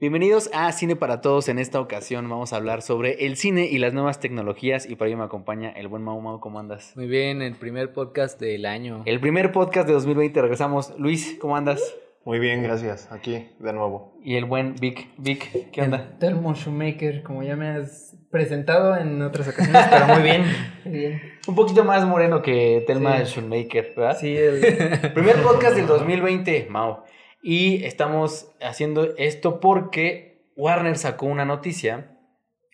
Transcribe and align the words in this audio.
Bienvenidos 0.00 0.48
a 0.54 0.72
Cine 0.72 0.96
para 0.96 1.20
Todos. 1.20 1.50
En 1.50 1.58
esta 1.58 1.78
ocasión 1.78 2.26
vamos 2.26 2.54
a 2.54 2.56
hablar 2.56 2.80
sobre 2.80 3.26
el 3.26 3.36
cine 3.36 3.66
y 3.66 3.76
las 3.76 3.92
nuevas 3.92 4.18
tecnologías. 4.18 4.88
Y 4.88 4.96
por 4.96 5.06
ahí 5.06 5.14
me 5.14 5.24
acompaña 5.24 5.68
el 5.72 5.88
buen 5.88 6.02
Mau 6.02 6.18
Mau. 6.22 6.40
¿Cómo 6.40 6.58
andas? 6.58 6.94
Muy 6.96 7.06
bien, 7.06 7.42
el 7.42 7.54
primer 7.54 7.92
podcast 7.92 8.40
del 8.40 8.64
año. 8.64 9.02
El 9.04 9.20
primer 9.20 9.52
podcast 9.52 9.86
de 9.86 9.92
2020. 9.92 10.40
Regresamos. 10.40 10.94
Luis, 10.98 11.36
¿cómo 11.38 11.54
andas? 11.54 11.82
Muy 12.24 12.38
bien, 12.38 12.62
gracias. 12.62 13.12
Aquí 13.12 13.50
de 13.58 13.72
nuevo. 13.74 14.14
Y 14.24 14.36
el 14.36 14.46
buen 14.46 14.74
Vic. 14.76 15.08
Vic, 15.18 15.70
¿qué 15.70 15.82
onda? 15.82 16.16
Telmo 16.18 16.54
Shoemaker, 16.54 17.22
como 17.22 17.42
ya 17.42 17.56
me 17.56 17.68
has 17.68 18.16
presentado 18.30 18.96
en 18.96 19.20
otras 19.20 19.48
ocasiones, 19.48 19.86
pero 19.90 20.06
muy 20.06 20.22
bien. 20.22 20.44
Muy 20.86 20.98
bien. 20.98 21.22
Un 21.46 21.54
poquito 21.54 21.84
más 21.84 22.06
moreno 22.06 22.40
que 22.40 22.84
Telma 22.86 23.22
Sí. 23.26 23.34
Shoemaker, 23.34 23.92
¿verdad? 23.94 24.16
Sí, 24.18 24.34
el... 24.34 24.60
Primer 25.14 25.42
podcast 25.42 25.76
del 25.76 25.86
2020, 25.86 26.68
Mau. 26.70 27.00
Y 27.42 27.84
estamos 27.84 28.52
haciendo 28.60 29.16
esto 29.16 29.60
porque 29.60 30.42
Warner 30.56 30.96
sacó 30.98 31.26
una 31.26 31.44
noticia 31.44 32.16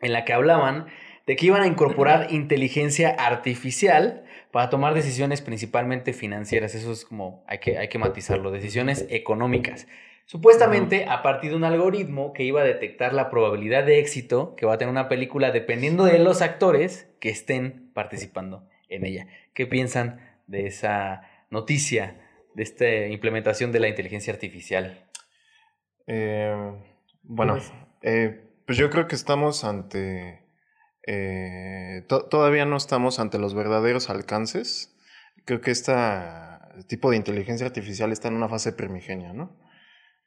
en 0.01 0.13
la 0.13 0.25
que 0.25 0.33
hablaban 0.33 0.87
de 1.27 1.37
que 1.37 1.47
iban 1.47 1.63
a 1.63 1.67
incorporar 1.67 2.29
inteligencia 2.31 3.11
artificial 3.11 4.25
para 4.53 4.71
tomar 4.71 4.95
decisiones 4.95 5.41
principalmente 5.41 6.13
financieras. 6.13 6.75
Eso 6.75 6.93
es 6.93 7.05
como, 7.05 7.45
hay 7.47 7.59
que, 7.59 7.79
hay 7.79 7.89
que 7.89 7.99
matizarlo, 7.99 8.51
decisiones 8.51 9.07
económicas. 9.11 9.87
Supuestamente 10.25 11.05
a 11.09 11.23
partir 11.23 11.51
de 11.51 11.57
un 11.57 11.65
algoritmo 11.65 12.33
que 12.33 12.43
iba 12.43 12.61
a 12.61 12.65
detectar 12.65 13.13
la 13.13 13.31
probabilidad 13.31 13.85
de 13.85 14.01
éxito 14.01 14.57
que 14.57 14.67
va 14.67 14.75
a 14.75 14.79
tener 14.79 14.91
una 14.91 15.09
película 15.09 15.53
dependiendo 15.53 16.05
de 16.05 16.19
los 16.19 16.43
actores 16.43 17.09
que 17.21 17.29
estén 17.29 17.91
participando 17.95 18.69
en 18.89 19.05
ella. 19.07 19.29
¿Qué 19.55 19.67
piensan 19.67 20.21
de 20.47 20.67
esa 20.67 21.23
noticia, 21.51 22.17
de 22.57 22.63
esta 22.63 23.07
implementación 23.09 23.71
de 23.71 23.81
la 23.81 23.89
inteligencia 23.89 24.33
artificial? 24.33 25.05
Eh, 26.07 26.55
bueno, 27.23 27.55
Pues- 27.55 27.73
eh, 28.03 28.41
pues 28.67 28.79
yo 28.79 28.89
creo 28.91 29.07
que 29.09 29.15
estamos 29.15 29.63
ante... 29.65 30.43
eh, 31.07 32.05
to- 32.09 32.27
todavía 32.29 32.65
no 32.65 32.77
estamos 32.77 33.19
ante 33.21 33.39
los 33.39 33.55
verdaderos 33.55 34.09
alcances. 34.11 34.97
Creo 35.45 35.61
que 35.61 35.71
este 35.71 35.93
tipo 36.89 37.11
de 37.11 37.17
inteligencia 37.19 37.67
artificial 37.67 38.11
está 38.11 38.29
en 38.29 38.35
una 38.35 38.49
fase 38.49 38.73
primigenia, 38.73 39.33
¿no? 39.33 39.57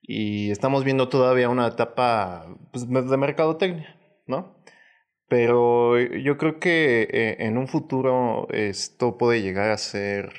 Y 0.02 0.52
estamos 0.52 0.84
viendo 0.86 1.09
todavía 1.09 1.50
una 1.50 1.67
etapa 1.67 2.45
pues, 2.72 2.88
de 2.88 3.17
mercadotecnia, 3.17 4.00
¿no? 4.28 4.56
Pero 5.28 6.00
yo 6.00 6.38
creo 6.38 6.59
que 6.59 7.08
eh, 7.11 7.36
en 7.39 7.58
un 7.58 7.67
futuro 7.67 8.48
esto 8.52 9.17
puede 9.17 9.42
llegar 9.42 9.70
a 9.72 9.78
ser, 9.78 10.32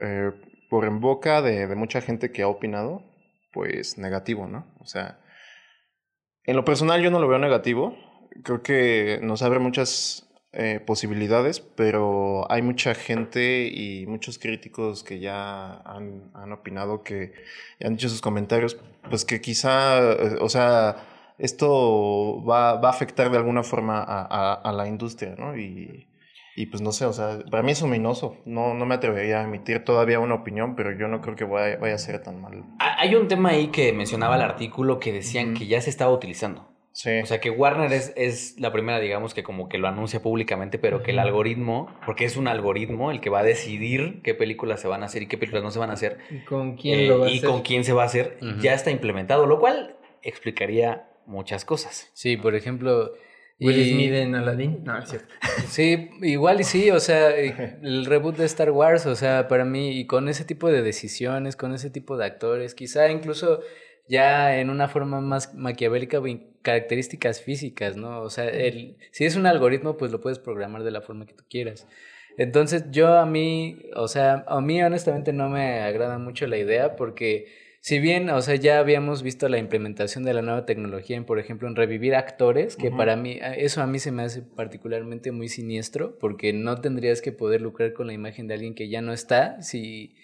eh, 0.00 0.32
por 0.68 0.84
en 0.84 1.00
boca 1.00 1.42
de, 1.42 1.66
de 1.66 1.74
mucha 1.76 2.00
gente 2.00 2.30
que 2.32 2.42
ha 2.42 2.48
opinado, 2.48 3.02
pues 3.52 3.98
negativo, 3.98 4.46
¿no? 4.46 4.66
O 4.80 4.86
sea, 4.86 5.18
en 6.44 6.56
lo 6.56 6.64
personal 6.64 7.02
yo 7.02 7.10
no 7.10 7.18
lo 7.20 7.28
veo 7.28 7.38
negativo. 7.38 7.96
Creo 8.44 8.62
que 8.62 9.18
nos 9.22 9.42
abre 9.42 9.58
muchas 9.58 10.28
eh, 10.52 10.80
posibilidades, 10.84 11.60
pero 11.60 12.50
hay 12.50 12.62
mucha 12.62 12.94
gente 12.94 13.66
y 13.72 14.06
muchos 14.06 14.38
críticos 14.38 15.02
que 15.02 15.18
ya 15.18 15.74
han, 15.84 16.30
han 16.34 16.52
opinado, 16.52 17.02
que 17.02 17.32
ya 17.80 17.86
han 17.88 17.94
dicho 17.96 18.08
sus 18.08 18.20
comentarios, 18.20 18.78
pues 19.10 19.24
que 19.24 19.40
quizá, 19.40 19.98
eh, 20.12 20.36
o 20.40 20.48
sea, 20.48 20.96
esto 21.38 22.42
va, 22.44 22.74
va 22.80 22.88
a 22.88 22.92
afectar 22.92 23.30
de 23.30 23.36
alguna 23.36 23.62
forma 23.62 24.02
a, 24.02 24.22
a- 24.22 24.54
a 24.54 24.72
la 24.72 24.86
industria, 24.88 25.34
¿no? 25.38 25.56
Y, 25.56 26.06
y 26.60 26.66
pues 26.66 26.82
no 26.82 26.92
sé, 26.92 27.04
o 27.04 27.12
sea, 27.12 27.38
para 27.50 27.62
mí 27.62 27.72
es 27.72 27.82
ominoso. 27.82 28.36
No, 28.44 28.74
no 28.74 28.84
me 28.86 28.94
atrevería 28.96 29.40
a 29.40 29.44
emitir 29.44 29.84
todavía 29.84 30.18
una 30.20 30.34
opinión, 30.34 30.74
pero 30.76 30.90
yo 30.98 31.06
no 31.08 31.20
creo 31.20 31.36
que 31.36 31.44
vaya, 31.44 31.76
vaya 31.76 31.94
a 31.94 31.98
ser 31.98 32.22
tan 32.22 32.40
mal. 32.40 32.64
Ha- 32.80 33.00
Hay 33.00 33.14
un 33.14 33.28
tema 33.28 33.50
ahí 33.50 33.68
que 33.68 33.92
mencionaba 33.92 34.36
el 34.36 34.42
artículo 34.42 34.98
que 34.98 35.12
decían 35.12 35.54
que 35.54 35.66
ya 35.66 35.80
se 35.80 35.90
estaba 35.90 36.12
utilizando. 36.12 36.68
Sí. 36.92 37.20
O 37.22 37.26
sea 37.26 37.38
que 37.38 37.50
Warner 37.50 37.92
es, 37.92 38.12
es 38.16 38.58
la 38.58 38.72
primera, 38.72 38.98
digamos, 38.98 39.32
que 39.32 39.44
como 39.44 39.68
que 39.68 39.78
lo 39.78 39.86
anuncia 39.86 40.20
públicamente, 40.20 40.80
pero 40.80 41.04
que 41.04 41.12
el 41.12 41.20
algoritmo, 41.20 41.94
porque 42.04 42.24
es 42.24 42.36
un 42.36 42.48
algoritmo 42.48 43.12
el 43.12 43.20
que 43.20 43.30
va 43.30 43.38
a 43.40 43.44
decidir 43.44 44.20
qué 44.24 44.34
películas 44.34 44.80
se 44.80 44.88
van 44.88 45.04
a 45.04 45.06
hacer 45.06 45.22
y 45.22 45.26
qué 45.28 45.38
películas 45.38 45.62
no 45.62 45.70
se 45.70 45.78
van 45.78 45.90
a 45.90 45.92
hacer, 45.92 46.18
¿Y 46.28 46.40
con 46.44 46.74
quién 46.76 46.98
eh, 46.98 47.06
lo 47.06 47.20
va 47.20 47.26
a 47.26 47.30
y 47.30 47.36
hacer? 47.38 47.48
con 47.50 47.62
quién 47.62 47.84
se 47.84 47.92
va 47.92 48.02
a 48.02 48.06
hacer, 48.06 48.36
ya 48.60 48.74
está 48.74 48.90
implementado, 48.90 49.46
lo 49.46 49.60
cual 49.60 49.94
explicaría 50.38 51.08
muchas 51.26 51.64
cosas. 51.64 52.10
Sí, 52.14 52.36
por 52.36 52.54
ejemplo. 52.56 53.12
Will 53.60 53.78
y- 53.78 53.92
Smith 53.92 54.12
en 54.12 54.34
Aladdin. 54.34 54.84
No, 54.84 54.98
es 54.98 55.08
cierto. 55.08 55.34
Sí, 55.68 56.10
igual 56.22 56.60
y 56.60 56.64
sí, 56.64 56.90
o 56.90 57.00
sea, 57.00 57.30
el 57.36 58.06
reboot 58.06 58.36
de 58.36 58.46
Star 58.46 58.70
Wars, 58.70 59.06
o 59.06 59.14
sea, 59.16 59.48
para 59.48 59.64
mí, 59.64 59.98
y 59.98 60.06
con 60.06 60.28
ese 60.28 60.44
tipo 60.44 60.70
de 60.70 60.82
decisiones, 60.82 61.56
con 61.56 61.74
ese 61.74 61.90
tipo 61.90 62.16
de 62.16 62.24
actores, 62.24 62.74
quizá 62.74 63.10
incluso 63.10 63.60
ya 64.08 64.58
en 64.58 64.70
una 64.70 64.88
forma 64.88 65.20
más 65.20 65.54
maquiavélica, 65.54 66.20
características 66.62 67.42
físicas, 67.42 67.96
¿no? 67.96 68.22
O 68.22 68.30
sea, 68.30 68.48
el, 68.48 68.96
si 69.10 69.24
es 69.24 69.36
un 69.36 69.46
algoritmo, 69.46 69.96
pues 69.96 70.10
lo 70.12 70.20
puedes 70.20 70.38
programar 70.38 70.82
de 70.82 70.90
la 70.90 71.02
forma 71.02 71.26
que 71.26 71.34
tú 71.34 71.44
quieras. 71.48 71.86
Entonces, 72.38 72.84
yo 72.90 73.18
a 73.18 73.26
mí, 73.26 73.82
o 73.96 74.06
sea, 74.08 74.44
a 74.46 74.60
mí 74.60 74.82
honestamente 74.82 75.32
no 75.32 75.48
me 75.48 75.80
agrada 75.80 76.18
mucho 76.18 76.46
la 76.46 76.56
idea 76.56 76.94
porque 76.96 77.46
si 77.88 78.00
bien, 78.00 78.28
o 78.28 78.42
sea, 78.42 78.54
ya 78.54 78.80
habíamos 78.80 79.22
visto 79.22 79.48
la 79.48 79.56
implementación 79.56 80.22
de 80.22 80.34
la 80.34 80.42
nueva 80.42 80.66
tecnología 80.66 81.16
en, 81.16 81.24
por 81.24 81.38
ejemplo, 81.38 81.66
en 81.68 81.74
revivir 81.74 82.14
actores, 82.16 82.76
que 82.76 82.90
para 82.90 83.16
mí, 83.16 83.38
eso 83.56 83.80
a 83.80 83.86
mí 83.86 83.98
se 83.98 84.12
me 84.12 84.24
hace 84.24 84.42
particularmente 84.42 85.32
muy 85.32 85.48
siniestro, 85.48 86.18
porque 86.18 86.52
no 86.52 86.82
tendrías 86.82 87.22
que 87.22 87.32
poder 87.32 87.62
lucrar 87.62 87.94
con 87.94 88.08
la 88.08 88.12
imagen 88.12 88.46
de 88.46 88.52
alguien 88.52 88.74
que 88.74 88.90
ya 88.90 89.00
no 89.00 89.14
está, 89.14 89.62
si 89.62 90.14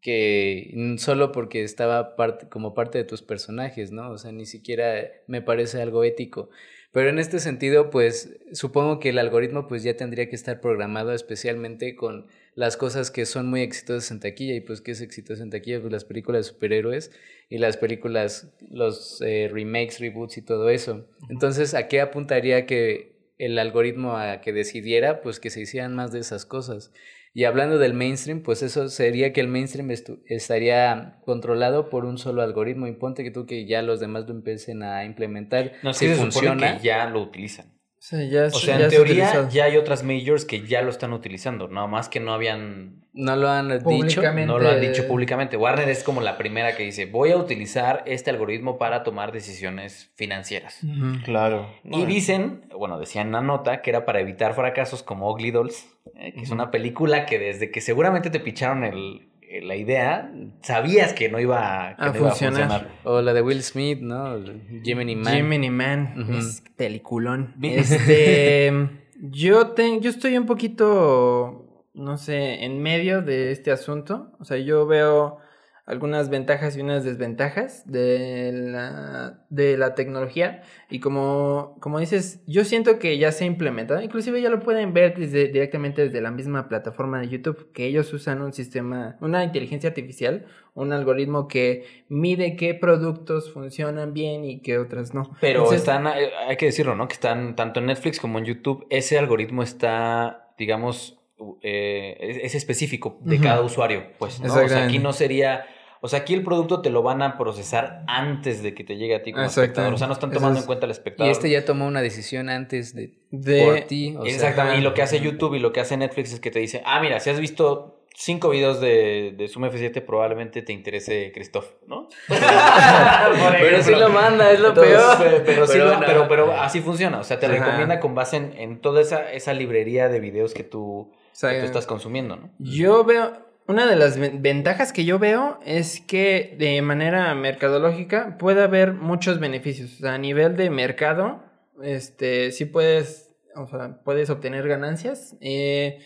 que 0.00 0.74
solo 0.98 1.30
porque 1.30 1.62
estaba 1.62 2.16
parte, 2.16 2.48
como 2.48 2.74
parte 2.74 2.98
de 2.98 3.04
tus 3.04 3.22
personajes, 3.22 3.92
¿no? 3.92 4.10
O 4.10 4.18
sea, 4.18 4.32
ni 4.32 4.44
siquiera 4.44 5.08
me 5.28 5.40
parece 5.40 5.80
algo 5.80 6.02
ético. 6.02 6.50
Pero 6.90 7.10
en 7.10 7.20
este 7.20 7.38
sentido, 7.38 7.90
pues 7.90 8.40
supongo 8.52 8.98
que 8.98 9.10
el 9.10 9.20
algoritmo 9.20 9.68
pues 9.68 9.84
ya 9.84 9.96
tendría 9.96 10.28
que 10.28 10.34
estar 10.34 10.60
programado 10.60 11.12
especialmente 11.12 11.94
con 11.94 12.26
las 12.54 12.76
cosas 12.76 13.10
que 13.10 13.26
son 13.26 13.48
muy 13.48 13.62
exitosas 13.62 14.10
en 14.10 14.20
taquilla 14.20 14.54
y 14.54 14.60
pues 14.60 14.80
qué 14.80 14.92
es 14.92 15.00
exitoso 15.00 15.42
en 15.42 15.50
taquilla, 15.50 15.80
pues 15.80 15.92
las 15.92 16.04
películas 16.04 16.46
de 16.46 16.52
superhéroes 16.52 17.10
y 17.48 17.58
las 17.58 17.76
películas, 17.76 18.54
los 18.70 19.20
eh, 19.22 19.50
remakes, 19.52 20.00
reboots 20.00 20.38
y 20.38 20.42
todo 20.42 20.68
eso. 20.68 21.06
Entonces, 21.28 21.74
¿a 21.74 21.88
qué 21.88 22.00
apuntaría 22.00 22.66
que 22.66 23.14
el 23.38 23.58
algoritmo 23.58 24.16
a 24.16 24.40
que 24.40 24.52
decidiera 24.52 25.20
pues 25.20 25.40
que 25.40 25.50
se 25.50 25.60
hicieran 25.60 25.94
más 25.94 26.12
de 26.12 26.20
esas 26.20 26.46
cosas? 26.46 26.92
Y 27.36 27.44
hablando 27.44 27.78
del 27.78 27.94
mainstream, 27.94 28.44
pues 28.44 28.62
eso 28.62 28.88
sería 28.88 29.32
que 29.32 29.40
el 29.40 29.48
mainstream 29.48 29.90
estaría 30.26 31.18
controlado 31.24 31.90
por 31.90 32.04
un 32.04 32.16
solo 32.16 32.42
algoritmo. 32.42 32.86
Y 32.86 32.92
ponte 32.92 33.24
que 33.24 33.32
tú 33.32 33.44
que 33.44 33.66
ya 33.66 33.82
los 33.82 33.98
demás 33.98 34.28
lo 34.28 34.34
empiecen 34.34 34.84
a 34.84 35.04
implementar. 35.04 35.72
No, 35.82 35.92
si 35.92 36.06
sí 36.06 36.14
funciona. 36.14 36.78
que 36.78 36.84
ya 36.84 37.10
lo 37.10 37.20
utilizan. 37.20 37.73
O 38.04 38.06
sea, 38.06 38.22
ya, 38.22 38.44
O 38.44 38.50
sea, 38.50 38.76
ya 38.78 38.84
en 38.84 38.90
teoría 38.90 39.48
ya 39.48 39.64
hay 39.64 39.78
otras 39.78 40.02
majors 40.02 40.44
que 40.44 40.60
ya 40.66 40.82
lo 40.82 40.90
están 40.90 41.14
utilizando, 41.14 41.68
nada 41.68 41.86
más 41.86 42.10
que 42.10 42.20
no 42.20 42.34
habían 42.34 43.02
No 43.14 43.34
lo 43.34 43.48
han 43.48 43.70
dicho. 43.70 43.82
Públicamente. 43.84 44.46
No 44.46 44.58
lo 44.58 44.68
han 44.68 44.80
dicho 44.82 45.08
públicamente. 45.08 45.56
Warner 45.56 45.88
es 45.88 46.04
como 46.04 46.20
la 46.20 46.36
primera 46.36 46.76
que 46.76 46.82
dice, 46.82 47.06
voy 47.06 47.30
a 47.30 47.38
utilizar 47.38 48.02
este 48.04 48.28
algoritmo 48.28 48.76
para 48.76 49.04
tomar 49.04 49.32
decisiones 49.32 50.10
financieras. 50.16 50.80
Claro. 51.24 51.70
Y 51.82 52.00
No, 52.02 52.04
dicen, 52.04 52.66
bueno, 52.78 52.98
decían 52.98 53.28
en 53.28 53.32
la 53.32 53.40
nota 53.40 53.80
que 53.80 53.88
era 53.88 54.04
para 54.04 54.20
evitar 54.20 54.52
fracasos 54.54 55.02
como 55.02 55.30
Ugly 55.32 55.50
Dolls, 55.52 55.86
eh, 56.16 56.34
que 56.34 56.42
es 56.42 56.50
una 56.50 56.70
película 56.70 57.24
que 57.24 57.38
desde 57.38 57.70
que 57.70 57.80
seguramente 57.80 58.28
te 58.28 58.38
picharon 58.38 58.84
el- 58.84 59.28
la 59.62 59.76
idea, 59.76 60.32
sabías 60.62 61.12
que 61.12 61.28
no 61.28 61.38
iba, 61.40 61.88
a- 61.90 61.96
que 61.96 62.02
A 62.02 62.08
no 62.12 62.16
iba 62.18 62.28
a 62.28 62.30
funcionar. 62.30 62.88
O 63.04 63.20
la 63.22 63.32
de 63.34 63.42
Will 63.42 63.62
Smith, 63.62 64.00
¿no? 64.00 64.36
Gemini 64.82 65.16
Man. 65.16 65.34
Gemini 65.34 65.70
Man. 65.70 66.26
Es 66.38 66.62
peliculón. 66.76 67.54
Este. 67.62 68.72
yo, 69.20 69.68
te, 69.68 70.00
yo 70.00 70.10
estoy 70.10 70.36
un 70.38 70.46
poquito. 70.46 71.60
No 71.94 72.16
sé, 72.18 72.64
en 72.64 72.82
medio 72.82 73.22
de 73.22 73.52
este 73.52 73.70
asunto. 73.70 74.32
O 74.40 74.44
sea, 74.44 74.58
yo 74.58 74.86
veo 74.86 75.38
algunas 75.86 76.30
ventajas 76.30 76.76
y 76.76 76.80
unas 76.80 77.04
desventajas 77.04 77.82
de 77.90 78.52
la, 78.52 79.44
de 79.50 79.76
la 79.76 79.94
tecnología. 79.94 80.62
Y 80.88 81.00
como, 81.00 81.76
como 81.80 81.98
dices, 81.98 82.42
yo 82.46 82.64
siento 82.64 82.98
que 82.98 83.18
ya 83.18 83.32
se 83.32 83.44
ha 83.44 83.46
implementado. 83.46 84.00
Inclusive 84.00 84.40
ya 84.40 84.48
lo 84.48 84.60
pueden 84.60 84.94
ver 84.94 85.14
desde, 85.14 85.48
directamente 85.48 86.02
desde 86.02 86.22
la 86.22 86.30
misma 86.30 86.68
plataforma 86.68 87.20
de 87.20 87.28
YouTube. 87.28 87.70
Que 87.72 87.84
ellos 87.84 88.12
usan 88.14 88.40
un 88.40 88.54
sistema, 88.54 89.18
una 89.20 89.44
inteligencia 89.44 89.90
artificial, 89.90 90.46
un 90.72 90.92
algoritmo 90.92 91.48
que 91.48 91.84
mide 92.08 92.56
qué 92.56 92.74
productos 92.74 93.52
funcionan 93.52 94.14
bien 94.14 94.44
y 94.44 94.60
qué 94.60 94.78
otras 94.78 95.12
no. 95.12 95.36
Pero 95.40 95.60
Entonces, 95.60 95.80
están, 95.80 96.06
eh, 96.06 96.30
hay 96.48 96.56
que 96.56 96.66
decirlo, 96.66 96.96
¿no? 96.96 97.08
Que 97.08 97.14
están 97.14 97.56
tanto 97.56 97.80
en 97.80 97.86
Netflix 97.86 98.18
como 98.18 98.38
en 98.38 98.46
YouTube, 98.46 98.86
ese 98.88 99.18
algoritmo 99.18 99.62
está, 99.62 100.54
digamos, 100.58 101.20
eh, 101.62 102.16
es, 102.20 102.36
es 102.38 102.54
específico 102.54 103.18
de 103.22 103.38
cada 103.40 103.60
usuario, 103.60 104.04
pues, 104.18 104.40
¿no? 104.40 104.52
O 104.52 104.68
sea, 104.68 104.84
aquí 104.84 104.98
no 104.98 105.12
sería, 105.12 105.66
o 106.04 106.08
sea, 106.08 106.18
aquí 106.20 106.34
el 106.34 106.42
producto 106.44 106.82
te 106.82 106.90
lo 106.90 107.02
van 107.02 107.22
a 107.22 107.38
procesar 107.38 108.02
antes 108.06 108.62
de 108.62 108.74
que 108.74 108.84
te 108.84 108.96
llegue 108.96 109.14
a 109.14 109.22
ti 109.22 109.32
como 109.32 109.46
espectador, 109.46 109.94
o 109.94 109.96
sea, 109.96 110.06
no 110.06 110.12
están 110.12 110.30
tomando 110.30 110.58
es- 110.58 110.64
en 110.64 110.66
cuenta 110.66 110.84
al 110.84 110.90
Y 110.90 110.92
espectador. 110.92 111.32
este 111.32 111.48
ya 111.48 111.64
tomó 111.64 111.86
una 111.86 112.02
decisión 112.02 112.50
antes 112.50 112.94
de, 112.94 113.14
de 113.30 113.64
por 113.64 113.80
ti. 113.88 114.14
o 114.18 114.22
sea, 114.24 114.32
Exactamente, 114.34 114.80
y 114.80 114.82
lo 114.82 114.92
que 114.92 115.00
hace 115.02 115.18
YouTube 115.20 115.54
y 115.54 115.60
lo 115.60 115.72
que 115.72 115.80
hace 115.80 115.96
Netflix 115.96 116.34
es 116.34 116.40
que 116.40 116.50
te 116.50 116.58
dice, 116.58 116.82
ah, 116.84 117.00
mira, 117.00 117.20
si 117.20 117.30
has 117.30 117.40
visto 117.40 118.00
cinco 118.16 118.50
videos 118.50 118.80
de, 118.80 119.34
de 119.36 119.48
Zoom 119.48 119.64
F7 119.64 120.00
probablemente 120.04 120.62
te 120.62 120.72
interese 120.72 121.32
Christoph, 121.34 121.66
¿no? 121.88 122.08
Pero 122.28 123.82
sí 123.82 123.92
lo 123.94 124.08
manda, 124.10 124.52
es 124.52 124.60
lo 124.60 124.68
Entonces, 124.68 124.94
peor. 124.96 125.16
Pero, 125.18 125.42
pero 125.44 125.66
sí 125.66 125.72
Pero 125.74 125.84
lo- 125.86 125.94
no. 126.00 126.06
pero- 126.06 126.28
pero 126.28 126.52
así 126.52 126.80
funciona. 126.80 127.18
O 127.18 127.24
sea, 127.24 127.38
te 127.40 127.46
Ajá. 127.46 127.56
recomienda 127.56 128.00
con 128.00 128.14
base 128.14 128.36
en, 128.36 128.52
en 128.58 128.80
toda 128.80 129.00
esa, 129.00 129.32
esa 129.32 129.52
librería 129.52 130.08
de 130.08 130.20
videos 130.20 130.54
que 130.54 130.64
tú, 130.64 131.10
O 131.10 131.10
sea, 131.32 131.50
que 131.50 131.60
tú 131.60 131.66
estás 131.66 131.86
consumiendo, 131.86 132.36
¿no? 132.36 132.50
Yo 132.58 133.04
veo, 133.04 133.32
una 133.66 133.86
de 133.86 133.96
las 133.96 134.18
ven- 134.18 134.42
ventajas 134.42 134.92
que 134.92 135.04
yo 135.04 135.18
veo 135.18 135.58
es 135.64 136.00
que 136.00 136.54
de 136.58 136.80
manera 136.82 137.34
mercadológica 137.34 138.36
puede 138.38 138.62
haber 138.62 138.92
muchos 138.92 139.40
beneficios. 139.40 139.94
O 139.94 139.96
sea, 140.02 140.14
a 140.14 140.18
nivel 140.18 140.56
de 140.56 140.70
mercado, 140.70 141.42
este, 141.82 142.52
sí 142.52 142.66
puedes, 142.66 143.34
o 143.54 143.66
sea, 143.66 144.00
puedes 144.04 144.28
obtener 144.30 144.68
ganancias. 144.68 145.36
Eh, 145.40 145.98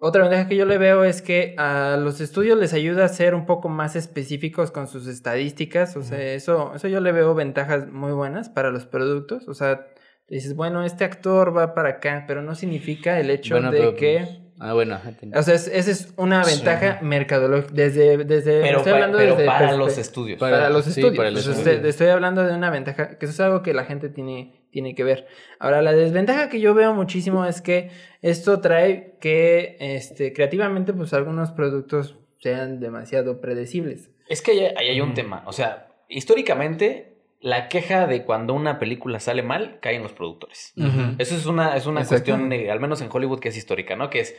otra 0.00 0.22
ventaja 0.22 0.48
que 0.48 0.56
yo 0.56 0.64
le 0.64 0.78
veo 0.78 1.04
es 1.04 1.22
que 1.22 1.54
a 1.58 1.96
los 1.98 2.20
estudios 2.20 2.58
les 2.58 2.72
ayuda 2.72 3.04
a 3.04 3.08
ser 3.08 3.34
un 3.34 3.46
poco 3.46 3.68
más 3.68 3.96
específicos 3.96 4.70
con 4.70 4.86
sus 4.86 5.06
estadísticas. 5.08 5.96
O 5.96 6.02
sea, 6.02 6.20
eso, 6.34 6.72
eso 6.74 6.88
yo 6.88 7.00
le 7.00 7.12
veo 7.12 7.34
ventajas 7.34 7.88
muy 7.88 8.12
buenas 8.12 8.48
para 8.48 8.70
los 8.70 8.86
productos. 8.86 9.48
O 9.48 9.54
sea, 9.54 9.86
dices, 10.28 10.54
bueno, 10.54 10.84
este 10.84 11.04
actor 11.04 11.56
va 11.56 11.74
para 11.74 11.88
acá, 11.90 12.24
pero 12.28 12.42
no 12.42 12.54
significa 12.54 13.18
el 13.18 13.30
hecho 13.30 13.54
Bueno, 13.54 13.70
de 13.72 13.78
pero, 13.78 13.96
que... 13.96 14.47
Ah, 14.60 14.72
bueno, 14.74 14.98
O 15.36 15.42
sea, 15.42 15.54
es- 15.54 15.68
esa 15.68 15.90
es 15.90 16.12
una 16.16 16.42
Sí. 16.44 16.56
ventaja 16.56 16.98
mercadológica. 17.02 17.72
Desde, 17.72 18.18
desde, 18.24 18.60
Pero, 18.62 18.78
estoy 18.78 18.90
pa- 18.92 18.96
hablando 18.96 19.18
pero 19.18 19.32
desde 19.36 19.46
para 19.46 19.70
perspe- 19.72 19.76
los 19.78 19.98
estudios. 19.98 20.38
para, 20.40 20.56
Para- 20.56 20.70
los 20.70 20.84
sí, 20.84 20.90
estudios. 20.90 21.16
para 21.16 21.30
los 21.30 21.46
estudios. 21.46 21.66
estoy, 21.76 21.88
estoy 21.90 22.06
hablando 22.08 22.42
de 22.44 22.54
una 22.54 22.70
ventaja, 22.70 23.18
que 23.18 23.26
eso 23.26 23.32
es 23.34 23.40
algo 23.40 23.62
que 23.62 23.72
la 23.72 23.84
gente 23.84 24.08
tiene, 24.08 24.66
tiene 24.70 24.94
que 24.94 25.04
ver. 25.04 25.26
Ahora, 25.60 25.80
la 25.80 25.92
desventaja 25.92 26.48
que 26.48 26.60
yo 26.60 26.74
veo 26.74 26.92
muchísimo 26.94 27.44
es 27.46 27.60
que 27.62 27.90
esto 28.20 28.60
trae 28.60 29.16
que 29.20 29.76
este, 29.80 30.32
creativamente, 30.32 30.92
pues 30.92 31.12
algunos 31.14 31.52
productos 31.52 32.16
sean 32.40 32.80
demasiado 32.80 33.40
predecibles. 33.40 34.10
Es 34.28 34.42
que 34.42 34.50
ahí, 34.52 34.60
ahí 34.76 34.88
hay 34.88 35.00
un 35.00 35.10
Mm. 35.10 35.14
tema. 35.14 35.42
O 35.46 35.52
sea, 35.52 35.88
históricamente, 36.08 37.17
la 37.40 37.68
queja 37.68 38.06
de 38.06 38.24
cuando 38.24 38.52
una 38.54 38.78
película 38.78 39.20
sale 39.20 39.42
mal 39.42 39.78
cae 39.80 39.94
en 39.96 40.02
los 40.02 40.12
productores. 40.12 40.72
Eso 41.18 41.36
es 41.36 41.46
una, 41.46 41.76
es 41.76 41.86
una 41.86 42.00
cuestión, 42.08 42.52
eh, 42.52 42.70
al 42.70 42.80
menos 42.80 43.00
en 43.00 43.08
Hollywood, 43.12 43.38
que 43.40 43.48
es 43.50 43.56
histórica, 43.56 43.94
¿no? 43.96 44.10
Que 44.10 44.20
es, 44.20 44.36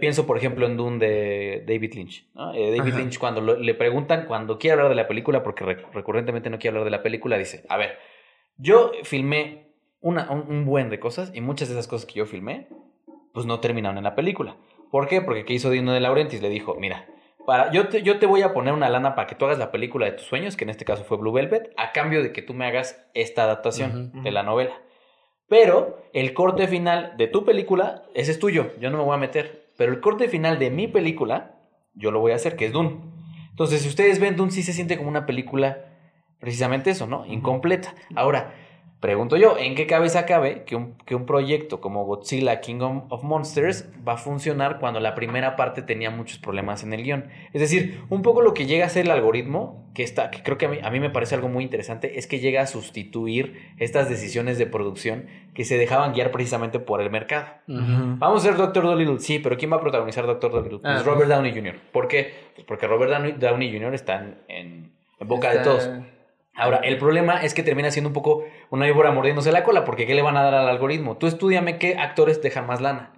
pienso 0.00 0.26
por 0.26 0.36
ejemplo 0.36 0.66
en 0.66 0.76
Dune 0.76 0.98
de 0.98 1.64
David 1.66 1.94
Lynch, 1.94 2.28
¿no? 2.34 2.52
Eh, 2.54 2.76
David 2.76 2.92
Ajá. 2.92 2.98
Lynch 3.00 3.18
cuando 3.18 3.40
lo- 3.40 3.56
le 3.58 3.74
preguntan, 3.74 4.26
cuando 4.26 4.58
quiere 4.58 4.72
hablar 4.74 4.88
de 4.90 4.94
la 4.94 5.08
película, 5.08 5.42
porque 5.42 5.64
re- 5.64 5.86
recurrentemente 5.92 6.50
no 6.50 6.58
quiere 6.58 6.76
hablar 6.76 6.84
de 6.84 6.90
la 6.96 7.02
película, 7.02 7.38
dice, 7.38 7.64
a 7.68 7.76
ver, 7.78 7.98
yo 8.58 8.92
filmé 9.04 9.68
una, 10.00 10.30
un, 10.30 10.40
un 10.48 10.64
buen 10.66 10.90
de 10.90 11.00
cosas 11.00 11.32
y 11.34 11.40
muchas 11.40 11.68
de 11.68 11.74
esas 11.74 11.88
cosas 11.88 12.06
que 12.06 12.14
yo 12.18 12.26
filmé, 12.26 12.68
pues 13.32 13.46
no 13.46 13.60
terminaron 13.60 13.96
en 13.98 14.04
la 14.04 14.14
película. 14.14 14.56
¿Por 14.90 15.08
qué? 15.08 15.22
Porque 15.22 15.44
¿qué 15.44 15.54
hizo 15.54 15.70
Dino 15.70 15.92
de 15.92 16.00
Laurentiis? 16.00 16.42
Le 16.42 16.50
dijo, 16.50 16.76
mira, 16.78 17.06
para, 17.46 17.70
yo, 17.72 17.88
te, 17.88 18.02
yo 18.02 18.18
te 18.18 18.26
voy 18.26 18.42
a 18.42 18.52
poner 18.52 18.72
una 18.74 18.88
lana 18.88 19.14
para 19.14 19.26
que 19.26 19.34
tú 19.34 19.44
hagas 19.44 19.58
la 19.58 19.70
película 19.70 20.06
de 20.06 20.12
tus 20.12 20.26
sueños, 20.26 20.56
que 20.56 20.64
en 20.64 20.70
este 20.70 20.84
caso 20.84 21.04
fue 21.04 21.16
Blue 21.16 21.32
Velvet, 21.32 21.72
a 21.76 21.92
cambio 21.92 22.22
de 22.22 22.32
que 22.32 22.42
tú 22.42 22.54
me 22.54 22.66
hagas 22.66 23.04
esta 23.14 23.44
adaptación 23.44 24.22
de 24.22 24.30
la 24.30 24.42
novela. 24.42 24.80
Pero 25.48 26.02
el 26.12 26.32
corte 26.34 26.66
final 26.66 27.14
de 27.16 27.28
tu 27.28 27.44
película, 27.44 28.04
ese 28.14 28.32
es 28.32 28.38
tuyo, 28.38 28.72
yo 28.80 28.90
no 28.90 28.98
me 28.98 29.04
voy 29.04 29.14
a 29.14 29.18
meter. 29.18 29.72
Pero 29.76 29.92
el 29.92 30.00
corte 30.00 30.28
final 30.28 30.58
de 30.58 30.70
mi 30.70 30.88
película, 30.88 31.56
yo 31.94 32.10
lo 32.10 32.20
voy 32.20 32.32
a 32.32 32.36
hacer, 32.36 32.56
que 32.56 32.66
es 32.66 32.72
Dune. 32.72 33.00
Entonces, 33.50 33.82
si 33.82 33.88
ustedes 33.88 34.18
ven 34.18 34.36
Dune, 34.36 34.50
sí 34.50 34.62
se 34.62 34.72
siente 34.72 34.96
como 34.96 35.08
una 35.08 35.26
película, 35.26 35.84
precisamente 36.40 36.90
eso, 36.90 37.06
¿no? 37.06 37.26
Incompleta. 37.26 37.94
Ahora, 38.16 38.54
pregunto 39.04 39.36
yo, 39.36 39.58
¿en 39.58 39.74
qué 39.74 39.86
cabeza 39.86 40.24
cabe 40.24 40.64
que 40.64 40.76
un, 40.76 40.94
que 41.04 41.14
un 41.14 41.26
proyecto 41.26 41.82
como 41.82 42.06
Godzilla 42.06 42.62
Kingdom 42.62 43.04
of 43.10 43.22
Monsters 43.22 43.86
va 44.08 44.14
a 44.14 44.16
funcionar 44.16 44.78
cuando 44.78 44.98
la 44.98 45.14
primera 45.14 45.56
parte 45.56 45.82
tenía 45.82 46.08
muchos 46.08 46.38
problemas 46.38 46.82
en 46.84 46.94
el 46.94 47.02
guion? 47.02 47.26
Es 47.52 47.60
decir, 47.60 48.00
un 48.08 48.22
poco 48.22 48.40
lo 48.40 48.54
que 48.54 48.64
llega 48.64 48.86
a 48.86 48.88
ser 48.88 49.04
el 49.04 49.10
algoritmo, 49.10 49.84
que, 49.92 50.04
está, 50.04 50.30
que 50.30 50.42
creo 50.42 50.56
que 50.56 50.64
a 50.64 50.68
mí, 50.70 50.78
a 50.82 50.88
mí 50.90 51.00
me 51.00 51.10
parece 51.10 51.34
algo 51.34 51.50
muy 51.50 51.64
interesante, 51.64 52.18
es 52.18 52.26
que 52.26 52.38
llega 52.38 52.62
a 52.62 52.66
sustituir 52.66 53.74
estas 53.78 54.08
decisiones 54.08 54.56
de 54.56 54.64
producción 54.64 55.26
que 55.52 55.66
se 55.66 55.76
dejaban 55.76 56.14
guiar 56.14 56.30
precisamente 56.30 56.78
por 56.78 57.02
el 57.02 57.10
mercado. 57.10 57.44
Vamos 57.66 58.40
a 58.42 58.48
ser 58.48 58.56
Doctor 58.56 58.84
Dolittle, 58.84 59.18
sí, 59.18 59.38
pero 59.38 59.58
¿quién 59.58 59.70
va 59.70 59.76
a 59.76 59.80
protagonizar 59.80 60.24
Doctor 60.24 60.50
Dolittle? 60.50 60.78
Pues 60.78 61.00
Ah, 61.00 61.02
Robert 61.04 61.28
Downey 61.28 61.52
Jr. 61.52 61.74
¿Por 61.92 62.08
qué? 62.08 62.32
Pues 62.54 62.66
porque 62.66 62.86
Robert 62.86 63.12
Downey, 63.38 63.70
Jr. 63.70 63.92
está 63.92 64.26
en, 64.48 64.92
boca 65.20 65.50
de 65.50 65.58
todos. 65.58 65.90
Ahora, 66.56 66.78
el 66.78 66.98
problema 66.98 67.42
es 67.42 67.52
que 67.54 67.62
termina 67.62 67.90
siendo 67.90 68.08
un 68.08 68.14
poco 68.14 68.44
una 68.70 68.86
víbora 68.86 69.10
mordiéndose 69.10 69.50
la 69.52 69.64
cola, 69.64 69.84
porque 69.84 70.06
¿qué 70.06 70.14
le 70.14 70.22
van 70.22 70.36
a 70.36 70.42
dar 70.42 70.54
al 70.54 70.68
algoritmo? 70.68 71.16
Tú 71.16 71.26
estudiame 71.26 71.78
qué 71.78 71.96
actores 71.96 72.40
dejan 72.42 72.66
más 72.66 72.80
lana. 72.80 73.12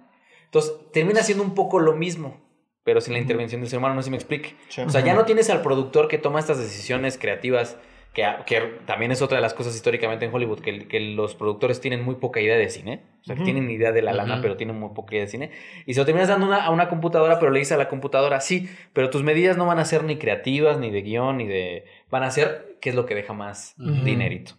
Entonces, 0.45 0.73
termina 0.91 1.21
siendo 1.21 1.43
un 1.43 1.53
poco 1.53 1.79
lo 1.79 1.93
mismo, 1.93 2.41
pero 2.83 3.01
sin 3.01 3.13
la 3.13 3.19
intervención 3.19 3.61
del 3.61 3.69
ser 3.69 3.79
humano, 3.79 3.95
no 3.95 4.01
sé 4.01 4.05
si 4.05 4.11
me 4.11 4.17
explique. 4.17 4.55
Sí. 4.69 4.81
O 4.81 4.89
sea, 4.89 5.01
ya 5.01 5.13
no 5.13 5.25
tienes 5.25 5.49
al 5.49 5.61
productor 5.61 6.07
que 6.07 6.17
toma 6.17 6.39
estas 6.39 6.57
decisiones 6.57 7.17
creativas, 7.17 7.77
que, 8.13 8.25
que 8.47 8.61
también 8.87 9.11
es 9.11 9.21
otra 9.21 9.35
de 9.37 9.41
las 9.43 9.53
cosas 9.53 9.75
históricamente 9.75 10.25
en 10.25 10.33
Hollywood, 10.33 10.61
que, 10.61 10.87
que 10.87 10.99
los 10.99 11.35
productores 11.35 11.79
tienen 11.81 12.03
muy 12.03 12.15
poca 12.15 12.39
idea 12.39 12.55
de 12.57 12.69
cine. 12.69 13.03
O 13.21 13.23
sea, 13.25 13.35
que 13.35 13.43
tienen 13.43 13.69
idea 13.69 13.91
de 13.91 14.01
la 14.01 14.13
lana, 14.13 14.35
pero 14.41 14.55
tienen 14.57 14.79
muy 14.79 14.89
poca 14.95 15.13
idea 15.13 15.25
de 15.25 15.29
cine. 15.31 15.51
Y 15.85 15.93
se 15.93 15.99
lo 15.99 16.05
terminas 16.05 16.29
dando 16.29 16.47
una- 16.47 16.63
a 16.63 16.71
una 16.71 16.87
computadora, 16.89 17.37
pero 17.39 17.51
le 17.51 17.59
dices 17.59 17.73
a 17.73 17.77
la 17.77 17.89
computadora, 17.89 18.39
sí, 18.39 18.67
pero 18.93 19.09
tus 19.11 19.21
medidas 19.21 19.57
no 19.57 19.65
van 19.67 19.77
a 19.79 19.85
ser 19.85 20.03
ni 20.05 20.17
creativas, 20.17 20.79
ni 20.79 20.89
de 20.89 21.01
guion, 21.03 21.37
ni 21.37 21.45
de... 21.45 21.85
Van 22.09 22.23
a 22.23 22.31
ser 22.31 22.66
qué 22.79 22.89
es 22.89 22.95
lo 22.95 23.05
que 23.05 23.15
deja 23.15 23.33
más 23.33 23.75
Ujú. 23.79 24.03
dinerito. 24.03 24.53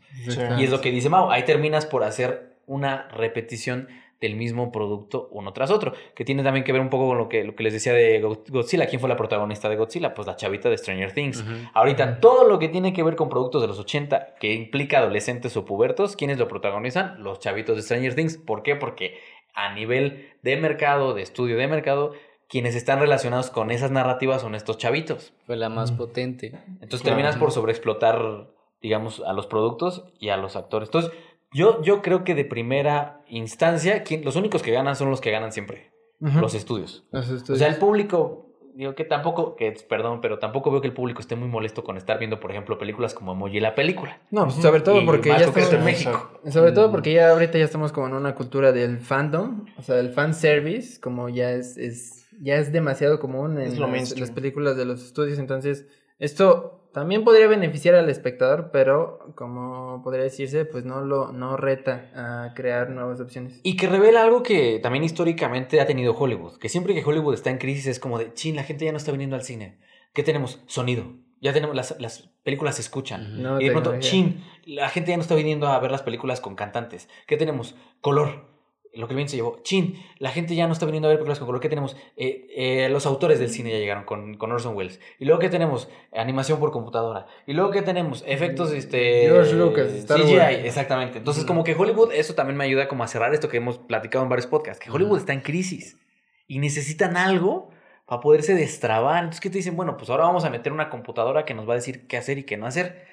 Y 0.59 0.65
es 0.65 0.71
lo 0.71 0.81
que 0.81 0.91
dice 0.91 1.09
Mao, 1.09 1.31
ahí 1.31 1.45
terminas 1.45 1.87
por 1.87 2.05
hacer 2.05 2.57
una 2.67 3.09
repetición 3.09 3.89
del 4.21 4.35
mismo 4.35 4.73
producto 4.73 5.29
uno 5.31 5.53
tras 5.53 5.71
otro, 5.71 5.93
que 6.17 6.25
tiene 6.25 6.43
también 6.43 6.65
que 6.65 6.73
ver 6.73 6.81
un 6.81 6.91
poco 6.91 7.07
con 7.07 7.19
lo 7.19 7.29
que, 7.29 7.45
lo 7.45 7.55
que 7.55 7.63
les 7.63 7.73
decía 7.73 7.93
de 7.93 8.21
Go- 8.21 8.43
Godzilla. 8.49 8.87
¿Quién 8.87 8.99
fue 8.99 9.09
la 9.09 9.15
protagonista 9.17 9.69
de 9.69 9.77
Godzilla? 9.77 10.13
Pues 10.13 10.27
la 10.27 10.35
chavita 10.35 10.69
de 10.69 10.77
Stranger 10.77 11.13
Things. 11.13 11.45
Ahorita, 11.73 12.19
todo 12.19 12.43
lo 12.49 12.59
que 12.59 12.69
tiene 12.69 12.93
que 12.93 13.05
ver 13.05 13.15
con 13.15 13.29
productos 13.29 13.63
de 13.63 13.69
los 13.69 13.79
80 13.79 14.35
que 14.41 14.53
implica 14.55 14.99
adolescentes 14.99 15.57
o 15.57 15.65
pubertos, 15.65 16.17
¿quiénes 16.17 16.37
lo 16.39 16.49
protagonizan? 16.49 17.23
Los 17.23 17.39
chavitos 17.39 17.77
de 17.77 17.83
Stranger 17.83 18.17
Things. 18.17 18.39
¿Por 18.39 18.65
qué? 18.65 18.75
Porque 18.75 19.19
a 19.55 19.73
nivel 19.73 20.31
de 20.43 20.57
mercado, 20.57 21.15
de 21.15 21.23
estudio 21.23 21.57
de 21.57 21.69
mercado, 21.69 22.13
quienes 22.49 22.75
están 22.75 22.99
relacionados 23.01 23.51
con 23.51 23.71
esas 23.71 23.91
narrativas 23.91 24.41
son 24.43 24.55
estos 24.55 24.79
chavitos. 24.79 25.33
Fue 25.47 25.57
la 25.57 25.69
más 25.69 25.93
Mm. 25.93 25.97
potente. 25.97 26.47
Entonces 26.81 27.03
Claro. 27.03 27.17
terminas 27.17 27.37
por 27.37 27.53
sobreexplotar, 27.53 28.49
digamos, 28.81 29.23
a 29.27 29.33
los 29.33 29.47
productos 29.47 30.05
y 30.19 30.31
a 30.31 30.37
los 30.37 30.57
actores. 30.57 30.89
Entonces, 30.89 31.13
yo, 31.53 31.83
yo 31.83 32.03
creo 32.03 32.25
que 32.25 32.35
de 32.35 32.45
primera 32.45 33.23
instancia, 33.29 34.03
quien- 34.03 34.25
los 34.25 34.37
únicos 34.37 34.63
que 34.63 34.71
ganan 34.73 34.97
son 34.97 35.11
los 35.11 35.21
que 35.21 35.31
ganan 35.31 35.53
siempre, 35.53 35.91
los 36.21 36.55
estudios. 36.55 37.05
Los 37.13 37.31
O 37.31 37.37
estudios. 37.37 37.59
sea, 37.59 37.69
el 37.69 37.77
público, 37.77 38.47
digo 38.75 38.95
que 38.95 39.05
tampoco, 39.05 39.57
que 39.57 39.73
perdón, 39.89 40.21
pero 40.21 40.39
tampoco 40.39 40.71
veo 40.71 40.81
que 40.81 40.87
el 40.89 40.93
público 40.95 41.21
esté 41.21 41.37
muy 41.37 41.49
molesto 41.49 41.83
con 41.85 41.97
estar 41.97 42.19
viendo, 42.19 42.39
por 42.41 42.51
ejemplo, 42.51 42.79
películas 42.79 43.13
como 43.15 43.33
Emoji 43.33 43.61
la 43.61 43.75
película. 43.75 44.21
No, 44.31 44.45
pues, 44.45 44.57
sobre 44.57 44.81
todo 44.81 45.01
Y 45.01 45.05
porque 45.07 45.31
ya 45.31 45.45
concreto 45.45 45.59
en 45.59 45.65
estamos... 45.65 45.85
México. 45.85 46.41
Sobre 46.51 46.73
todo 46.73 46.91
porque 46.91 47.13
ya 47.13 47.31
ahorita 47.31 47.59
ya 47.59 47.65
estamos 47.65 47.93
como 47.93 48.07
en 48.09 48.15
una 48.15 48.35
cultura 48.35 48.73
del 48.73 48.99
fandom, 49.01 49.67
o 49.77 49.83
sea, 49.83 49.99
el 49.99 50.11
fan 50.11 50.33
service, 50.35 51.01
como 51.01 51.29
ya 51.29 51.51
es, 51.53 51.77
es 51.77 52.28
ya 52.41 52.57
es 52.57 52.73
demasiado 52.73 53.19
común 53.19 53.59
en 53.59 53.79
las, 53.81 54.31
películas 54.31 54.77
de 54.77 54.85
los 54.85 55.05
estudios, 55.05 55.39
entonces 55.39 55.87
esto 56.19 56.91
también 56.93 57.25
podría 57.25 57.47
beneficiar 57.47 57.95
al 57.95 58.09
espectador, 58.09 58.71
pero 58.73 59.33
como 59.37 60.03
podría 60.03 60.25
decirse, 60.25 60.65
pues 60.65 60.85
no 60.85 61.03
lo 61.03 61.33
no 61.33 61.57
reta 61.57 62.11
a 62.15 62.55
crear 62.55 62.91
nuevas 62.91 63.21
opciones. 63.21 63.61
Y 63.63 63.77
que 63.77 63.87
revela 63.87 64.23
algo 64.23 64.43
que 64.43 64.81
también 64.83 65.05
históricamente 65.05 65.81
ha 65.81 65.87
tenido 65.87 66.17
Hollywood, 66.17 66.59
que 66.59 66.69
siempre 66.69 66.95
que 66.95 67.05
Hollywood 67.05 67.35
está 67.35 67.51
en 67.51 67.59
crisis 67.59 67.87
es 67.87 68.01
como 68.01 68.19
de, 68.19 68.33
chin, 68.35 68.57
la 68.57 68.65
gente 68.65 68.85
ya 68.85 68.93
no 68.93 68.99
está 68.99 69.13
viniendo 69.13 69.37
al 69.37 69.43
cine. 69.43 69.79
¿Qué 70.13 70.23
tenemos? 70.23 70.61
Sonido. 70.67 71.05
Ya 71.41 71.53
tenemos, 71.53 71.77
las, 71.77 71.95
las 72.01 72.31
películas 72.43 72.77
se 72.77 72.83
escuchan. 72.83 73.43
No, 73.43 73.61
Y 73.61 73.67
de 73.67 73.71
pronto, 73.71 73.95
chin, 74.01 74.45
la 74.65 74.89
gente 74.89 75.11
ya 75.11 75.17
no 75.17 75.23
está 75.23 75.35
viniendo 75.35 75.69
a 75.69 75.79
ver 75.79 75.93
las 75.93 76.03
películas 76.03 76.41
con 76.41 76.57
cantantes. 76.57 77.09
¿Qué 77.27 77.37
tenemos? 77.37 77.77
Color. 78.01 78.58
Lo 78.95 79.07
que 79.07 79.13
el 79.13 79.17
bien 79.17 79.29
se 79.29 79.37
llevó. 79.37 79.61
Chin, 79.63 80.03
la 80.19 80.31
gente 80.31 80.55
ya 80.55 80.67
no 80.67 80.73
está 80.73 80.87
viniendo 80.87 81.09
a 81.09 81.11
ver 81.11 81.19
películas 81.19 81.39
con 81.39 81.47
color. 81.47 81.61
¿Qué 81.61 81.69
tenemos? 81.69 81.97
Eh, 82.17 82.47
eh, 82.57 82.89
los 82.91 83.07
autores 83.07 83.39
del 83.39 83.51
cine 83.51 83.71
ya 83.71 83.79
llegaron 83.79 84.05
con, 84.05 84.37
con 84.37 84.51
Orson 84.51 84.77
Welles. 84.77 85.01
Y 85.19 85.25
luego, 85.25 85.41
¿qué 85.41 85.49
tenemos? 85.49 85.89
Animación 86.13 86.59
por 86.59 86.73
computadora. 86.73 87.27
Y 87.47 87.53
luego, 87.53 87.71
¿qué 87.71 87.83
tenemos? 87.83 88.25
Efectos, 88.27 88.73
este... 88.73 89.23
George 89.23 89.55
Lucas, 89.55 89.89
Star 89.89 90.21
CGI, 90.21 90.37
Wars. 90.37 90.59
exactamente. 90.65 91.19
Entonces, 91.19 91.45
como 91.45 91.65
que 91.65 91.75
Hollywood, 91.75 92.13
eso 92.13 92.35
también 92.35 92.57
me 92.57 92.65
ayuda 92.65 92.89
como 92.89 93.05
a 93.05 93.09
cerrar 93.09 93.35
esto 93.35 93.49
que 93.49 93.59
hemos 93.59 93.79
platicado 93.79 94.25
en 94.25 94.31
varios 94.31 94.47
podcasts. 94.47 94.83
Que 94.83 94.91
Hollywood 94.91 95.19
está 95.19 95.33
en 95.33 95.41
crisis. 95.41 95.99
Y 96.47 96.59
necesitan 96.59 97.17
algo 97.17 97.71
para 98.07 98.21
poderse 98.21 98.55
destrabar. 98.55 99.19
Entonces, 99.19 99.41
¿qué 99.41 99.51
te 99.51 99.59
dicen? 99.59 99.77
Bueno, 99.77 99.97
pues 99.97 100.09
ahora 100.09 100.25
vamos 100.25 100.45
a 100.45 100.51
meter 100.51 100.73
una 100.73 100.89
computadora 100.89 101.45
que 101.45 101.55
nos 101.55 101.69
va 101.69 101.75
a 101.75 101.77
decir 101.77 102.07
qué 102.07 102.17
hacer 102.17 102.39
y 102.39 102.45
qué 102.45 102.57
no 102.57 102.67
hacer. 102.67 103.07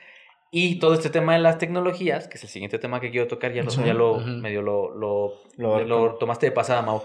Y 0.51 0.79
todo 0.79 0.93
este 0.93 1.09
tema 1.09 1.33
de 1.33 1.39
las 1.39 1.57
tecnologías, 1.57 2.27
que 2.27 2.37
es 2.37 2.43
el 2.43 2.49
siguiente 2.49 2.79
tema 2.79 3.01
que 3.01 3.11
quiero 3.11 3.27
tocar, 3.27 3.51
ya 3.53 3.63
lo, 3.63 3.71
Sí. 3.71 3.81
ya 3.83 3.93
lo 3.93 4.17
medio 4.19 4.61
lo, 4.61 4.93
lo, 4.95 5.33
Lo 5.57 6.15
tomaste 6.15 6.45
de 6.47 6.51
pasada, 6.51 6.81
Mau. 6.81 7.03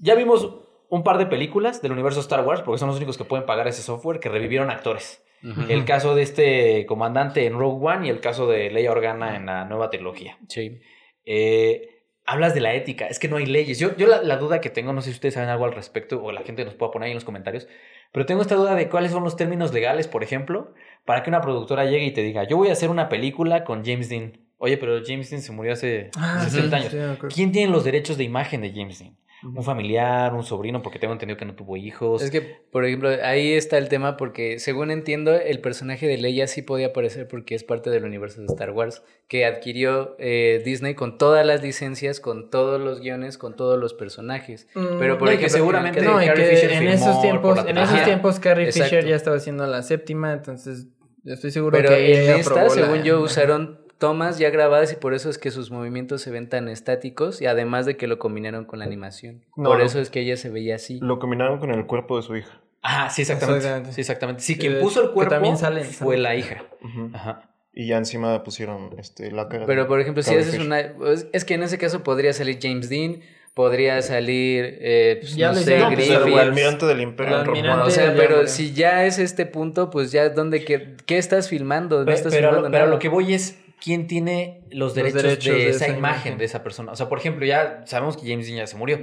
Ya 0.00 0.14
vimos 0.14 0.48
un 0.90 1.02
par 1.02 1.18
de 1.18 1.26
películas 1.26 1.82
del 1.82 1.92
universo 1.92 2.20
Star 2.20 2.46
Wars, 2.46 2.62
porque 2.62 2.78
son 2.78 2.88
los 2.88 2.96
únicos 2.96 3.18
que 3.18 3.24
pueden 3.24 3.44
pagar 3.46 3.66
ese 3.66 3.82
software, 3.82 4.20
que 4.20 4.28
revivieron 4.28 4.70
actores. 4.70 5.24
Ujú. 5.42 5.62
El 5.68 5.84
caso 5.84 6.14
de 6.14 6.22
este 6.22 6.86
comandante 6.86 7.44
en 7.46 7.58
Rogue 7.58 7.84
One 7.86 8.06
y 8.06 8.10
el 8.10 8.20
caso 8.20 8.46
de 8.46 8.70
Leia 8.70 8.90
Organa 8.92 9.36
en 9.36 9.46
la 9.46 9.64
nueva 9.64 9.90
trilogía. 9.90 10.38
Sí. 10.48 10.80
Eh, 11.24 12.04
hablas 12.24 12.54
de 12.54 12.60
la 12.60 12.74
ética, 12.74 13.06
es 13.06 13.18
que 13.18 13.28
no 13.28 13.36
hay 13.36 13.46
leyes. 13.46 13.78
Yo, 13.78 13.96
yo 13.96 14.06
la, 14.06 14.22
la 14.22 14.36
duda 14.36 14.60
que 14.60 14.70
tengo, 14.70 14.92
no 14.92 15.00
sé 15.00 15.10
si 15.10 15.14
ustedes 15.14 15.34
saben 15.34 15.48
algo 15.48 15.64
al 15.64 15.72
respecto 15.72 16.22
o 16.22 16.32
la 16.32 16.42
gente 16.42 16.64
nos 16.64 16.74
pueda 16.74 16.90
poner 16.92 17.06
ahí 17.06 17.12
en 17.12 17.16
los 17.16 17.24
comentarios, 17.24 17.68
pero 18.12 18.26
tengo 18.26 18.42
esta 18.42 18.54
duda 18.54 18.74
de 18.74 18.88
cuáles 18.88 19.12
son 19.12 19.24
los 19.24 19.36
términos 19.36 19.72
legales, 19.72 20.08
por 20.08 20.22
ejemplo, 20.22 20.72
para 21.04 21.22
que 21.22 21.30
una 21.30 21.40
productora 21.40 21.84
llegue 21.84 22.06
y 22.06 22.10
te 22.12 22.22
diga, 22.22 22.44
yo 22.44 22.56
voy 22.56 22.68
a 22.68 22.72
hacer 22.72 22.90
una 22.90 23.08
película 23.08 23.64
con 23.64 23.84
James 23.84 24.08
Dean. 24.08 24.38
Oye, 24.58 24.76
pero 24.76 25.00
James 25.06 25.30
Dean 25.30 25.40
se 25.42 25.52
murió 25.52 25.72
hace 25.74 26.10
Ah, 26.16 26.40
60 26.42 26.68
sí, 26.80 26.96
años. 26.96 27.16
sí. 27.20 27.26
¿Quién 27.34 27.52
tiene 27.52 27.70
los 27.72 27.84
derechos 27.84 28.16
de 28.18 28.24
imagen 28.24 28.60
de 28.60 28.72
James 28.72 28.98
Dean? 28.98 29.16
Un 29.42 29.62
familiar, 29.62 30.34
un 30.34 30.42
sobrino, 30.42 30.82
porque 30.82 30.98
tengo 30.98 31.12
entendido 31.12 31.36
que 31.38 31.44
no 31.44 31.54
tuvo 31.54 31.76
hijos. 31.76 32.22
Es 32.22 32.30
que, 32.30 32.40
por 32.72 32.84
ejemplo, 32.84 33.08
ahí 33.22 33.52
está 33.52 33.78
el 33.78 33.88
tema 33.88 34.16
porque, 34.16 34.58
según 34.58 34.90
entiendo, 34.90 35.34
el 35.34 35.60
personaje 35.60 36.06
de 36.08 36.16
Leia 36.18 36.46
sí 36.48 36.62
podía 36.62 36.88
aparecer 36.88 37.28
porque 37.28 37.54
es 37.54 37.62
parte 37.62 37.90
del 37.90 38.04
universo 38.04 38.40
de 38.40 38.46
Star 38.48 38.72
Wars, 38.72 39.02
que 39.28 39.44
adquirió 39.46 40.16
eh, 40.18 40.60
Disney 40.64 40.94
con 40.94 41.18
todas 41.18 41.46
las 41.46 41.62
licencias, 41.62 42.18
con 42.18 42.50
todos 42.50 42.80
los 42.80 43.00
guiones, 43.00 43.38
con 43.38 43.54
todos 43.54 43.78
los 43.78 43.94
personajes. 43.94 44.66
Mm, 44.74 44.98
Pero, 44.98 45.18
por 45.18 45.30
no, 45.32 45.38
que 45.38 45.48
seguramente- 45.48 46.02
No, 46.02 46.14
Carrie 46.16 46.34
que 46.50 46.56
Fisher 46.56 46.72
en 46.72 46.88
esos 46.88 47.20
tiempos, 47.22 47.58
en 47.66 47.78
esos 47.78 48.04
tiempos 48.04 48.40
Carrie 48.40 48.64
Exacto. 48.66 48.88
Fisher 48.90 49.06
ya 49.06 49.16
estaba 49.16 49.36
haciendo 49.36 49.66
la 49.66 49.82
séptima, 49.82 50.32
entonces 50.32 50.88
estoy 51.24 51.50
seguro 51.52 51.76
Pero 51.76 51.90
que 51.90 52.14
en 52.14 52.22
ella 52.22 52.36
esta, 52.38 52.64
la- 52.64 52.70
según 52.70 53.02
yo, 53.04 53.20
usaron 53.22 53.77
tomas 53.98 54.38
ya 54.38 54.50
grabadas 54.50 54.92
y 54.92 54.96
por 54.96 55.12
eso 55.14 55.28
es 55.30 55.38
que 55.38 55.50
sus 55.50 55.70
movimientos 55.70 56.22
se 56.22 56.30
ven 56.30 56.48
tan 56.48 56.68
estáticos 56.68 57.42
y 57.42 57.46
además 57.46 57.84
de 57.86 57.96
que 57.96 58.06
lo 58.06 58.18
combinaron 58.18 58.64
con 58.64 58.78
la 58.78 58.84
animación. 58.84 59.44
No, 59.56 59.70
por 59.70 59.78
no. 59.78 59.84
eso 59.84 60.00
es 60.00 60.10
que 60.10 60.20
ella 60.20 60.36
se 60.36 60.50
veía 60.50 60.76
así. 60.76 60.98
Lo 61.00 61.18
combinaron 61.18 61.58
con 61.58 61.70
el 61.72 61.84
cuerpo 61.86 62.16
de 62.16 62.22
su 62.22 62.36
hija. 62.36 62.60
Ajá, 62.82 63.10
sí, 63.10 63.22
exactamente. 63.22 63.58
Exactamente. 63.58 63.92
Sí, 63.92 64.00
exactamente. 64.00 64.42
Sí, 64.42 64.56
quien 64.56 64.78
puso 64.80 65.02
el 65.02 65.08
que 65.08 65.14
cuerpo 65.14 65.30
también 65.34 65.56
fue 65.84 66.16
la 66.16 66.36
hija. 66.36 66.64
Ujú. 66.82 67.10
Ajá. 67.12 67.42
Y 67.74 67.88
ya 67.88 67.98
encima 67.98 68.42
pusieron 68.44 68.90
este, 68.98 69.30
la 69.30 69.48
cara. 69.48 69.66
Pero 69.66 69.86
por 69.88 70.00
ejemplo, 70.00 70.22
si 70.22 70.34
haces 70.34 70.58
una... 70.58 70.80
Es 70.80 71.26
es 71.32 71.44
que 71.44 71.54
en 71.54 71.62
ese 71.64 71.78
caso 71.78 72.02
podría 72.02 72.32
salir 72.32 72.58
James 72.62 72.88
Dean, 72.88 73.20
podría 73.54 74.00
salir, 74.02 74.78
eh, 74.80 75.18
pues, 75.20 75.34
Ya 75.34 75.48
no 75.48 75.54
sé, 75.56 75.78
No, 75.78 75.86
pues, 75.92 76.08
Griffith. 76.08 76.26
el 76.32 76.38
almirante 76.38 76.86
del 76.86 77.00
imperio. 77.00 77.36
Almirante- 77.38 77.86
O 77.86 77.90
sea, 77.90 78.14
pero 78.16 78.46
si 78.46 78.72
ya 78.72 79.04
es 79.06 79.18
este 79.18 79.44
punto, 79.46 79.90
pues 79.90 80.12
ya 80.12 80.28
dónde 80.30 80.64
qué, 80.64 80.94
qué 81.06 81.18
estás 81.18 81.48
filmando, 81.48 82.00
no 82.00 82.06
Pe- 82.06 82.14
estás 82.14 82.32
pero, 82.32 82.48
filmando 82.50 82.70
pero 82.70 82.84
nada. 82.84 82.94
lo 82.94 83.00
que 83.00 83.08
voy 83.08 83.34
es 83.34 83.58
quién 83.82 84.06
tiene 84.06 84.64
los 84.70 84.94
derechos, 84.94 85.22
derechos 85.22 85.54
de, 85.54 85.64
de 85.64 85.70
esa, 85.70 85.86
esa 85.86 85.96
imagen, 85.96 86.16
imagen. 86.18 86.38
de 86.38 86.44
esa 86.44 86.62
persona. 86.62 86.92
O 86.92 86.96
sea, 86.96 87.08
por 87.08 87.18
ejemplo, 87.18 87.44
ya 87.46 87.82
sabemos 87.86 88.16
que 88.16 88.28
James 88.28 88.46
Dean 88.46 88.58
ya 88.58 88.66
se 88.66 88.76
murió. 88.76 88.98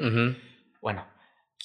Bueno, 0.82 1.06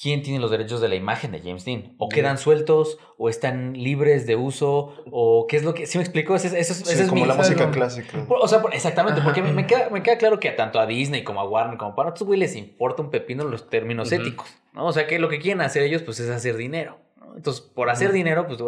¿quién 0.00 0.22
tiene 0.22 0.38
los 0.40 0.50
derechos 0.50 0.80
de 0.80 0.88
la 0.88 0.94
imagen 0.94 1.32
de 1.32 1.40
James 1.40 1.64
Dean? 1.64 1.94
¿O 1.98 2.08
quedan 2.08 2.38
sueltos? 2.38 2.98
¿O 3.18 3.28
están 3.28 3.74
libres 3.74 4.26
de 4.26 4.36
uso? 4.36 4.94
¿O 5.10 5.46
qué 5.48 5.56
es 5.58 5.62
lo 5.64 5.74
que... 5.74 5.86
¿Sí 5.86 5.98
me 5.98 6.04
explico? 6.04 6.34
Ese 6.34 6.48
Sí, 6.64 6.92
es 7.02 7.08
como 7.08 7.22
mi... 7.22 7.28
la 7.28 7.34
música 7.34 7.64
algo- 7.64 7.72
clásica. 7.74 8.24
O 8.28 8.48
sea, 8.48 8.62
exactamente, 8.72 9.20
Ajá. 9.20 9.28
porque 9.28 9.42
me, 9.42 9.52
me 9.52 9.66
queda, 9.66 9.90
me 9.90 10.02
queda 10.02 10.16
claro 10.16 10.40
que 10.40 10.48
a 10.48 10.56
tanto 10.56 10.80
a 10.80 10.86
Disney 10.86 11.22
como 11.24 11.40
a 11.40 11.44
Warner 11.48 11.76
como 11.76 11.94
para 11.94 12.10
otros 12.10 12.26
güey 12.26 12.38
les 12.38 12.56
importa 12.56 13.02
un 13.02 13.10
pepino 13.10 13.44
los 13.44 13.68
términos 13.68 14.10
éticos, 14.12 14.48
¿no? 14.72 14.86
O 14.86 14.92
sea, 14.92 15.06
que 15.06 15.18
lo 15.18 15.28
que 15.28 15.38
quieren 15.38 15.60
hacer 15.60 15.82
ellos 15.82 16.02
pues 16.02 16.18
es 16.20 16.30
hacer 16.30 16.56
dinero, 16.56 16.98
¿no? 17.18 17.36
Entonces, 17.36 17.60
por 17.62 17.90
hacer 17.90 18.12
dinero, 18.12 18.46
pues 18.46 18.58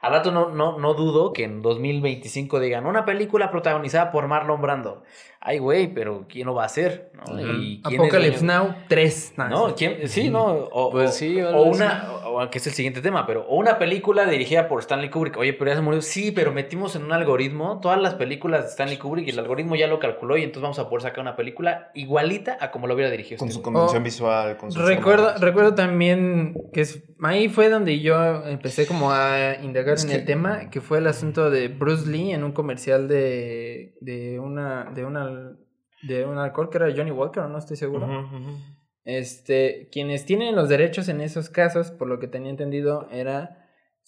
al 0.00 0.12
rato 0.12 0.30
no, 0.32 0.48
no, 0.50 0.78
no 0.78 0.94
dudo 0.94 1.32
que 1.32 1.44
en 1.44 1.62
2025 1.62 2.58
digan 2.60 2.86
una 2.86 3.04
película 3.04 3.50
protagonizada 3.50 4.10
por 4.12 4.26
Marlon 4.28 4.60
Brando. 4.60 5.02
Ay, 5.42 5.58
güey, 5.58 5.86
pero 5.94 6.26
¿quién 6.28 6.46
lo 6.46 6.54
va 6.54 6.64
a 6.64 6.66
hacer? 6.66 7.12
¿no? 7.14 7.40
¿Y 7.40 7.80
quién 7.82 8.00
Apocalypse? 8.02 8.44
Now 8.44 8.74
3. 8.88 9.34
No, 9.48 9.74
¿quién? 9.74 10.06
Sí, 10.06 10.28
no. 10.28 10.44
O, 10.44 10.90
Pues 10.90 11.10
o- 11.10 11.12
sí, 11.14 11.40
una, 11.40 12.12
o, 12.26 12.42
o 12.42 12.50
que 12.50 12.58
es 12.58 12.66
el 12.66 12.74
siguiente 12.74 13.00
tema, 13.00 13.26
pero 13.26 13.46
o 13.48 13.56
una 13.56 13.78
película 13.78 14.26
dirigida 14.26 14.68
por 14.68 14.80
Stanley 14.80 15.08
Kubrick. 15.08 15.38
Oye, 15.38 15.54
pero 15.54 15.70
ya 15.70 15.76
se 15.76 15.82
murió. 15.82 16.02
Sí, 16.02 16.30
pero 16.30 16.52
metimos 16.52 16.94
en 16.94 17.04
un 17.04 17.12
algoritmo 17.12 17.80
todas 17.80 17.98
las 18.02 18.14
películas 18.16 18.64
de 18.64 18.68
Stanley 18.68 18.98
Kubrick 18.98 19.28
y 19.28 19.30
el 19.30 19.38
algoritmo 19.38 19.76
ya 19.76 19.86
lo 19.86 19.98
calculó 19.98 20.36
y 20.36 20.42
entonces 20.42 20.62
vamos 20.62 20.78
a 20.78 20.90
poder 20.90 21.02
sacar 21.04 21.20
una 21.20 21.36
película 21.36 21.90
igualita 21.94 22.58
a 22.60 22.70
como 22.70 22.86
lo 22.86 22.92
hubiera 22.92 23.10
dirigido. 23.10 23.38
Con 23.38 23.48
este 23.48 23.56
su 23.58 23.62
convención 23.62 24.02
visual, 24.02 24.58
con 24.58 24.70
sus 24.70 24.84
Recuerdo, 24.84 25.32
recuerdo 25.38 25.74
también 25.74 26.54
que 26.74 26.82
es, 26.82 27.02
ahí 27.22 27.48
fue 27.48 27.70
donde 27.70 27.98
yo 28.00 28.44
empecé 28.44 28.86
como 28.86 29.10
a 29.10 29.54
indagar 29.62 29.89
Es 29.94 30.04
en 30.04 30.10
que- 30.10 30.16
el 30.16 30.24
tema, 30.24 30.70
que 30.70 30.80
fue 30.80 30.98
el 30.98 31.06
asunto 31.06 31.50
de 31.50 31.68
Bruce 31.68 32.08
Lee 32.10 32.32
en 32.32 32.44
un 32.44 32.52
comercial 32.52 33.08
de, 33.08 33.96
de 34.00 34.38
una 34.40 34.90
de 34.94 35.04
una 35.04 35.52
de 36.02 36.24
un 36.24 36.38
alcohol 36.38 36.70
que 36.70 36.78
era 36.78 36.90
Johnny 36.96 37.10
Walker, 37.10 37.42
no 37.44 37.58
estoy 37.58 37.76
seguro. 37.76 38.06
Este, 39.04 39.88
quienes 39.90 40.24
tienen 40.26 40.54
los 40.54 40.68
derechos 40.68 41.08
en 41.08 41.20
esos 41.20 41.48
casos, 41.48 41.90
por 41.90 42.06
lo 42.08 42.18
que 42.18 42.28
tenía 42.28 42.50
entendido, 42.50 43.08
era 43.10 43.59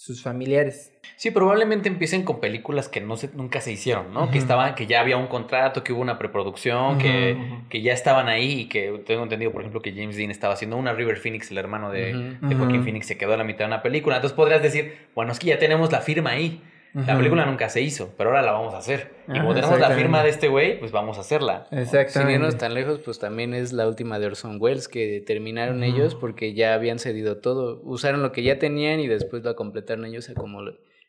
sus 0.03 0.21
familiares. 0.21 0.93
Sí, 1.15 1.31
probablemente 1.31 1.89
empiecen 1.89 2.25
con 2.25 2.41
películas 2.41 2.89
que 2.89 3.01
no 3.01 3.17
se, 3.17 3.31
nunca 3.35 3.61
se 3.61 3.71
hicieron, 3.71 4.13
¿no? 4.13 4.33
Que 4.33 4.39
estaban, 4.39 4.75
que 4.75 4.89
ya 4.89 5.01
había 5.01 5.17
un 5.17 5.29
contrato, 5.29 5.85
que 5.85 5.93
hubo 5.93 6.01
una 6.01 6.19
preproducción, 6.19 6.99
que, 6.99 7.37
que 7.69 7.83
ya 7.83 7.93
estaban 7.93 8.29
ahí 8.29 8.63
y 8.63 8.69
que 8.69 9.01
tengo 9.07 9.23
entendido, 9.23 9.53
por 9.53 9.61
ejemplo, 9.61 9.81
que 9.81 9.93
James 9.93 10.17
Dean 10.17 10.33
estaba 10.33 10.55
haciendo 10.55 10.77
una 10.77 10.93
River 10.93 11.19
Phoenix, 11.19 11.53
el 11.53 11.59
hermano 11.59 11.93
de, 11.93 12.37
de 12.41 12.55
Joaquín. 12.57 12.83
Phoenix, 12.83 13.07
se 13.07 13.17
quedó 13.17 13.35
a 13.35 13.37
la 13.37 13.45
mitad 13.45 13.61
de 13.61 13.67
una 13.67 13.83
película. 13.83 14.17
Entonces 14.17 14.35
podrías 14.35 14.61
decir, 14.61 14.97
bueno, 15.15 15.31
es 15.31 15.39
que 15.39 15.47
ya 15.47 15.61
tenemos 15.61 15.93
la 15.93 16.01
firma 16.01 16.31
ahí. 16.31 16.61
La 16.95 17.17
película 17.17 17.47
nunca 17.47 17.71
se 17.71 17.81
hizo, 17.81 18.13
pero 18.19 18.31
ahora 18.31 18.43
la 18.43 18.53
vamos 18.53 18.75
a 18.75 18.79
hacer. 18.79 19.13
Y 19.27 19.39
como 19.39 19.53
Ajá, 19.53 19.61
tenemos 19.61 19.81
la 19.81 19.91
firma 19.93 20.23
de 20.23 20.29
este 20.29 20.49
güey, 20.49 20.79
pues 20.79 20.93
vamos 20.93 21.17
a 21.17 21.23
hacerla. 21.23 21.67
Sin 21.71 21.79
Exactamente. 21.79 22.35
irnos 22.35 22.59
tan 22.59 22.75
lejos, 22.75 23.01
pues 23.03 23.19
también 23.19 23.55
es 23.55 23.73
la 23.73 23.89
última 23.89 24.19
de 24.19 24.27
Orson 24.27 24.59
Welles 24.61 24.89
que 24.89 25.23
terminaron 25.27 25.85
ellos 25.85 26.15
porque 26.15 26.53
ya 26.53 26.75
habían 26.75 26.99
cedido 26.99 27.39
todo. 27.39 27.81
Usaron 27.85 28.23
lo 28.23 28.33
que 28.33 28.43
ya 28.43 28.59
tenían 28.59 29.01
y 29.01 29.09
después 29.09 29.43
lo 29.43 29.57
completaron 29.57 30.05
ellos 30.05 30.29
a 30.29 30.35
como 30.35 30.61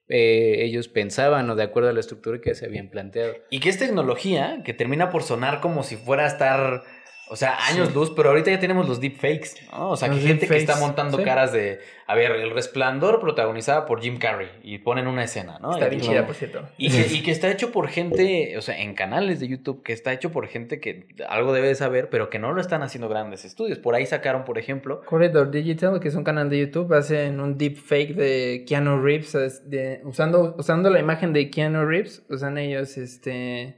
eh, 0.09 0.63
ellos 0.63 0.89
pensaban 0.89 1.49
o 1.49 1.55
de 1.55 1.63
acuerdo 1.63 1.89
a 1.89 1.93
la 1.93 1.99
estructura 1.99 2.39
que 2.39 2.55
se 2.55 2.65
habían 2.65 2.89
planteado. 2.89 3.33
Y 3.49 3.59
que 3.59 3.69
es 3.69 3.77
tecnología 3.77 4.61
que 4.63 4.73
termina 4.73 5.09
por 5.09 5.23
sonar 5.23 5.59
como 5.59 5.83
si 5.83 5.95
fuera 5.95 6.23
a 6.23 6.27
estar, 6.27 6.83
o 7.30 7.36
sea, 7.36 7.58
años 7.68 7.88
Sí. 7.89 7.94
luz, 7.94 8.12
pero 8.15 8.30
ahorita 8.30 8.51
ya 8.51 8.60
tenemos 8.60 8.88
los 8.88 9.00
deepfakes, 9.00 9.51
¿no? 9.72 9.92
O 9.92 9.96
sea, 9.98 10.10
que 10.10 10.15
Los 10.15 10.24
gente 10.25 10.48
que 10.48 10.58
está 10.58 10.75
montando 10.77 11.18
sí. 11.18 11.24
caras 11.24 11.51
de, 11.51 11.80
a 12.06 12.15
ver, 12.15 12.32
El 12.32 12.51
Resplandor 12.51 13.20
protagonizada 13.20 13.86
por 13.86 14.01
Jim 14.01 14.18
Carrey 14.20 14.50
y 14.62 14.80
ponen 14.80 15.08
una 15.08 15.24
escena, 15.24 15.58
¿no? 15.60 15.74
Está 15.74 15.88
bien 15.89 16.01
chida, 16.01 16.25
por 16.25 16.36
cierto. 16.36 16.68
Y 16.77 16.89
que, 16.92 17.08
y 17.15 17.24
que 17.24 17.32
está 17.32 17.50
hecho 17.50 17.72
por 17.72 17.88
gente, 17.88 18.58
o 18.58 18.62
sea, 18.62 18.80
en 18.80 18.94
canales 18.94 19.39
de 19.39 19.48
YouTube, 19.48 19.84
que 19.84 19.94
está 19.94 20.12
hecho 20.13 20.32
por 20.32 20.48
gente 20.48 20.80
que 20.80 21.08
algo 21.27 21.53
debe 21.53 21.68
de 21.70 21.75
saber, 21.75 22.10
pero 22.10 22.30
que 22.30 22.39
no 22.39 22.53
lo 22.53 22.62
están 22.62 22.84
haciendo 22.84 23.10
grandes 23.10 23.46
estudios. 23.46 23.80
Por 23.80 23.96
ahí 23.96 24.06
sacaron, 24.06 24.44
por 24.46 24.58
ejemplo, 24.58 25.01
Corridor 25.06 25.50
Digital, 25.50 26.00
que 26.00 26.10
es 26.10 26.15
un 26.15 26.24
canal 26.24 26.50
de 26.50 26.60
YouTube, 26.60 26.94
hacen 26.94 27.39
un 27.39 27.58
deepfake 27.58 28.15
de 28.15 28.65
Keanu 28.68 29.01
Reeves, 29.01 29.34
es 29.36 29.70
de- 29.70 30.01
usando, 30.03 30.56
usando 30.58 30.89
la 30.89 31.00
imagen 31.00 31.34
de 31.34 31.50
Keanu 31.50 31.86
Reeves, 31.86 32.24
usan 32.30 32.58
ellos, 32.58 32.98
este, 32.98 33.77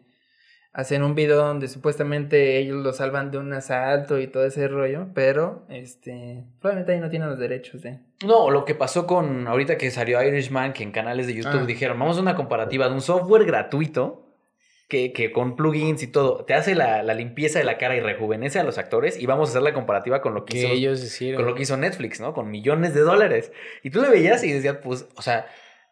hacen 0.77 1.03
un 1.03 1.15
video 1.15 1.37
donde 1.37 1.69
supuestamente 1.69 2.57
ellos 2.57 2.83
lo 2.83 2.91
salvan 2.91 3.31
de 3.31 3.37
un 3.37 3.53
asalto 3.53 4.19
y 4.19 4.27
todo 4.27 4.45
ese 4.45 4.67
rollo, 4.67 5.07
pero, 5.13 5.63
este, 5.69 6.43
probablemente 6.59 6.91
ahí 6.91 6.99
no 6.99 7.09
tienen 7.09 7.29
los 7.29 7.39
derechos 7.39 7.81
de... 7.81 7.99
No, 8.25 8.51
lo 8.51 8.65
que 8.65 8.75
pasó 8.75 9.07
con 9.07 9.47
ahorita 9.47 9.77
que 9.77 9.89
salió 9.89 10.21
Irishman, 10.21 10.73
que 10.73 10.83
en 10.83 10.91
canales 10.91 11.27
de 11.27 11.33
YouTube 11.35 11.61
Ah. 11.61 11.65
dijeron, 11.65 11.97
vamos 11.97 12.17
a 12.17 12.21
una 12.21 12.35
comparativa 12.35 12.89
de 12.89 12.93
un 12.93 12.99
software 13.01 13.45
gratuito 13.45 14.23
que, 14.89 15.13
que 15.13 15.31
con 15.31 15.55
plugins 15.55 16.03
y 16.03 16.07
todo, 16.07 16.43
te 16.43 16.53
hace 16.53 16.75
la, 16.75 17.03
la 17.03 17.13
limpieza 17.13 17.57
de 17.57 17.65
la 17.65 17.77
cara 17.77 17.95
y 17.95 18.01
rejuvenece 18.01 18.59
a 18.59 18.63
los 18.65 18.77
actores 18.77 19.17
y 19.17 19.25
vamos 19.25 19.47
a 19.47 19.51
hacer 19.51 19.61
la 19.61 19.73
comparativa 19.73 20.21
con 20.21 20.33
lo 20.33 20.43
que, 20.43 20.57
hizo, 20.57 20.67
ellos 20.67 21.01
hicieron. 21.01 21.37
con 21.41 21.49
lo 21.49 21.55
que 21.55 21.63
hizo 21.63 21.77
Netflix, 21.77 22.19
¿no? 22.19 22.33
Con 22.33 22.51
millones 22.51 22.93
de 22.93 22.99
dólares. 22.99 23.53
Y 23.81 23.91
tú 23.91 24.01
le 24.01 24.09
veías 24.09 24.43
y 24.43 24.51
decías, 24.51 24.77
pues, 24.83 25.07
o 25.15 25.21
sea, 25.21 25.47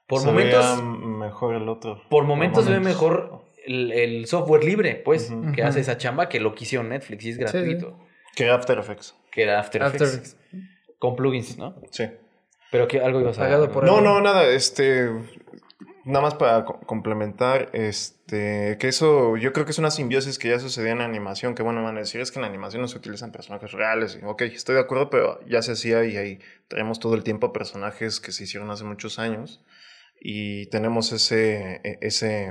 por 0.07 0.19
Se 0.19 0.25
momentos... 0.27 0.65
veía 0.77 0.83
mejor 0.83 1.55
el 1.55 1.69
otro. 1.69 2.01
Por 2.09 2.25
momentos 2.25 2.65
se 2.65 2.71
ve 2.71 2.79
mejor 2.81 3.42
el, 3.65 3.91
el 3.91 4.25
software 4.27 4.63
libre, 4.63 4.95
pues, 4.95 5.31
que 5.55 5.63
hace 5.63 5.79
esa 5.81 5.97
chamba 5.97 6.29
que 6.29 6.39
lo 6.39 6.53
que 6.55 6.63
hicieron 6.65 6.89
Netflix 6.89 7.25
y 7.25 7.29
es 7.31 7.37
gratuito. 7.37 7.99
Que 8.35 8.49
After 8.49 8.77
Effects. 8.79 9.15
Que 9.31 9.43
era 9.43 9.59
After 9.59 9.83
After 9.83 10.07
Effects. 10.07 10.37
Con 10.99 11.15
plugins, 11.15 11.57
¿no? 11.57 11.75
Sí. 11.91 12.05
Pero 12.71 12.87
que 12.87 12.99
algo 13.01 13.19
ibas 13.21 13.37
a... 13.37 13.41
Pagado 13.41 13.71
por- 13.71 13.83
No, 13.85 14.01
no, 14.01 14.19
nada, 14.21 14.45
este. 14.47 15.09
Nada 16.05 16.21
más 16.21 16.33
para 16.35 16.65
co- 16.65 16.81
complementar, 16.81 17.69
este, 17.71 18.77
que 18.77 18.89
eso, 18.89 19.37
yo 19.37 19.53
creo 19.53 19.63
que 19.65 19.71
es 19.71 19.77
una 19.77 19.89
simbiosis 19.89 20.37
que 20.37 20.49
ya 20.49 20.59
sucedía 20.59 20.91
en 20.91 20.97
la 20.97 21.05
animación, 21.05 21.55
que 21.55 21.63
bueno, 21.63 21.81
van 21.81 21.95
a 21.95 22.01
decir, 22.01 22.19
es 22.19 22.29
que 22.29 22.39
en 22.39 22.41
la 22.41 22.49
animación 22.49 22.81
no 22.81 22.89
se 22.89 22.97
utilizan 22.97 23.31
personajes 23.31 23.71
reales, 23.71 24.19
y, 24.21 24.25
ok, 24.25 24.41
estoy 24.41 24.75
de 24.75 24.81
acuerdo, 24.81 25.09
pero 25.09 25.39
ya 25.47 25.61
se 25.61 25.71
hacía 25.71 26.03
y 26.03 26.17
ahí 26.17 26.39
traemos 26.67 26.99
todo 26.99 27.15
el 27.15 27.23
tiempo 27.23 27.53
personajes 27.53 28.19
que 28.19 28.33
se 28.33 28.43
hicieron 28.43 28.69
hace 28.69 28.83
muchos 28.83 29.17
años, 29.17 29.63
y 30.19 30.67
tenemos 30.67 31.11
ese, 31.11 31.81
e- 31.83 31.99
ese, 32.01 32.45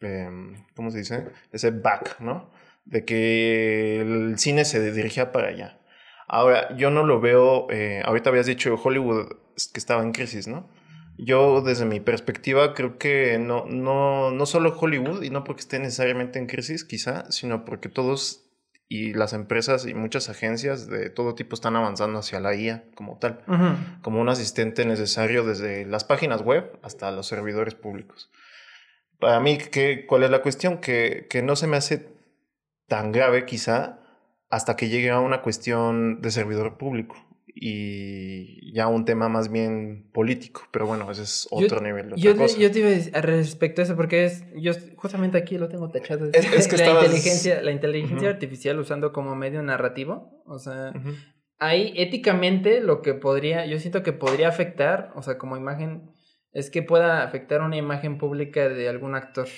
em, 0.00 0.64
¿cómo 0.74 0.90
se 0.90 0.98
dice? 0.98 1.26
Ese 1.52 1.70
back, 1.70 2.20
¿no? 2.20 2.50
De 2.84 3.04
que 3.04 4.00
el 4.00 4.38
cine 4.38 4.64
se 4.64 4.92
dirigía 4.92 5.32
para 5.32 5.48
allá. 5.48 5.80
Ahora, 6.26 6.76
yo 6.76 6.90
no 6.90 7.04
lo 7.04 7.20
veo, 7.20 7.70
eh, 7.70 8.02
ahorita 8.04 8.30
habías 8.30 8.46
dicho 8.46 8.74
Hollywood 8.82 9.28
que 9.72 9.78
estaba 9.80 10.02
en 10.02 10.12
crisis, 10.12 10.46
¿no? 10.48 10.68
Yo 11.18 11.62
desde 11.62 11.84
mi 11.84 12.00
perspectiva 12.00 12.74
creo 12.74 12.98
que 12.98 13.38
no, 13.38 13.66
no, 13.66 14.30
no 14.30 14.46
solo 14.46 14.76
Hollywood, 14.78 15.22
y 15.22 15.30
no 15.30 15.42
porque 15.44 15.60
esté 15.60 15.78
necesariamente 15.80 16.38
en 16.38 16.46
crisis 16.46 16.84
quizá, 16.84 17.30
sino 17.30 17.64
porque 17.64 17.88
todos 17.88 18.47
y 18.88 19.12
las 19.12 19.34
empresas 19.34 19.86
y 19.86 19.94
muchas 19.94 20.30
agencias 20.30 20.88
de 20.88 21.10
todo 21.10 21.34
tipo 21.34 21.54
están 21.54 21.76
avanzando 21.76 22.18
hacia 22.18 22.40
la 22.40 22.54
IA 22.54 22.84
como 22.94 23.18
tal, 23.18 23.44
como 24.02 24.20
un 24.20 24.28
asistente 24.28 24.86
necesario 24.86 25.44
desde 25.44 25.84
las 25.84 26.04
páginas 26.04 26.42
web 26.42 26.78
hasta 26.82 27.10
los 27.10 27.26
servidores 27.26 27.74
públicos. 27.74 28.30
Para 29.20 29.40
mí, 29.40 29.58
¿qué, 29.58 30.06
¿cuál 30.06 30.22
es 30.22 30.30
la 30.30 30.42
cuestión? 30.42 30.78
Que, 30.78 31.26
que 31.28 31.42
no 31.42 31.56
se 31.56 31.66
me 31.66 31.76
hace 31.76 32.08
tan 32.86 33.12
grave 33.12 33.44
quizá 33.44 33.98
hasta 34.48 34.76
que 34.76 34.88
llegue 34.88 35.10
a 35.10 35.20
una 35.20 35.42
cuestión 35.42 36.22
de 36.22 36.30
servidor 36.30 36.78
público 36.78 37.27
y 37.60 38.72
ya 38.72 38.86
un 38.86 39.04
tema 39.04 39.28
más 39.28 39.50
bien 39.50 40.08
político, 40.12 40.62
pero 40.70 40.86
bueno, 40.86 41.10
ese 41.10 41.22
es 41.22 41.48
otro 41.50 41.80
nivel. 41.80 42.14
yo, 42.16 42.36
te, 42.36 42.46
yo 42.58 42.70
te 42.70 42.78
iba 42.78 42.88
a 42.88 42.92
decir 42.92 43.12
respecto 43.14 43.80
a 43.80 43.84
eso, 43.84 43.96
porque 43.96 44.24
es, 44.24 44.44
yo 44.54 44.72
justamente 44.96 45.38
aquí 45.38 45.58
lo 45.58 45.68
tengo 45.68 45.90
tachado. 45.90 46.30
Es, 46.32 46.68
que 46.68 46.76
la 46.76 46.92
inteligencia, 46.92 47.62
la 47.62 47.72
inteligencia 47.72 48.28
artificial 48.28 48.78
usando 48.78 49.12
como 49.12 49.34
medio 49.34 49.62
narrativo, 49.62 50.42
o 50.46 50.58
sea, 50.58 50.92
ahí 51.58 51.92
éticamente 51.96 52.80
lo 52.80 53.02
que 53.02 53.14
podría, 53.14 53.66
yo 53.66 53.78
siento 53.80 54.02
que 54.02 54.12
podría 54.12 54.48
afectar, 54.48 55.10
o 55.16 55.22
sea, 55.22 55.36
como 55.36 55.56
imagen, 55.56 56.10
es 56.52 56.70
que 56.70 56.82
pueda 56.82 57.24
afectar 57.24 57.62
una 57.62 57.76
imagen 57.76 58.18
pública 58.18 58.68
de 58.68 58.88
algún 58.88 59.14
actor. 59.16 59.48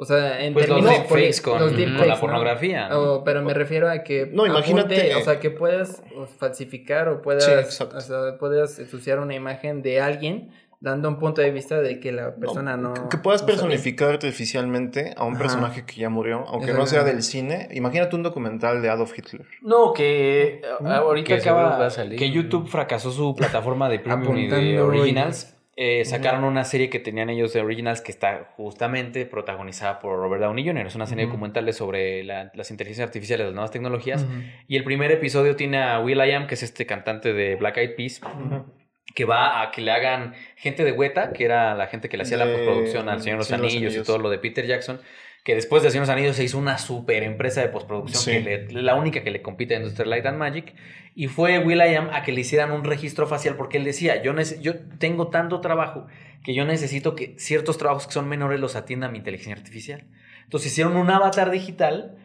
O 0.00 0.06
sea, 0.06 0.42
en 0.42 0.54
pues 0.54 0.64
términos 0.64 0.92
los 0.92 0.98
deepfakes 1.10 1.42
con, 1.42 1.58
con, 1.58 2.08
la 2.08 2.18
pornografía. 2.18 2.88
¿no? 2.88 3.22
pero 3.22 3.42
me 3.42 3.52
refiero 3.52 3.90
a 3.90 4.02
que. 4.02 4.30
No, 4.32 4.46
imagínate. 4.46 5.14
o 5.14 5.20
sea, 5.20 5.38
que 5.38 5.50
puedas 5.50 6.02
falsificar 6.38 7.08
o 7.08 7.20
puedas. 7.20 7.80
o 7.82 8.00
sea, 8.00 8.38
puedas 8.38 8.78
ensuciar 8.78 9.18
una 9.18 9.34
imagen 9.34 9.82
de 9.82 10.00
alguien 10.00 10.52
dando 10.80 11.10
un 11.10 11.18
punto 11.18 11.42
de 11.42 11.50
vista 11.50 11.82
de 11.82 12.00
que 12.00 12.12
la 12.12 12.34
persona 12.34 12.78
no. 12.78 12.94
que 13.10 13.18
puedas 13.18 13.42
personificar 13.42 14.08
artificialmente 14.12 15.12
a 15.18 15.24
un 15.24 15.36
personaje 15.36 15.84
que 15.84 16.00
ya 16.00 16.08
murió, 16.08 16.46
aunque 16.48 16.72
no 16.72 16.86
sea 16.86 17.04
del 17.04 17.22
cine. 17.22 17.68
Imagínate 17.72 18.16
un 18.16 18.22
documental 18.22 18.80
de 18.80 18.88
Adolf 18.88 19.12
Hitler. 19.16 19.46
No, 19.60 19.92
que 19.92 20.62
ahorita 20.82 21.34
acaba. 21.34 21.88
Que 22.16 22.30
YouTube 22.30 22.68
fracasó 22.68 23.12
su 23.12 23.34
plataforma 23.34 23.90
de 23.90 23.98
premium 23.98 24.38
y 24.38 24.48
de 24.48 24.80
originals. 24.80 25.59
Eh, 25.82 26.04
sacaron 26.04 26.44
una 26.44 26.64
serie 26.64 26.90
que 26.90 26.98
tenían 26.98 27.30
ellos 27.30 27.54
de 27.54 27.62
Originals 27.62 28.02
que 28.02 28.12
está 28.12 28.52
justamente 28.58 29.24
protagonizada 29.24 29.98
por 29.98 30.18
Robert 30.18 30.42
Downey 30.42 30.62
Jr. 30.62 30.86
Es 30.86 30.94
una 30.94 31.06
serie 31.06 31.24
documental 31.24 31.72
sobre 31.72 32.22
las 32.22 32.70
inteligencias 32.70 33.06
artificiales, 33.06 33.46
las 33.46 33.54
nuevas 33.54 33.70
tecnologías. 33.70 34.26
Y 34.68 34.76
el 34.76 34.84
primer 34.84 35.10
episodio 35.10 35.56
tiene 35.56 35.78
a 35.78 35.98
Will 36.00 36.18
I 36.18 36.32
Am, 36.32 36.46
que 36.48 36.52
es 36.52 36.62
este 36.62 36.84
cantante 36.84 37.32
de 37.32 37.56
Black 37.56 37.78
Eyed 37.78 37.94
Peas. 37.96 38.20
Que 39.14 39.24
va 39.24 39.62
a 39.62 39.70
que 39.70 39.80
le 39.80 39.90
hagan 39.90 40.34
gente 40.54 40.84
de 40.84 40.92
Weta, 40.92 41.32
que 41.32 41.46
era 41.46 41.74
la 41.74 41.86
gente 41.86 42.10
que 42.10 42.18
le 42.18 42.24
hacía 42.24 42.36
la 42.36 42.44
postproducción 42.44 43.08
al 43.08 43.22
Señor 43.22 43.38
de 43.38 43.50
los 43.50 43.52
Anillos 43.52 43.96
y 43.96 44.02
todo 44.02 44.18
lo 44.18 44.28
de 44.28 44.36
Peter 44.36 44.66
Jackson 44.66 45.00
que 45.44 45.54
después 45.54 45.82
de 45.82 45.90
Señor 45.90 46.02
los 46.02 46.10
Anillos 46.10 46.36
se 46.36 46.44
hizo 46.44 46.58
una 46.58 46.78
super 46.78 47.22
empresa 47.22 47.60
de 47.60 47.68
postproducción, 47.68 48.44
que 48.44 48.68
la 48.70 48.94
única 48.94 49.22
que 49.22 49.30
le 49.30 49.40
compite 49.42 49.74
a 49.74 49.78
Industrial 49.78 50.10
Light 50.10 50.26
and 50.26 50.38
Magic, 50.38 50.74
y 51.14 51.28
fue 51.28 51.58
Will.i.am 51.58 52.10
a 52.12 52.22
que 52.22 52.32
le 52.32 52.42
hicieran 52.42 52.72
un 52.72 52.84
registro 52.84 53.26
facial 53.26 53.56
porque 53.56 53.78
él 53.78 53.84
decía, 53.84 54.22
yo, 54.22 54.34
yo 54.60 54.74
tengo 54.98 55.28
tanto 55.28 55.60
trabajo 55.60 56.06
que 56.44 56.54
yo 56.54 56.64
necesito 56.64 57.14
que 57.14 57.34
ciertos 57.38 57.78
trabajos 57.78 58.06
que 58.06 58.12
son 58.12 58.28
menores 58.28 58.60
los 58.60 58.76
atienda 58.76 59.08
mi 59.08 59.18
inteligencia 59.18 59.54
artificial. 59.54 60.06
Entonces 60.44 60.72
hicieron 60.72 60.96
un 60.96 61.10
avatar 61.10 61.50
digital 61.50 62.16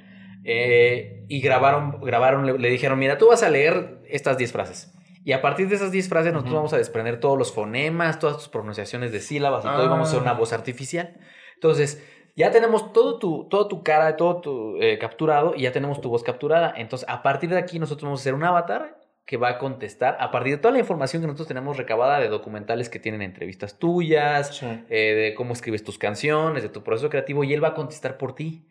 eh, 0.43 1.25
y 1.27 1.41
grabaron, 1.41 2.00
grabaron 2.01 2.62
le, 2.62 2.69
dijeron, 2.69 3.00
mira, 3.00 3.17
tú 3.17 3.27
vas 3.29 3.43
a 3.43 3.50
leer 3.50 4.00
estas 4.07 4.38
10 4.38 4.51
frases. 4.51 4.93
Y 5.24 5.31
a 5.31 5.41
partir 5.41 5.67
de 5.67 5.75
esas 5.75 5.91
10 5.91 6.07
frases 6.07 6.34
nosotros 6.34 6.55
vamos 6.55 6.74
a 6.74 6.77
desprender 6.77 7.19
todos 7.19 7.38
los 7.38 7.51
fonemas, 7.51 8.19
todas 8.19 8.38
tus 8.38 8.50
pronunciaciones 8.50 9.12
de 9.12 9.22
sílabas 9.22 9.65
y 9.65 9.67
todo, 9.67 9.86
y 9.86 9.88
vamos 9.88 10.07
a 10.07 10.12
hacer 10.12 10.22
una 10.22 10.31
ah. 10.31 10.36
voz 10.36 10.53
artificial. 10.53 11.17
Entonces, 11.55 12.03
ya 12.36 12.51
tenemos 12.51 12.92
todo 12.92 13.18
tu, 13.18 13.48
todo 13.50 13.68
tu 13.68 13.82
cara, 13.82 14.18
todo 14.18 14.42
tu 14.42 14.82
eh, 14.82 14.98
capturado 15.00 15.54
y 15.56 15.62
ya 15.62 15.72
tenemos 15.72 16.01
tu 16.01 16.10
voz 16.10 16.24
capturada. 16.24 16.74
Entonces, 16.75 17.08
a 17.10 17.24
partir 17.24 17.50
de 17.50 17.58
aquí, 17.58 17.80
nosotros 17.80 18.04
vamos 18.04 18.20
a 18.20 18.24
hacer 18.24 18.34
un 18.34 18.44
avatar 18.44 19.00
que 19.25 19.38
va 19.38 19.50
a 19.50 19.58
contestar 19.58 20.18
a 20.20 20.30
partir 20.32 20.54
de 20.54 20.58
toda 20.60 20.74
la 20.74 20.80
información 20.80 21.22
que 21.22 21.27
nosotros 21.27 21.48
tenemos 21.48 21.77
recabada 21.77 22.20
de 22.20 22.27
documentales 22.27 22.89
que 22.89 23.00
tienen 23.00 23.22
entrevistas 23.22 23.80
tuyas, 23.80 24.62
eh, 24.62 25.13
de 25.13 25.34
cómo 25.36 25.54
escribes 25.54 25.84
tus 25.84 25.98
canciones, 25.98 26.62
de 26.62 26.70
tu 26.70 26.84
proceso 26.84 27.10
creativo, 27.10 27.44
y 27.44 27.54
él 27.54 27.63
va 27.63 27.70
a 27.70 27.74
contestar 27.74 28.18
por 28.18 28.36
ti. 28.36 28.68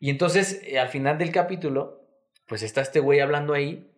Y 0.00 0.08
entonces, 0.08 0.62
eh, 0.64 0.78
al 0.78 0.88
final 0.88 1.18
del 1.18 1.32
capítulo, 1.32 2.00
pues 2.46 2.62
está 2.62 2.80
este 2.80 3.00
güey 3.00 3.20
hablando 3.20 3.52
ahí 3.54 3.90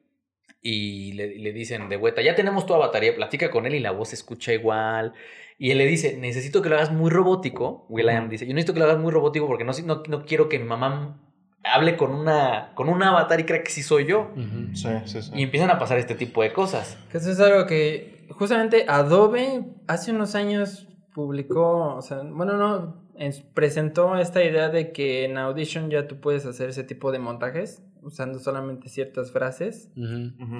y 0.62 1.12
le, 1.12 1.38
le 1.38 1.52
dicen 1.52 1.88
de 1.88 1.96
vuelta, 1.96 2.22
ya 2.22 2.34
tenemos 2.34 2.66
tu 2.66 2.74
avatar, 2.74 3.04
y 3.04 3.12
platica 3.12 3.50
con 3.50 3.66
él 3.66 3.74
y 3.74 3.80
la 3.80 3.92
voz 3.92 4.08
se 4.08 4.16
escucha 4.16 4.52
igual, 4.52 5.12
y 5.58 5.70
él 5.70 5.78
le 5.78 5.86
dice, 5.86 6.16
necesito 6.18 6.60
que 6.60 6.68
lo 6.68 6.76
hagas 6.76 6.92
muy 6.92 7.10
robótico. 7.10 7.86
Will.i.am 7.88 8.28
dice, 8.28 8.46
yo 8.46 8.52
necesito 8.52 8.74
que 8.74 8.80
lo 8.80 8.86
hagas 8.86 8.98
muy 8.98 9.10
robótico 9.10 9.46
porque 9.46 9.64
no, 9.64 9.72
no, 9.84 10.02
no 10.06 10.24
quiero 10.26 10.48
que 10.48 10.58
mi 10.58 10.66
mamá 10.66 11.18
hable 11.64 11.96
con 11.96 12.14
una 12.14 12.72
con 12.74 12.88
un 12.88 13.02
avatar 13.02 13.40
y 13.40 13.44
crea 13.44 13.62
que 13.62 13.70
sí 13.70 13.82
soy 13.82 14.06
yo. 14.06 14.30
sí, 14.74 14.88
sí, 15.06 15.22
sí. 15.22 15.32
Y 15.34 15.42
empiezan 15.42 15.70
a 15.70 15.78
pasar 15.78 15.98
este 15.98 16.14
tipo 16.14 16.42
de 16.42 16.52
cosas. 16.52 16.98
eso 17.12 17.30
es 17.30 17.40
algo 17.40 17.66
que 17.66 18.26
justamente 18.30 18.84
Adobe 18.88 19.64
hace 19.86 20.10
unos 20.12 20.34
años 20.34 20.86
publicó, 21.14 21.94
o 21.94 22.02
sea, 22.02 22.18
bueno, 22.22 22.58
no, 22.58 23.06
presentó 23.54 24.16
esta 24.18 24.44
idea 24.44 24.68
de 24.68 24.92
que 24.92 25.24
en 25.24 25.38
Audition 25.38 25.90
ya 25.90 26.06
tú 26.06 26.20
puedes 26.20 26.44
hacer 26.44 26.68
ese 26.68 26.84
tipo 26.84 27.10
de 27.10 27.18
montajes 27.18 27.82
usando 28.06 28.38
solamente 28.38 28.88
ciertas 28.88 29.32
frases. 29.32 29.90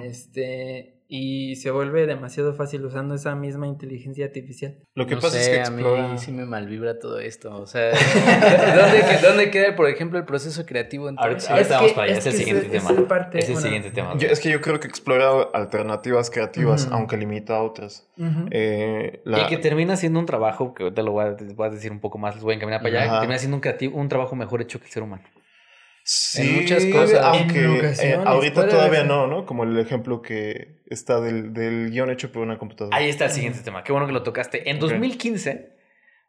Este, 0.03 0.97
y 1.09 1.55
se 1.57 1.71
vuelve 1.71 2.05
demasiado 2.07 2.53
fácil 2.53 2.85
usando 2.85 3.15
esa 3.15 3.37
misma 3.37 3.69
inteligencia 3.69 4.25
artificial. 4.25 4.77
Lo 4.95 5.07
que 5.07 5.17
pasa 5.17 5.41
es 5.41 5.49
que 5.49 5.61
a 5.61 5.71
mí 5.71 5.85
sí 6.19 6.33
me 6.33 6.45
malvibra 6.45 6.99
todo 6.99 7.21
esto. 7.21 7.57
O 7.57 7.67
sea, 7.67 7.93
¿dónde, 9.23 9.51
queda, 9.51 9.77
por 9.77 9.89
ejemplo, 9.89 10.19
el 10.19 10.25
proceso 10.25 10.67
creativo? 10.67 11.09
Entonces? 11.09 11.49
Ahorita, 11.49 11.77
vamos 11.77 11.93
para 11.93 12.05
allá, 12.09 12.19
es, 12.19 12.27
el 12.27 12.33
siguiente 12.33 12.69
tema. 12.69 12.91
Es, 13.35 13.49
el 13.49 13.57
siguiente 13.57 13.91
tema. 13.93 14.15
es 14.19 14.41
que 14.41 14.51
yo 14.51 14.61
creo 14.61 14.81
que 14.81 14.89
explora 14.89 15.43
alternativas 15.55 16.29
creativas, 16.31 16.89
aunque 16.91 17.17
limita 17.17 17.57
a 17.57 17.63
otras. 17.63 18.09
Eh, 18.51 19.23
y 19.25 19.47
que 19.49 19.59
termina 19.59 19.97
siendo 19.97 20.19
un 20.19 20.27
trabajo, 20.27 20.75
que 20.75 20.91
te 20.91 21.03
lo 21.05 21.13
voy 21.13 21.25
a, 21.25 21.71
decir 21.71 21.93
un 21.93 22.01
poco 22.01 22.19
más, 22.19 22.35
les 22.35 22.43
voy 22.43 22.55
a 22.55 22.57
encaminar 22.57 22.83
para 22.83 23.01
allá, 23.01 23.13
que 23.13 23.19
termina 23.21 23.39
siendo 23.39 23.57
un, 23.57 23.61
creativo, 23.61 23.97
un 23.97 24.09
trabajo 24.09 24.35
mejor 24.35 24.61
hecho 24.61 24.81
que 24.81 24.87
el 24.87 24.91
ser 24.91 25.05
humano. 25.05 25.23
Sí, 26.09 26.43
en 26.43 26.55
muchas 26.63 26.87
cosas. 26.87 27.21
Aunque 27.21 27.93
eh, 28.01 28.17
ahorita 28.25 28.69
todavía 28.69 29.03
no, 29.03 29.27
¿no? 29.27 29.45
Como 29.45 29.65
el 29.65 29.77
ejemplo 29.77 30.23
que 30.23 30.79
está 30.87 31.21
del, 31.21 31.53
del, 31.53 31.91
guion 31.91 32.11
hecho 32.11 32.31
por 32.31 32.43
una 32.43 32.59
computadora. 32.59 32.97
Ahí 32.97 33.09
está 33.09 33.25
el 33.25 33.33
siguiente 33.33 33.59
tema. 33.59 33.83
Qué 33.83 33.91
bueno 33.91 34.07
que 34.07 34.13
lo 34.13 34.23
tocaste. 34.23 34.71
En 34.71 34.79
2015, 34.79 35.75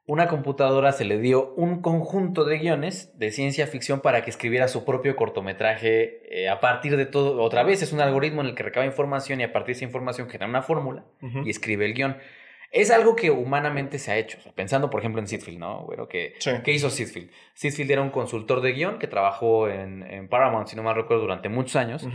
una 0.08 0.28
computadora 0.30 0.94
se 0.94 1.06
le 1.06 1.20
dio 1.20 1.54
un 1.54 1.84
conjunto 1.84 2.44
de 2.44 2.58
guiones 2.58 3.16
de 3.20 3.32
ciencia 3.32 3.68
ficción 3.68 4.00
para 4.00 4.24
que 4.24 4.32
escribiera 4.32 4.68
su 4.68 4.84
propio 4.84 5.16
cortometraje 5.16 6.22
eh, 6.32 6.50
a 6.50 6.60
partir 6.60 6.98
de 6.98 7.06
todo. 7.06 7.40
Otra 7.40 7.62
vez, 7.62 7.84
es 7.84 7.94
un 7.94 8.02
algoritmo 8.02 8.42
en 8.42 8.48
el 8.48 8.56
que 8.56 8.64
recaba 8.64 8.84
información 8.84 9.42
y 9.42 9.44
a 9.44 9.54
partir 9.54 9.76
de 9.76 9.78
esa 9.78 9.86
información 9.86 10.28
genera 10.28 10.50
una 10.50 10.64
fórmula 10.64 11.06
y 11.46 11.52
escribe 11.52 11.86
el 11.86 11.94
guion. 11.94 12.18
Es 12.72 12.92
algo 12.92 13.16
que 13.16 13.32
humanamente 13.32 14.00
se 14.00 14.12
ha 14.12 14.18
hecho. 14.18 14.38
pensando, 14.56 14.90
por 14.90 15.00
ejemplo, 15.00 15.22
en 15.22 15.28
Sidfield, 15.28 15.60
¿no? 15.60 15.86
Bueno, 15.86 16.08
¿qué, 16.08 16.34
¿qué 16.64 16.72
hizo 16.72 16.90
Sidfield? 16.90 17.32
Sidfield 17.54 17.92
era 17.92 18.02
un 18.02 18.10
consultor 18.10 18.62
de 18.62 18.74
guion 18.74 19.00
que 19.00 19.08
trabajó 19.08 19.70
en, 19.70 20.28
Paramount, 20.30 20.68
si 20.68 20.76
no 20.76 20.84
mal 20.84 20.96
recuerdo, 20.96 21.24
durante 21.24 21.50
muchos 21.50 21.76
años. 21.76 22.08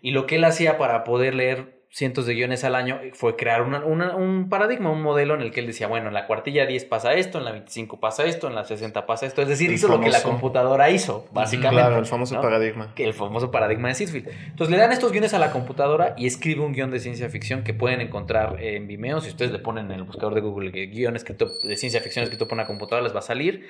Y 0.00 0.12
lo 0.12 0.26
que 0.26 0.36
él 0.36 0.44
hacía 0.44 0.78
para 0.78 1.04
poder 1.04 1.34
leer 1.34 1.77
cientos 1.90 2.26
de 2.26 2.34
guiones 2.34 2.64
al 2.64 2.74
año, 2.74 3.00
fue 3.14 3.34
crear 3.34 3.62
un 3.62 4.48
paradigma, 4.48 4.90
un 4.90 5.02
modelo 5.02 5.34
en 5.34 5.40
el 5.40 5.50
que 5.50 5.60
él 5.60 5.66
decía, 5.66 5.86
bueno, 5.86 6.08
en 6.08 6.14
la 6.14 6.26
cuartilla 6.26 6.66
10 6.66 6.84
pasa 6.84 7.14
esto, 7.14 7.38
en 7.38 7.44
la 7.44 7.52
25 7.52 7.98
pasa 7.98 8.24
esto, 8.24 8.46
en 8.46 8.54
la 8.54 8.64
60 8.64 9.06
pasa 9.06 9.26
esto. 9.26 9.42
Es 9.42 9.48
decir, 9.48 9.72
hizo 9.72 9.88
lo 9.88 10.00
que 10.00 10.10
la 10.10 10.22
computadora 10.22 10.90
hizo, 10.90 11.26
básicamente. 11.32 11.82
Claro, 11.82 11.98
el 11.98 12.06
famoso 12.06 12.40
paradigma. 12.40 12.94
Que 12.94 13.04
el 13.04 13.14
famoso 13.14 13.50
paradigma 13.50 13.88
de 13.88 13.94
Sidfield. 13.94 14.28
Entonces 14.28 14.70
le 14.70 14.76
dan 14.76 14.92
estos 14.92 15.12
guiones 15.12 15.32
a 15.34 15.38
la 15.38 15.50
computadora 15.50 16.14
y 16.16 16.26
escribe 16.26 16.60
un 16.60 16.72
guion 16.72 16.90
de 16.90 17.00
ciencia 17.00 17.28
ficción 17.30 17.64
que 17.64 17.74
pueden 17.74 18.00
encontrar 18.00 18.62
en 18.62 18.86
Vimeo. 18.86 19.20
Si 19.20 19.30
ustedes 19.30 19.50
le 19.50 19.58
ponen 19.58 19.86
en 19.86 19.92
el 19.92 20.04
buscador 20.04 20.34
de 20.34 20.40
Google 20.40 20.70
guion 20.70 21.16
escrito 21.16 21.50
de 21.62 21.76
ciencia 21.76 22.00
ficción 22.00 22.22
escrito 22.22 22.46
por 22.46 22.54
una 22.54 22.66
computadora, 22.66 23.02
les 23.04 23.14
va 23.14 23.20
a 23.20 23.22
salir. 23.22 23.66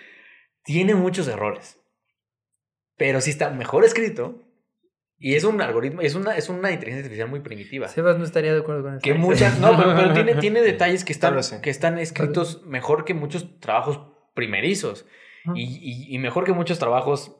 Tiene 0.64 0.94
muchos 0.94 1.28
errores. 1.28 1.80
Pero 2.96 3.20
si 3.20 3.30
está 3.30 3.50
mejor 3.50 3.84
escrito, 3.84 4.42
y 5.20 5.34
es 5.34 5.42
un 5.42 5.60
algoritmo, 5.60 6.00
es 6.00 6.14
una, 6.14 6.36
es 6.36 6.48
una 6.48 6.70
inteligencia 6.70 7.00
artificial 7.00 7.28
muy 7.28 7.40
primitiva. 7.40 7.88
Sebas 7.88 8.18
no 8.18 8.24
estaría 8.24 8.52
de 8.52 8.60
acuerdo 8.60 8.82
con 8.82 8.94
eso. 8.94 9.02
Que 9.02 9.14
muchas, 9.14 9.58
no, 9.58 9.76
pero, 9.76 10.12
tiene, 10.12 10.36
tiene 10.36 10.60
detalles 10.62 11.04
que 11.04 11.12
están, 11.12 11.36
que 11.60 11.70
están 11.70 11.98
escritos 11.98 12.64
mejor 12.64 13.04
que 13.04 13.14
muchos 13.14 13.58
trabajos 13.60 14.00
primerizos. 14.34 15.06
Y, 15.54 16.14
y, 16.14 16.18
mejor 16.18 16.44
que 16.44 16.52
muchos 16.52 16.78
trabajos 16.78 17.34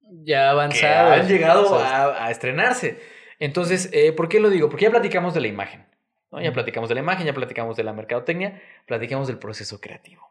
ya 0.00 0.50
avanzados. 0.50 1.14
Que 1.14 1.20
han 1.20 1.28
llegado 1.28 1.78
a, 1.78 2.24
a, 2.24 2.30
estrenarse. 2.30 2.98
Entonces, 3.38 3.90
eh, 3.92 4.12
¿por 4.12 4.28
qué 4.28 4.40
lo 4.40 4.48
digo? 4.48 4.70
Porque 4.70 4.86
ya 4.86 4.90
platicamos 4.90 5.34
de 5.34 5.42
la 5.42 5.48
imagen. 5.48 5.86
¿no? 6.32 6.40
Ya 6.40 6.52
platicamos 6.52 6.88
de 6.88 6.94
la 6.94 7.02
imagen, 7.02 7.26
ya 7.26 7.34
platicamos 7.34 7.76
de 7.76 7.84
la 7.84 7.92
mercadotecnia, 7.92 8.62
platicamos 8.86 9.28
del 9.28 9.38
proceso 9.38 9.78
creativo. 9.78 10.29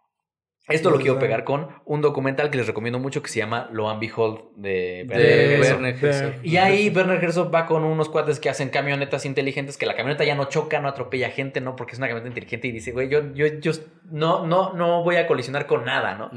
Esto 0.69 0.91
lo 0.91 0.99
quiero 0.99 1.19
pegar 1.19 1.43
con 1.43 1.67
un 1.85 2.01
documental 2.01 2.49
que 2.49 2.57
les 2.57 2.67
recomiendo 2.67 2.99
mucho 2.99 3.23
que 3.23 3.29
se 3.29 3.39
llama 3.39 3.69
Lo 3.71 3.89
and 3.89 3.99
Behold 3.99 4.41
de, 4.55 5.05
Werner, 5.09 5.95
Herzog. 6.01 6.33
Y 6.43 6.57
ahí 6.57 6.89
Werner 6.89 7.23
Herzog 7.23 7.53
va 7.53 7.65
con 7.65 7.83
unos 7.83 8.09
cuates 8.09 8.39
que 8.39 8.49
hacen 8.49 8.69
camionetas 8.69 9.25
inteligentes, 9.25 9.77
que 9.77 9.85
la 9.85 9.95
camioneta 9.95 10.23
ya 10.23 10.35
no 10.35 10.45
choca, 10.45 10.79
no 10.79 10.87
atropella 10.87 11.29
gente, 11.31 11.59
¿no? 11.59 11.75
Porque 11.75 11.93
es 11.93 11.97
una 11.97 12.07
camioneta 12.07 12.29
inteligente 12.29 12.67
y 12.67 12.71
dice, 12.71 12.91
güey, 12.91 13.09
yo, 13.09 13.33
yo, 13.33 13.47
yo 13.59 13.71
no, 14.11 14.45
no, 14.45 14.73
no 14.73 15.03
voy 15.03 15.15
a 15.15 15.27
colisionar 15.27 15.65
con 15.65 15.85
nada, 15.85 16.15
¿no? 16.15 16.29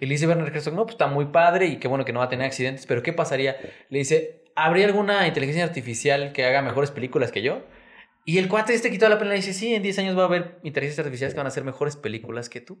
Y 0.00 0.06
le 0.06 0.12
dice 0.12 0.26
Werner 0.26 0.54
Herzog, 0.54 0.74
no, 0.74 0.84
pues 0.84 0.94
está 0.94 1.08
muy 1.08 1.26
padre 1.26 1.66
y 1.66 1.76
qué 1.76 1.88
bueno 1.88 2.04
que 2.04 2.12
no 2.12 2.20
va 2.20 2.26
a 2.26 2.28
tener 2.28 2.46
accidentes, 2.46 2.86
pero 2.86 3.02
¿qué 3.02 3.12
pasaría? 3.12 3.56
Le 3.88 3.98
dice, 3.98 4.44
¿habría 4.54 4.86
alguna 4.86 5.26
inteligencia 5.26 5.64
artificial 5.64 6.32
que 6.32 6.44
haga 6.44 6.62
mejores 6.62 6.90
películas 6.90 7.32
que 7.32 7.42
yo? 7.42 7.62
Y 8.24 8.38
el 8.38 8.48
cuate 8.48 8.74
este 8.74 8.90
quitó 8.90 9.08
la 9.08 9.18
pena 9.18 9.34
y 9.34 9.38
dice, 9.38 9.52
sí, 9.52 9.74
en 9.74 9.82
10 9.82 9.98
años 9.98 10.16
va 10.16 10.22
a 10.22 10.26
haber 10.26 10.58
inteligencias 10.62 11.04
artificiales 11.04 11.34
que 11.34 11.38
van 11.38 11.46
a 11.46 11.48
hacer 11.48 11.64
mejores 11.64 11.96
películas 11.96 12.48
que 12.48 12.60
tú. 12.60 12.80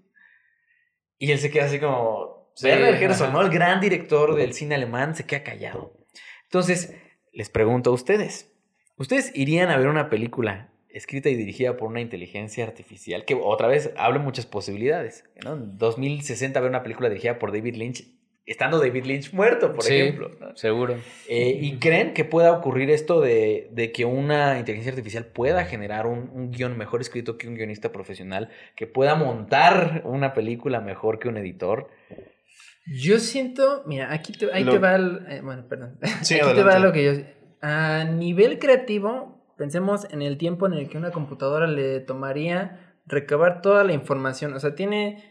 Y 1.20 1.30
él 1.30 1.38
se 1.38 1.50
queda 1.50 1.66
así 1.66 1.78
como. 1.78 2.50
Werner 2.62 3.00
Herzog, 3.00 3.30
¿no? 3.32 3.42
El 3.42 3.50
gran 3.50 3.80
director 3.80 4.34
del 4.34 4.54
cine 4.54 4.74
alemán 4.74 5.14
se 5.14 5.24
queda 5.24 5.44
callado. 5.44 5.94
Entonces, 6.44 6.94
les 7.32 7.48
pregunto 7.48 7.90
a 7.90 7.92
ustedes, 7.92 8.52
¿ustedes 8.96 9.30
irían 9.36 9.70
a 9.70 9.76
ver 9.76 9.86
una 9.86 10.10
película 10.10 10.72
escrita 10.88 11.28
y 11.28 11.36
dirigida 11.36 11.76
por 11.76 11.88
una 11.88 12.00
inteligencia 12.00 12.64
artificial? 12.64 13.24
Que 13.24 13.34
otra 13.34 13.68
vez 13.68 13.92
hablo 13.96 14.18
muchas 14.18 14.46
posibilidades. 14.46 15.24
¿no? 15.44 15.54
En 15.54 15.78
2060 15.78 16.58
ver 16.58 16.70
una 16.70 16.82
película 16.82 17.08
dirigida 17.08 17.38
por 17.38 17.52
David 17.52 17.76
Lynch, 17.76 18.04
estando 18.50 18.78
David 18.78 19.04
Lynch 19.04 19.32
muerto, 19.32 19.72
por 19.72 19.84
Sí. 19.84 19.94
ejemplo. 19.94 20.30
¿no? 20.40 20.56
Seguro. 20.56 20.96
Eh, 21.28 21.58
¿Y 21.60 21.76
creen 21.78 22.12
que 22.12 22.24
pueda 22.24 22.52
ocurrir 22.52 22.90
esto 22.90 23.20
de, 23.20 23.68
de 23.72 23.92
que 23.92 24.04
una 24.04 24.58
inteligencia 24.58 24.90
artificial 24.92 25.24
pueda 25.26 25.64
generar 25.64 26.06
un, 26.06 26.30
un 26.34 26.50
guion 26.50 26.76
mejor 26.76 27.00
escrito 27.00 27.38
que 27.38 27.48
un 27.48 27.54
guionista 27.54 27.92
profesional, 27.92 28.48
que 28.76 28.86
pueda 28.86 29.14
montar 29.14 30.02
una 30.04 30.34
película 30.34 30.80
mejor 30.80 31.18
que 31.18 31.28
un 31.28 31.36
editor? 31.36 31.88
Yo 32.86 33.18
siento, 33.20 33.82
mira, 33.86 34.12
aquí 34.12 34.32
te, 34.32 34.52
ahí 34.52 34.64
Lo- 34.64 34.72
te 34.72 34.78
va, 34.78 34.96
el- 34.96 35.24
eh, 35.28 35.40
bueno, 35.42 35.66
perdón. 35.68 35.98
Sí, 36.22 36.40
aquí 36.40 36.54
te 36.54 36.62
va 36.62 36.78
lo 36.78 36.92
que 36.92 37.04
yo... 37.04 37.12
A 37.62 38.04
nivel 38.04 38.58
creativo, 38.58 39.44
pensemos 39.58 40.08
en 40.10 40.22
el 40.22 40.38
tiempo 40.38 40.66
en 40.66 40.72
el 40.72 40.88
que 40.88 40.96
una 40.96 41.10
computadora 41.10 41.66
le 41.66 42.00
tomaría 42.00 42.94
recabar 43.06 43.60
toda 43.60 43.84
la 43.84 43.92
información. 43.92 44.54
O 44.54 44.60
sea, 44.60 44.74
tiene, 44.74 45.29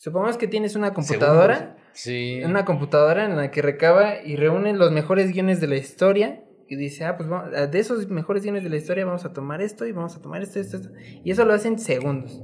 supongamos 0.00 0.38
que 0.38 0.46
tienes 0.48 0.76
una 0.76 0.94
computadora, 0.94 1.76
Sí. 1.92 2.40
una 2.42 2.64
computadora 2.64 3.26
en 3.26 3.36
la 3.36 3.50
que 3.50 3.60
recaba 3.60 4.22
y 4.24 4.36
reúne 4.36 4.72
los 4.72 4.90
mejores 4.92 5.30
guiones 5.30 5.60
de 5.60 5.66
la 5.66 5.76
historia 5.76 6.40
y 6.68 6.76
dice, 6.76 7.04
ah, 7.04 7.18
pues 7.18 7.28
vamos- 7.28 7.50
de 7.70 7.78
esos 7.78 8.08
mejores 8.08 8.42
guiones 8.42 8.64
de 8.64 8.70
la 8.70 8.76
historia 8.76 9.04
vamos 9.04 9.26
a 9.26 9.34
tomar 9.34 9.60
esto 9.60 9.86
y 9.86 9.92
vamos 9.92 10.16
a 10.16 10.22
tomar 10.22 10.40
esto, 10.40 10.58
esto, 10.58 10.78
esto. 10.78 10.88
Y 11.22 11.30
eso 11.32 11.44
lo 11.44 11.52
hacen 11.52 11.78
segundos. 11.78 12.40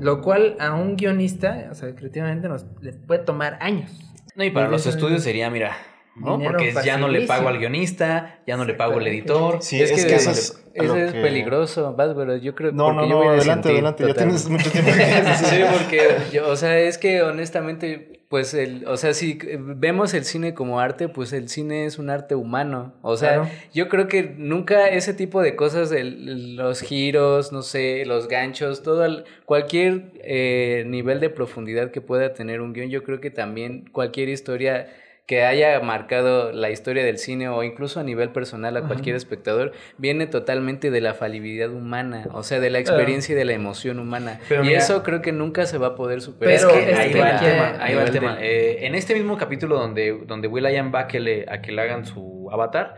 Lo 0.00 0.22
cual 0.22 0.56
a 0.60 0.72
un 0.74 0.96
guionista, 0.96 1.68
o 1.70 1.74
sea, 1.74 1.94
creativamente 1.94 2.48
nos 2.48 2.64
le 2.80 2.92
puede 2.94 3.22
tomar 3.24 3.58
años. 3.60 4.00
No, 4.34 4.42
y 4.44 4.50
para 4.50 4.68
los 4.68 4.86
estudios 4.86 5.22
sería, 5.22 5.50
mira, 5.50 5.72
¿no? 6.16 6.38
Porque 6.40 6.72
ya 6.84 6.96
no 6.98 7.08
le 7.08 7.22
pago 7.22 7.48
al 7.48 7.58
guionista, 7.58 8.40
ya 8.46 8.56
no 8.56 8.64
le 8.64 8.74
pago 8.74 8.98
al 8.98 9.06
editor. 9.06 9.62
Sí, 9.62 9.80
es, 9.82 9.90
es, 9.90 10.02
que, 10.02 10.08
que 10.10 10.14
eso 10.16 10.30
es, 10.30 10.64
a 10.78 10.82
eso 10.84 10.94
lo 10.96 11.00
es 11.04 11.12
que- 11.12 11.20
peligroso, 11.20 11.94
vas, 11.94 12.12
pero 12.16 12.36
yo 12.36 12.54
creo 12.54 12.72
No, 12.72 12.86
porque 12.86 12.96
no, 13.00 13.02
yo 13.02 13.08
no, 13.10 13.16
voy 13.18 13.26
a 13.28 13.30
adelante, 13.32 13.68
adelante, 13.70 14.04
ya 14.06 14.14
tienes 14.14 14.48
mucho 14.48 14.70
tiempo. 14.72 14.90
Sí, 14.92 15.56
porque, 15.78 16.08
yo- 16.32 16.48
o 16.48 16.56
sea, 16.56 16.78
es 16.78 16.98
que 16.98 17.22
honestamente, 17.22 18.20
pues, 18.28 18.52
el, 18.54 18.84
o 18.88 18.96
sea, 18.96 19.14
si 19.14 19.38
vemos 19.58 20.12
el 20.14 20.24
cine 20.24 20.54
como 20.54 20.80
arte, 20.80 21.08
pues 21.08 21.32
el 21.32 21.48
cine 21.48 21.84
es 21.86 21.98
un 21.98 22.10
arte 22.10 22.34
humano. 22.34 22.94
O 23.02 23.16
sea, 23.16 23.34
Claro. 23.34 23.50
yo 23.72 23.88
creo 23.88 24.08
que 24.08 24.34
nunca 24.36 24.88
ese 24.88 25.14
tipo 25.14 25.40
de 25.42 25.54
cosas, 25.54 25.92
el- 25.92 26.56
los 26.56 26.80
giros, 26.80 27.52
no 27.52 27.62
sé, 27.62 28.04
los 28.06 28.26
ganchos, 28.28 28.82
todo, 28.82 29.04
el- 29.04 29.24
cualquier 29.44 30.10
eh, 30.24 30.84
nivel 30.86 31.20
de 31.20 31.30
profundidad 31.30 31.90
que 31.92 32.00
pueda 32.00 32.32
tener 32.34 32.60
un 32.60 32.72
guion, 32.72 32.88
yo 32.90 33.04
creo 33.04 33.20
que 33.20 33.30
también 33.30 33.88
cualquier 33.92 34.28
historia 34.28 34.88
que 35.26 35.42
haya 35.44 35.80
marcado 35.80 36.52
la 36.52 36.68
historia 36.70 37.02
del 37.02 37.16
cine 37.16 37.48
o 37.48 37.62
incluso 37.62 37.98
a 37.98 38.02
nivel 38.02 38.28
personal 38.30 38.76
a 38.76 38.82
cualquier 38.82 39.16
espectador, 39.16 39.72
viene 39.96 40.26
totalmente 40.26 40.90
de 40.90 41.00
la 41.00 41.14
falibilidad 41.14 41.70
humana, 41.70 42.26
o 42.32 42.42
sea, 42.42 42.60
de 42.60 42.68
la 42.68 42.78
experiencia 42.78 43.32
y 43.32 43.36
de 43.36 43.46
la 43.46 43.54
emoción 43.54 43.98
humana. 44.00 44.40
Pero 44.50 44.64
y 44.64 44.66
mira- 44.66 44.78
eso 44.80 45.02
creo 45.02 45.22
que 45.22 45.32
nunca 45.32 45.64
se 45.64 45.78
va 45.78 45.88
a 45.88 45.94
poder 45.94 46.20
superar. 46.20 46.54
Es 46.54 46.64
Pero 46.66 46.74
que 46.74 46.94
ahí 46.94 47.14
va 47.14 47.30
el 47.30 47.40
tema, 47.40 47.74
ahí 47.82 47.94
va 47.94 48.02
el 48.02 48.10
tema. 48.10 48.36
Eh, 48.40 48.86
en 48.86 48.94
este 48.94 49.14
mismo 49.14 49.38
capítulo 49.38 49.76
donde, 49.78 50.12
donde 50.26 50.46
Will.i.am 50.46 50.92
va 50.94 51.00
a 51.00 51.06
que, 51.08 51.20
le, 51.20 51.46
a 51.48 51.62
que 51.62 51.72
le 51.72 51.80
hagan 51.80 52.04
su 52.04 52.50
avatar, 52.52 52.96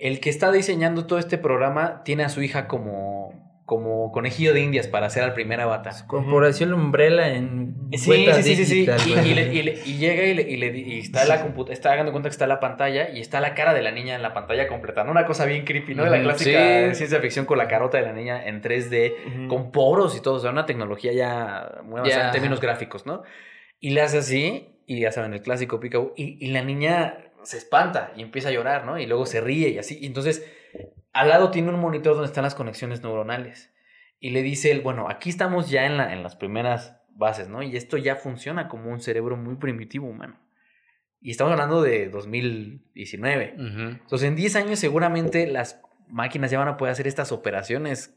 el 0.00 0.20
que 0.20 0.30
está 0.30 0.52
diseñando 0.52 1.06
todo 1.06 1.18
este 1.18 1.38
programa 1.38 2.02
tiene 2.04 2.22
a 2.22 2.28
su 2.28 2.40
hija 2.40 2.68
como, 2.68 3.47
como 3.68 4.10
conejillo 4.12 4.54
de 4.54 4.60
indias 4.62 4.88
para 4.88 5.08
hacer 5.08 5.22
al 5.22 5.34
primer 5.34 5.60
avatar. 5.60 5.92
Corporación 6.06 6.72
Umbrella 6.72 7.28
en 7.28 7.76
Sí, 7.92 8.26
sí, 8.42 8.56
sí, 8.56 8.64
sí, 8.64 8.80
Y, 9.06 9.10
güey. 9.12 9.30
y 9.30 9.34
le- 9.34 9.52
y 9.54 9.62
le- 9.62 9.78
y 9.84 9.98
llega 9.98 10.24
y, 10.24 10.32
le, 10.32 10.40
y, 10.42 10.56
le- 10.56 10.78
y 10.78 10.98
está 11.00 11.26
la 11.26 11.42
computa, 11.42 11.70
está 11.74 11.94
dando 11.94 12.10
cuenta 12.10 12.30
que 12.30 12.32
está 12.32 12.46
la 12.46 12.60
pantalla 12.60 13.10
y 13.10 13.20
está 13.20 13.40
la 13.42 13.54
cara 13.54 13.74
de 13.74 13.82
la 13.82 13.90
niña 13.90 14.14
en 14.14 14.22
la 14.22 14.32
pantalla 14.32 14.66
completa, 14.68 15.04
¿no? 15.04 15.10
Una 15.10 15.26
cosa 15.26 15.44
bien 15.44 15.66
creepy, 15.66 15.94
¿no? 15.94 16.06
La 16.06 16.12
Ujú, 16.16 16.22
clásica 16.22 16.88
sí. 16.88 16.94
ciencia 16.94 17.20
ficción 17.20 17.44
con 17.44 17.58
la 17.58 17.68
carota 17.68 17.98
de 17.98 18.04
la 18.04 18.14
niña 18.14 18.42
en 18.46 18.62
3D, 18.62 19.14
Ujú. 19.26 19.48
con 19.48 19.70
poros 19.70 20.16
y 20.16 20.22
todo, 20.22 20.36
o 20.36 20.40
sea, 20.40 20.50
una 20.50 20.64
tecnología 20.64 21.12
ya 21.12 21.82
muy 21.84 21.98
avanzada 21.98 22.24
en 22.28 22.32
términos 22.32 22.62
gráficos, 22.62 23.04
¿no? 23.04 23.22
Y 23.80 23.90
le 23.90 24.00
hace 24.00 24.16
así, 24.16 24.76
y 24.86 25.00
ya 25.00 25.12
saben, 25.12 25.34
el 25.34 25.42
clásico 25.42 25.78
Pikachu, 25.78 26.14
y, 26.16 26.42
y 26.42 26.52
la 26.52 26.62
niña 26.62 27.18
se 27.42 27.58
espanta 27.58 28.12
y 28.16 28.22
empieza 28.22 28.48
a 28.48 28.52
llorar, 28.52 28.86
¿no? 28.86 28.98
Y 28.98 29.04
luego 29.04 29.26
se 29.26 29.42
ríe 29.42 29.68
y 29.68 29.76
así. 29.78 29.98
Y 30.00 30.06
entonces, 30.06 30.42
al 31.18 31.28
lado 31.28 31.50
tiene 31.50 31.70
un 31.70 31.80
monitor 31.80 32.14
donde 32.14 32.28
están 32.28 32.44
las 32.44 32.54
conexiones 32.54 33.02
neuronales. 33.02 33.72
Y 34.20 34.30
le 34.30 34.42
dice 34.42 34.70
él, 34.70 34.80
bueno, 34.80 35.08
aquí 35.08 35.30
estamos 35.30 35.68
ya 35.70 35.84
en, 35.86 35.96
la, 35.96 36.12
en 36.12 36.22
las 36.22 36.36
primeras 36.36 36.96
bases, 37.14 37.48
¿no? 37.48 37.62
Y 37.62 37.76
esto 37.76 37.96
ya 37.96 38.16
funciona 38.16 38.68
como 38.68 38.90
un 38.90 39.00
cerebro 39.00 39.36
muy 39.36 39.56
primitivo 39.56 40.08
humano. 40.08 40.38
Y 41.20 41.32
estamos 41.32 41.52
hablando 41.52 41.82
de 41.82 42.08
2019. 42.08 43.54
Ujú. 43.56 43.80
Entonces, 44.00 44.28
en 44.28 44.36
10 44.36 44.56
años 44.56 44.78
seguramente 44.78 45.46
las 45.46 45.80
máquinas 46.08 46.50
ya 46.50 46.58
van 46.58 46.68
a 46.68 46.76
poder 46.76 46.92
hacer 46.92 47.06
estas 47.06 47.32
operaciones 47.32 48.14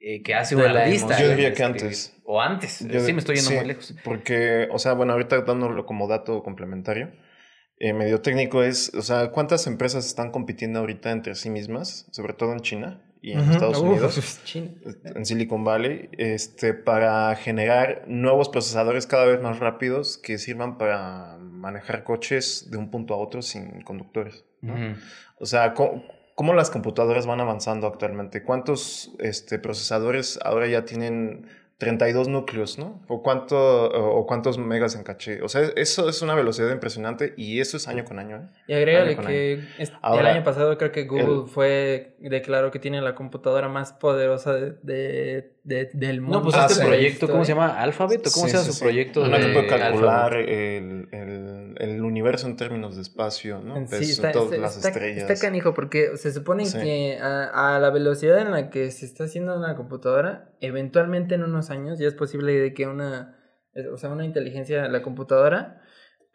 eh, 0.00 0.22
que 0.22 0.34
hace 0.34 0.54
De 0.54 0.62
un 0.62 0.68
artista. 0.76 1.06
emoción. 1.06 1.20
Yo 1.22 1.28
diría 1.30 1.52
que 1.52 1.62
escribir. 1.62 1.82
antes. 1.82 2.16
O 2.24 2.40
antes. 2.40 2.88
Yo 2.88 3.00
sí, 3.00 3.12
me 3.12 3.18
estoy 3.18 3.36
yendo 3.36 3.50
sí, 3.50 3.56
muy 3.56 3.66
lejos. 3.66 3.94
Porque, 4.04 4.68
o 4.70 4.78
sea, 4.78 4.92
bueno, 4.92 5.12
ahorita 5.12 5.40
dándolo 5.42 5.84
como 5.86 6.06
dato 6.06 6.42
complementario, 6.42 7.10
eh, 7.78 7.92
medio 7.92 8.20
técnico 8.20 8.62
es, 8.62 8.92
o 8.94 9.02
sea, 9.02 9.30
¿cuántas 9.30 9.66
empresas 9.66 10.06
están 10.06 10.30
compitiendo 10.30 10.78
ahorita 10.80 11.10
entre 11.10 11.34
sí 11.34 11.50
mismas, 11.50 12.06
sobre 12.12 12.32
todo 12.34 12.52
en 12.52 12.60
China 12.60 13.02
y 13.20 13.32
en 13.32 13.40
Ujú. 13.40 13.50
Estados 13.52 13.78
Uf, 13.78 13.84
Unidos? 13.88 14.40
China. 14.44 14.70
en 15.04 15.26
Silicon 15.26 15.64
Valley, 15.64 16.08
este, 16.18 16.74
para 16.74 17.34
generar 17.36 18.04
nuevos 18.06 18.48
procesadores 18.48 19.06
cada 19.06 19.26
vez 19.26 19.40
más 19.40 19.58
rápidos 19.58 20.18
que 20.18 20.38
sirvan 20.38 20.78
para 20.78 21.36
manejar 21.40 22.04
coches 22.04 22.68
de 22.70 22.76
un 22.76 22.90
punto 22.90 23.14
a 23.14 23.16
otro 23.16 23.42
sin 23.42 23.82
conductores. 23.82 24.44
O 25.38 25.46
sea, 25.46 25.74
¿cómo, 25.74 26.04
cómo 26.34 26.54
las 26.54 26.70
computadoras 26.70 27.26
van 27.26 27.40
avanzando 27.40 27.86
actualmente? 27.86 28.42
¿Cuántos 28.42 29.12
este, 29.18 29.58
procesadores 29.58 30.38
ahora 30.42 30.66
ya 30.68 30.84
tienen 30.84 31.48
32 31.78 32.28
núcleos, 32.28 32.78
¿no? 32.78 33.02
¿O, 33.08 33.22
cuánto, 33.22 33.56
o, 33.56 34.18
o 34.20 34.26
cuántos 34.26 34.58
megas 34.58 34.94
en 34.94 35.02
caché? 35.02 35.42
O 35.42 35.48
sea, 35.48 35.62
eso 35.76 36.08
es 36.08 36.22
una 36.22 36.34
velocidad 36.34 36.70
impresionante 36.70 37.34
y 37.36 37.60
eso 37.60 37.76
es 37.76 37.88
año 37.88 38.04
con 38.04 38.18
año. 38.20 38.36
¿eh? 38.36 38.46
Y 38.68 38.72
agrégale 38.74 39.16
que 39.16 39.60
es- 39.78 39.92
Ahora, 40.00 40.30
el 40.30 40.36
año 40.36 40.44
pasado 40.44 40.78
creo 40.78 40.92
que 40.92 41.04
Google 41.04 41.42
el- 41.42 41.48
fue 41.48 42.16
declaró 42.20 42.70
que 42.70 42.78
tiene 42.78 43.00
la 43.02 43.14
computadora 43.14 43.68
más 43.68 43.92
poderosa 43.92 44.54
de, 44.54 44.70
de- 44.82 45.52
de- 45.64 45.90
del 45.92 46.20
mundo. 46.20 46.38
No, 46.38 46.44
pues 46.44 46.54
Ah, 46.56 46.66
este 46.68 46.80
sí. 46.82 46.86
proyecto, 46.86 47.28
¿cómo 47.28 47.44
se 47.44 47.52
llama? 47.52 47.80
¿Alphabet? 47.80 48.20
¿O 48.26 48.30
¿Cómo 48.32 48.44
Sí, 48.46 48.50
se 48.50 48.56
llama 48.56 48.64
sí, 48.64 48.70
su 48.72 48.78
sí. 48.78 48.84
proyecto? 48.84 49.22
Una 49.22 49.38
que 49.40 49.46
de 49.46 49.52
puede 49.52 49.66
calcular 49.66 50.32
Alphabet? 50.34 50.48
el, 50.48 51.08
el- 51.78 51.90
el 51.90 52.02
universo 52.02 52.46
en 52.46 52.56
términos 52.56 52.96
de 52.96 53.02
espacio, 53.02 53.60
¿no? 53.60 53.76
Sí, 53.76 53.86
Pues, 53.90 54.10
está, 54.10 54.32
todas 54.32 54.52
está- 54.52 54.62
las 54.62 54.76
está- 54.76 54.88
estrellas. 54.88 55.30
está 55.30 55.46
canijo 55.46 55.74
porque 55.74 56.16
se 56.16 56.32
supone 56.32 56.64
Sí. 56.66 56.78
que 56.80 57.18
a, 57.20 57.76
a 57.76 57.78
la 57.80 57.90
velocidad 57.90 58.38
en 58.40 58.50
la 58.52 58.70
que 58.70 58.90
se 58.90 59.06
está 59.06 59.24
haciendo 59.24 59.56
una 59.56 59.76
computadora, 59.76 60.52
eventualmente 60.60 61.34
en 61.34 61.42
unos 61.44 61.70
años 61.70 61.98
ya 61.98 62.08
es 62.08 62.14
posible 62.14 62.52
de 62.52 62.74
que 62.74 62.86
una, 62.86 63.38
eh, 63.74 63.88
o 63.88 63.96
sea, 63.96 64.10
una 64.10 64.24
inteligencia, 64.24 64.88
la 64.88 65.02
computadora 65.02 65.80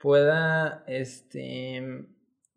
pueda, 0.01 0.83
este, 0.87 2.05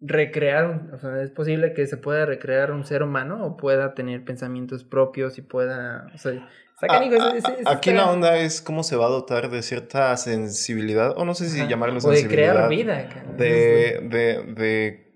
recrear, 0.05 0.91
o 0.93 0.99
sea, 0.99 1.23
es 1.23 1.31
posible 1.31 1.75
que 1.75 1.87
se 1.87 1.97
pueda 1.97 2.27
recrear 2.27 2.73
un 2.73 2.85
ser 2.85 3.03
humano 3.05 3.45
o 3.45 3.57
pueda 3.57 3.95
tener 3.95 4.25
pensamientos 4.25 4.83
propios 4.85 5.39
y 5.39 5.43
pueda, 5.43 6.09
o 6.15 6.19
sea, 6.19 6.49
Ah, 6.89 6.99
ah, 7.01 7.05
es- 7.05 7.45
es- 7.45 7.59
es- 7.61 7.67
Aquí 7.67 7.93
la 7.93 8.11
onda 8.11 8.37
es 8.39 8.61
cómo 8.61 8.83
se 8.83 8.97
va 8.97 9.07
a 9.07 9.09
dotar 9.11 9.51
de 9.51 9.63
cierta 9.63 10.17
sensibilidad, 10.17 11.15
o 11.17 11.25
no 11.25 11.35
sé 11.35 11.49
si 11.49 11.61
Ajá. 11.61 11.69
llamarlo 11.71 11.99
o 11.99 12.11
de 12.11 12.17
sensibilidad. 12.17 12.55
crear 12.55 12.69
vida. 12.69 13.09
De, 13.37 14.01
de, 14.09 14.43
de 14.55 15.13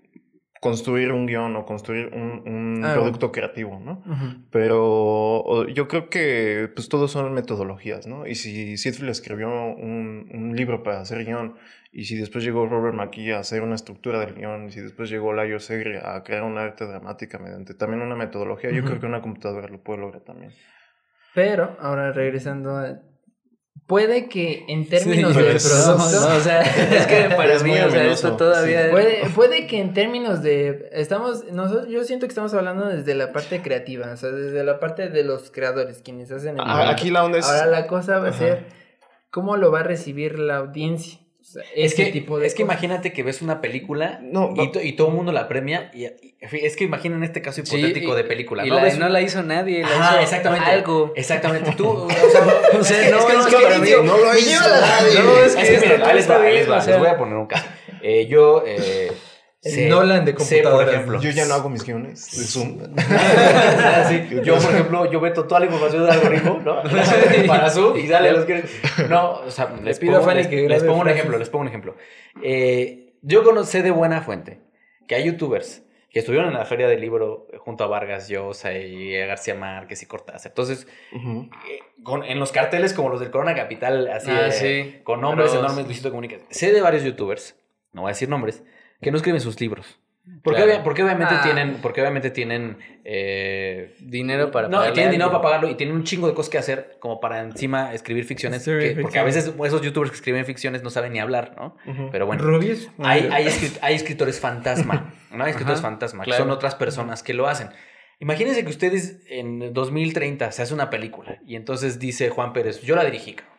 construir 0.61 1.11
un 1.11 1.25
guion 1.27 1.55
o 1.55 1.65
construir 1.65 2.07
un, 2.13 2.43
un 2.47 2.81
Ah, 2.83 2.93
producto 2.93 3.31
creativo, 3.31 3.79
¿no? 3.79 4.01
Pero 4.51 5.67
yo 5.67 5.87
creo 5.87 6.09
que 6.09 6.69
pues 6.73 6.89
todos 6.89 7.11
son 7.11 7.33
metodologías, 7.33 8.07
¿no? 8.07 8.25
Y 8.25 8.35
si 8.35 8.77
Sitfield 8.77 9.09
escribió 9.09 9.47
un, 9.49 10.29
un 10.33 10.55
libro 10.55 10.83
para 10.83 11.01
hacer 11.01 11.25
guion, 11.25 11.55
y 11.91 12.05
si 12.05 12.15
después 12.15 12.43
llegó 12.43 12.65
Robert 12.67 12.95
McKee 12.95 13.33
a 13.33 13.39
hacer 13.39 13.61
una 13.61 13.75
estructura 13.75 14.19
del 14.19 14.33
guion, 14.35 14.67
y 14.67 14.71
si 14.71 14.81
después 14.81 15.09
llegó 15.09 15.33
Layo 15.33 15.59
Segre 15.59 15.99
a 16.03 16.23
crear 16.23 16.43
una 16.43 16.63
arte 16.63 16.85
dramática 16.85 17.37
mediante 17.39 17.73
también 17.73 18.01
una 18.01 18.15
metodología, 18.15 18.71
yo 18.71 18.83
creo 18.83 18.99
que 18.99 19.05
una 19.05 19.21
computadora 19.21 19.67
lo 19.67 19.81
puede 19.81 19.99
lograr 19.99 20.21
también. 20.23 20.51
Pero, 21.37 21.77
ahora 21.79 22.11
regresando 22.13 22.75
a... 22.77 22.99
Puede 23.85 24.27
que 24.27 24.65
en 24.69 24.89
términos 24.89 25.33
Sí, 25.33 25.39
de 25.39 25.51
pues, 25.51 25.69
producto... 25.69 26.19
No, 26.19 26.35
o 26.35 26.39
sea, 26.39 26.61
es 26.95 27.05
que 27.05 27.29
para 27.37 27.53
Es 27.53 27.63
mí, 27.63 27.77
o 27.79 27.91
sea, 27.91 28.05
esto 28.05 28.35
todavía. 28.35 28.89
Puede, 28.89 29.29
puede 29.35 29.67
que 29.67 29.79
en 29.79 29.93
términos 29.93 30.41
de... 30.41 30.89
Estamos... 30.93 31.45
Nosotros, 31.51 31.89
yo 31.89 32.03
siento 32.05 32.25
que 32.25 32.31
estamos 32.31 32.55
hablando 32.55 32.87
desde 32.87 33.13
la 33.13 33.31
parte 33.33 33.61
creativa, 33.61 34.13
o 34.13 34.17
sea, 34.17 34.31
desde 34.31 34.63
la 34.63 34.79
parte 34.79 35.09
de 35.09 35.23
los 35.23 35.51
creadores, 35.51 36.01
quienes 36.01 36.31
hacen 36.31 36.55
el... 36.55 36.63
Ah, 36.65 36.89
aquí 36.89 37.11
la 37.11 37.23
onda 37.23 37.37
es... 37.37 37.45
Ahora 37.45 37.67
la 37.67 37.85
cosa 37.85 38.17
va 38.17 38.25
a 38.25 38.29
Ajá. 38.31 38.39
ser 38.39 38.65
cómo 39.29 39.57
lo 39.57 39.71
va 39.71 39.81
a 39.81 39.83
recibir 39.83 40.39
la 40.39 40.57
audiencia. 40.57 41.19
Es 41.75 41.93
que, 41.95 42.07
tipo 42.07 42.39
de 42.39 42.45
es 42.47 42.53
que 42.55 42.61
imagínate 42.63 43.13
que 43.13 43.23
ves 43.23 43.41
una 43.41 43.61
película 43.61 44.19
No, 44.21 44.53
y, 44.55 44.71
to- 44.71 44.81
y 44.81 44.93
todo 44.93 45.07
el 45.07 45.13
mundo 45.13 45.31
la 45.31 45.47
premia. 45.47 45.89
Y, 45.93 46.05
y- 46.05 46.35
es 46.41 46.75
que 46.75 46.83
imaginen 46.83 47.23
este 47.23 47.41
caso 47.41 47.61
hipotético 47.61 48.15
de 48.15 48.23
película. 48.25 48.65
Y 48.65 48.69
¿no? 48.69 48.75
la, 48.75 48.83
Ves 48.83 48.97
no 48.97 49.07
la 49.09 49.21
hizo 49.21 49.41
nadie, 49.43 49.81
la 49.81 49.87
Ajá, 49.87 50.11
hizo 50.15 50.21
exactamente. 50.23 50.69
algo. 50.69 51.13
Exactamente. 51.15 51.71
Tú, 51.77 51.87
o 51.89 52.09
sea, 52.09 52.45
O 52.79 52.83
sea, 52.83 52.99
es 52.99 53.05
que- 53.05 53.11
no, 53.11 53.17
es 53.19 53.25
que 53.25 53.91
es 53.91 53.97
no, 53.97 54.03
no 54.03 54.17
lo 54.17 54.37
hizo 54.37 54.69
nadie. 54.69 55.19
No, 55.23 55.39
es 55.39 55.55
Es 55.55 55.81
que 55.83 55.97
no 55.97 56.05
ahí 56.05 56.15
les 56.15 56.27
voy 56.99 57.07
a 57.07 57.17
poner 57.17 57.35
un 57.35 57.47
caso. 57.47 57.65
Eh, 58.01 58.27
yo, 58.27 58.63
eh, 58.65 59.11
El 59.63 59.89
Nolan 59.89 60.23
de 60.23 60.37
sé, 60.39 60.61
por 60.61 60.87
ejemplo. 60.87 61.19
Yo 61.19 61.31
ya 61.31 61.45
no 61.45 61.55
hago 61.55 61.67
mis 61.69 61.83
guiones 61.83 62.25
de 62.37 62.43
Zoom. 62.45 62.77
Sí, 64.07 64.27
Yo, 64.43 64.55
por 64.59 64.71
ejemplo, 64.73 65.11
yo 65.11 65.19
meto 65.19 65.45
toda 65.45 65.59
la 65.61 65.65
información 65.65 66.03
del 66.03 66.11
algoritmo, 66.11 66.61
¿no? 66.63 66.81
Para 67.47 67.69
Zoom 67.69 67.97
y 67.97 68.07
dale 68.07 68.31
los 68.31 68.45
que... 68.45 68.63
No, 69.09 69.31
o 69.41 69.51
sea, 69.51 69.73
les 69.83 69.99
pido 69.99 70.17
a 70.17 70.19
pongo, 70.19 70.33
les, 70.33 70.47
que 70.47 70.67
les 70.69 70.83
pongo 70.83 71.01
un 71.01 71.09
ejemplo, 71.09 71.37
les 71.37 71.49
pongo 71.49 71.63
un 71.63 71.67
ejemplo. 71.67 71.95
Eh, 72.43 73.13
yo 73.21 73.43
conocí 73.43 73.81
de 73.81 73.91
buena 73.91 74.21
fuente 74.21 74.59
que 75.07 75.15
hay 75.15 75.25
youtubers 75.25 75.83
que 76.09 76.19
estuvieron 76.19 76.47
en 76.49 76.53
la 76.53 76.65
feria 76.65 76.87
del 76.87 77.01
libro 77.01 77.47
junto 77.59 77.83
a 77.83 77.87
Vargas 77.87 78.29
Llosa 78.29 78.73
y 78.73 79.15
a 79.17 79.25
García 79.25 79.55
Márquez 79.55 80.01
y 80.03 80.05
Cortázar. 80.05 80.51
Entonces, 80.51 80.87
Ujú. 81.11 81.49
eh, 81.69 81.79
con- 82.03 82.23
en 82.23 82.39
los 82.39 82.51
carteles 82.51 82.93
como 82.93 83.09
los 83.09 83.19
del 83.19 83.29
Corona 83.31 83.55
Capital, 83.55 84.07
así, 84.07 84.29
Ah, 84.31 84.47
eh, 84.47 84.51
sí. 84.51 85.01
con 85.03 85.19
nombres 85.21 85.51
Pero- 85.51 85.65
enormes, 85.65 85.85
Luisito 85.85 86.09
Comunica. 86.09 86.37
Sé 86.49 86.71
de 86.71 86.81
varios 86.81 87.03
youtubers, 87.03 87.55
no 87.91 88.01
voy 88.03 88.09
a 88.09 88.13
decir 88.13 88.29
nombres, 88.29 88.63
que 89.01 89.11
no 89.11 89.17
escriben 89.17 89.41
sus 89.41 89.59
libros. 89.59 89.99
Porque, 90.43 90.57
Claro. 90.57 90.71
obvia- 90.73 90.83
porque 90.83 91.03
obviamente 91.03 91.33
Ah. 91.37 91.41
tienen, 91.41 91.75
porque 91.81 92.01
obviamente 92.01 92.31
tienen 92.31 92.77
eh, 93.05 93.95
Dinero 93.99 94.51
para 94.51 94.67
no, 94.67 94.73
pagarle 94.77 94.93
tienen 94.93 95.11
dinero 95.11 95.31
para 95.31 95.41
pagarlo 95.41 95.69
y 95.69 95.75
tienen 95.75 95.95
un 95.95 96.03
chingo 96.03 96.27
de 96.27 96.33
cosas 96.33 96.49
que 96.49 96.57
hacer 96.57 96.97
como 96.99 97.21
para 97.21 97.41
encima 97.41 97.93
escribir 97.93 98.25
ficciones. 98.25 98.65
Que- 98.65 98.97
porque 99.01 99.19
a 99.19 99.23
veces 99.23 99.53
esos 99.65 99.81
youtubers 99.81 100.11
que 100.11 100.17
escriben 100.17 100.45
ficciones 100.45 100.83
no 100.83 100.89
saben 100.89 101.13
ni 101.13 101.19
hablar, 101.19 101.53
¿no? 101.57 101.77
Pero 102.11 102.25
bueno, 102.25 102.43
hay, 102.99 103.29
hay, 103.31 103.45
escrit- 103.45 103.79
hay 103.81 103.95
escritores 103.95 104.41
fantasma, 104.41 105.13
¿no? 105.31 105.43
Hay 105.45 105.51
escritores 105.51 105.79
Ajá, 105.79 105.89
fantasma, 105.89 106.25
que 106.25 106.33
son 106.33 106.49
otras 106.51 106.75
personas 106.75 107.23
que 107.23 107.33
lo 107.33 107.47
hacen. 107.47 107.69
Imagínense 108.19 108.63
que 108.65 108.69
ustedes 108.69 109.19
en 109.29 109.73
2030 109.73 110.51
se 110.51 110.61
hace 110.63 110.73
una 110.73 110.89
película 110.89 111.37
y 111.45 111.55
entonces 111.55 111.99
dice 111.99 112.29
Juan 112.29 112.51
Pérez, 112.51 112.81
yo 112.81 112.95
la 112.97 113.05
dirigí. 113.05 113.35
cabrón". 113.35 113.56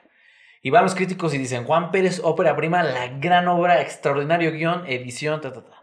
Y 0.62 0.71
van 0.71 0.83
los 0.85 0.94
críticos 0.94 1.35
y 1.35 1.38
dicen, 1.38 1.64
Juan 1.64 1.90
Pérez, 1.90 2.21
ópera 2.25 2.57
prima, 2.57 2.83
la 2.83 3.09
gran 3.18 3.47
obra, 3.49 3.81
extraordinario 3.81 4.51
guion, 4.53 4.85
edición, 4.87 5.40
ta, 5.40 5.53
ta, 5.53 5.64
ta. 5.64 5.83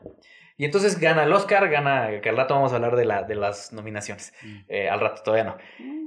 Y 0.57 0.65
entonces 0.65 0.99
gana 0.99 1.23
el 1.23 1.33
Oscar, 1.33 1.69
gana, 1.69 2.21
que 2.21 2.29
al 2.29 2.38
rato 2.38 2.53
vamos 2.55 2.71
a 2.71 2.75
hablar 2.75 2.95
de, 2.95 3.05
la, 3.05 3.23
de 3.23 3.35
las 3.35 3.73
nominaciones. 3.73 4.33
Eh, 4.67 4.89
al 4.89 4.99
rato, 5.01 5.21
todavía 5.23 5.43
no. 5.43 5.57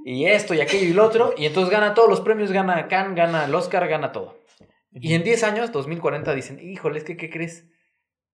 Y 0.04 0.24
esto 0.26 0.54
y 0.54 0.60
aquello 0.60 0.86
y 0.86 0.92
lo 0.94 1.04
otro. 1.04 1.34
Y 1.36 1.44
entonces 1.46 1.70
gana 1.70 1.92
todos 1.94 2.08
los 2.08 2.20
premios, 2.22 2.50
gana 2.52 2.88
Cannes, 2.88 3.14
gana 3.14 3.44
el 3.44 3.54
Oscar, 3.54 3.86
gana 3.88 4.12
todo. 4.12 4.38
Y 4.92 5.14
en 5.14 5.22
10 5.22 5.44
años, 5.44 5.70
2040, 5.72 6.34
dicen, 6.34 6.58
híjole, 6.60 6.98
es 6.98 7.04
que, 7.04 7.16
¿qué 7.18 7.28
crees? 7.28 7.66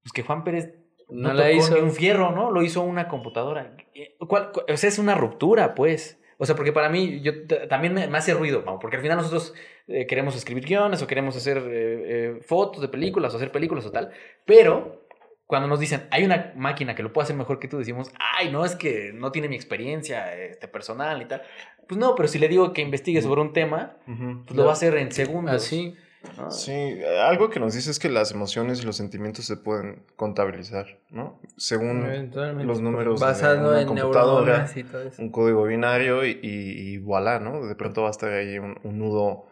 Pues 0.02 0.12
que 0.12 0.22
Juan 0.22 0.44
Pérez 0.44 0.72
No 1.08 1.28
no, 1.28 1.34
la 1.34 1.50
hizo. 1.50 1.74
ni 1.74 1.80
un 1.80 1.90
fierro, 1.92 2.30
¿no? 2.30 2.50
Lo 2.52 2.62
hizo 2.62 2.82
una 2.82 3.08
computadora. 3.08 3.76
Eh, 3.94 4.16
¿Cuál- 4.28 4.52
cu- 4.52 4.62
o 4.72 4.76
sea, 4.76 4.88
es 4.88 4.98
una 5.00 5.14
ruptura, 5.16 5.74
pues. 5.74 6.20
O 6.38 6.46
sea, 6.46 6.56
porque 6.56 6.72
para 6.72 6.88
mí, 6.88 7.20
yo 7.20 7.46
también 7.68 7.94
me, 7.94 8.06
me 8.08 8.18
hace 8.18 8.34
ruido, 8.34 8.64
porque 8.80 8.96
al 8.96 9.02
final 9.02 9.18
nosotros 9.18 9.54
eh, 9.86 10.06
queremos 10.06 10.34
escribir 10.36 10.64
guiones 10.64 11.02
o 11.02 11.06
queremos 11.06 11.36
hacer 11.36 11.58
eh, 11.58 11.62
eh, 11.68 12.40
fotos 12.42 12.80
de 12.80 12.88
películas 12.88 13.32
o 13.32 13.36
hacer 13.36 13.52
películas 13.52 13.86
o 13.86 13.92
tal, 13.92 14.10
pero 14.44 15.04
cuando 15.46 15.68
nos 15.68 15.78
dicen, 15.78 16.08
hay 16.10 16.24
una 16.24 16.52
máquina 16.56 16.94
que 16.94 17.02
lo 17.02 17.12
puede 17.12 17.24
hacer 17.24 17.36
mejor 17.36 17.58
que 17.58 17.68
tú, 17.68 17.78
decimos, 17.78 18.10
ay, 18.38 18.50
no, 18.50 18.64
es 18.64 18.74
que 18.76 19.12
no 19.12 19.30
tiene 19.30 19.48
mi 19.48 19.56
experiencia 19.56 20.34
este, 20.34 20.68
personal 20.68 21.20
y 21.20 21.26
tal. 21.26 21.42
Pues 21.86 21.98
no, 21.98 22.14
pero 22.14 22.28
si 22.28 22.38
le 22.38 22.48
digo 22.48 22.72
que 22.72 22.80
investigue 22.80 23.20
sobre 23.20 23.42
un 23.42 23.52
tema, 23.52 23.96
pues 24.06 24.56
lo 24.56 24.64
va 24.64 24.70
a 24.70 24.72
hacer 24.72 24.96
en 24.96 25.12
segundos. 25.12 25.54
Así. 25.54 25.94
¿No? 26.36 26.50
Sí, 26.50 26.98
algo 27.22 27.50
que 27.50 27.60
nos 27.60 27.74
dice 27.74 27.90
es 27.90 27.98
que 27.98 28.08
las 28.08 28.32
emociones 28.32 28.82
y 28.82 28.86
los 28.86 28.96
sentimientos 28.96 29.44
se 29.44 29.56
pueden 29.56 30.04
contabilizar, 30.16 30.98
¿no? 31.10 31.40
Según 31.56 32.30
los 32.66 32.80
números 32.80 33.20
de 33.20 33.26
Basado 33.26 33.70
una 33.70 33.80
en 33.80 33.86
computadora, 33.88 34.70
y 34.74 34.84
todo 34.84 35.02
eso. 35.02 35.22
un 35.22 35.30
código 35.30 35.64
binario 35.64 36.24
y, 36.24 36.30
y, 36.42 36.94
y 36.94 36.98
voilà, 36.98 37.38
¿no? 37.38 37.66
De 37.66 37.74
pronto 37.74 38.02
va 38.02 38.08
a 38.08 38.10
estar 38.10 38.32
ahí 38.32 38.58
un, 38.58 38.78
un 38.82 38.98
nudo 38.98 39.46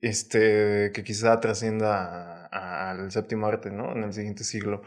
este, 0.00 0.92
que 0.92 1.02
quizá 1.04 1.40
trascienda 1.40 2.46
al 2.46 3.10
séptimo 3.10 3.46
arte, 3.46 3.70
¿no? 3.70 3.92
En 3.92 4.04
el 4.04 4.12
siguiente 4.12 4.44
siglo. 4.44 4.82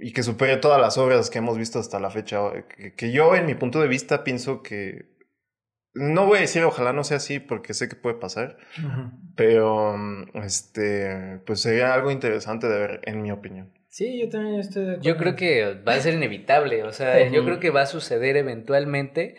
Y 0.00 0.12
que 0.12 0.22
supere 0.22 0.58
todas 0.58 0.80
las 0.80 0.96
obras 0.96 1.28
que 1.28 1.38
hemos 1.38 1.58
visto 1.58 1.78
hasta 1.78 1.98
la 1.98 2.10
fecha. 2.10 2.38
Que, 2.68 2.94
que 2.94 3.10
yo, 3.10 3.34
en 3.34 3.46
mi 3.46 3.54
punto 3.54 3.80
de 3.80 3.88
vista, 3.88 4.22
pienso 4.22 4.62
que... 4.62 5.17
No 5.98 6.26
voy 6.26 6.38
a 6.38 6.40
decir 6.42 6.62
ojalá 6.64 6.92
no 6.92 7.04
sea 7.04 7.16
así 7.18 7.38
porque 7.40 7.74
sé 7.74 7.88
que 7.88 7.96
puede 7.96 8.16
pasar, 8.16 8.56
pero 9.34 9.96
mm, 9.96 10.38
este, 10.44 11.40
pues 11.46 11.60
sería 11.60 11.94
algo 11.94 12.10
interesante 12.10 12.68
de 12.68 12.78
ver, 12.78 13.00
en 13.04 13.22
mi 13.22 13.30
opinión. 13.30 13.72
Sí, 13.88 14.20
yo 14.20 14.28
también 14.28 14.60
estoy 14.60 14.82
de 14.84 14.90
acuerdo. 14.92 15.04
Yo 15.08 15.16
creo 15.16 15.36
que 15.36 15.74
va 15.82 15.94
a 15.94 16.00
ser 16.00 16.14
inevitable, 16.14 16.84
o 16.84 16.92
sea, 16.92 17.28
yo 17.28 17.44
creo 17.44 17.58
que 17.60 17.70
va 17.70 17.82
a 17.82 17.86
suceder 17.86 18.36
eventualmente, 18.36 19.36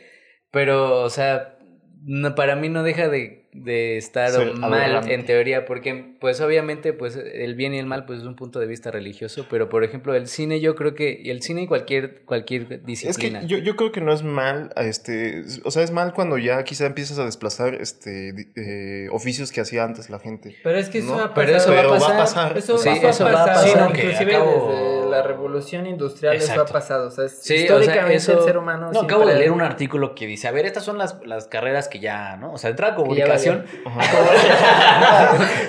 pero, 0.52 1.02
o 1.04 1.10
sea, 1.10 1.58
no- 2.04 2.36
para 2.36 2.56
mí 2.56 2.68
no 2.70 2.84
deja 2.84 3.08
de, 3.10 3.39
de 3.52 3.98
estar 3.98 4.30
Ser 4.30 4.54
mal 4.54 4.74
aberrante. 4.76 5.14
en 5.16 5.26
teoría, 5.26 5.66
porque 5.66 6.14
pues 6.20 6.40
obviamente 6.40 6.94
pues 6.94 7.16
el 7.16 7.56
bien 7.56 7.74
y 7.74 7.80
el 7.80 7.88
mal 7.88 8.06
pues 8.06 8.20
es 8.20 8.26
un 8.26 8.36
punto 8.36 8.60
de 8.60 8.68
vista 8.68 8.92
religioso, 8.92 9.48
pero 9.50 9.70
por 9.70 9.84
ejemplo 9.84 10.14
el 10.14 10.28
cine 10.28 10.60
yo 10.60 10.76
creo 10.76 10.94
que, 10.94 11.20
y 11.24 11.32
el 11.32 11.42
cine 11.42 11.64
y 11.64 11.68
cualquier, 11.68 12.22
cualquier 12.26 12.68
Es 12.74 12.86
disciplina. 12.86 13.40
que 13.40 13.48
yo, 13.48 13.58
yo 13.58 13.76
creo 13.76 13.92
que 13.92 14.02
no 14.02 14.14
es 14.14 14.22
mal, 14.22 14.72
este, 14.78 15.44
o 15.64 15.72
sea, 15.72 15.82
es 15.82 15.90
mal 15.92 16.14
cuando 16.14 16.38
ya 16.38 16.64
quizá 16.64 16.86
empiezas 16.86 17.18
a 17.18 17.26
desplazar 17.26 17.74
este, 17.74 18.34
eh, 18.56 19.08
oficios 19.12 19.52
que 19.52 19.62
hacía 19.62 19.84
antes 19.84 20.12
la 20.12 20.20
gente. 20.20 20.56
Pero 20.64 20.78
es 20.78 20.90
que 20.90 21.00
eso 21.00 21.18
No, 21.18 21.24
ha 21.24 21.34
pero 21.34 21.54
pasado. 21.54 21.74
eso 21.74 21.74
va 21.74 21.80
a 21.80 21.98
Pero 21.98 22.18
pasar. 22.20 22.58
Eso, 22.58 22.78
Sí, 22.78 22.90
eso 23.02 23.24
va 23.26 23.32
a 23.32 23.46
pasar. 23.48 23.68
Sí, 23.90 23.94
que 23.94 24.02
inclusive 24.04 24.36
acabo- 24.36 25.00
desde 25.02 25.09
la 25.10 25.22
revolución 25.24 25.86
industrial 25.88 26.36
eso 26.36 26.46
Exacto. 26.52 26.62
ha 26.70 26.74
pasado. 26.74 27.08
O 27.08 27.12
sea, 27.12 27.26
es- 27.26 27.40
Sí, 27.42 27.54
o 27.54 27.58
sea, 27.58 27.64
históricamente 27.80 28.16
eso- 28.16 28.34
el 28.40 28.44
ser 28.44 28.58
humano 28.58 28.92
No, 28.92 29.02
acabo 29.02 29.26
de 29.26 29.36
leer 29.36 29.52
un 29.52 29.62
artículo 29.62 30.16
que 30.16 30.26
dice, 30.28 30.48
a 30.48 30.52
ver, 30.52 30.66
estas 30.66 30.84
son 30.84 30.98
las, 30.98 31.18
las 31.26 31.48
carreras 31.48 31.88
que 31.88 32.00
ya, 32.00 32.38
¿no? 32.38 32.54
O 32.54 32.58
sea, 32.58 32.70
entrada 32.70 32.94
a 32.94 32.96
comunicación. 32.96 33.66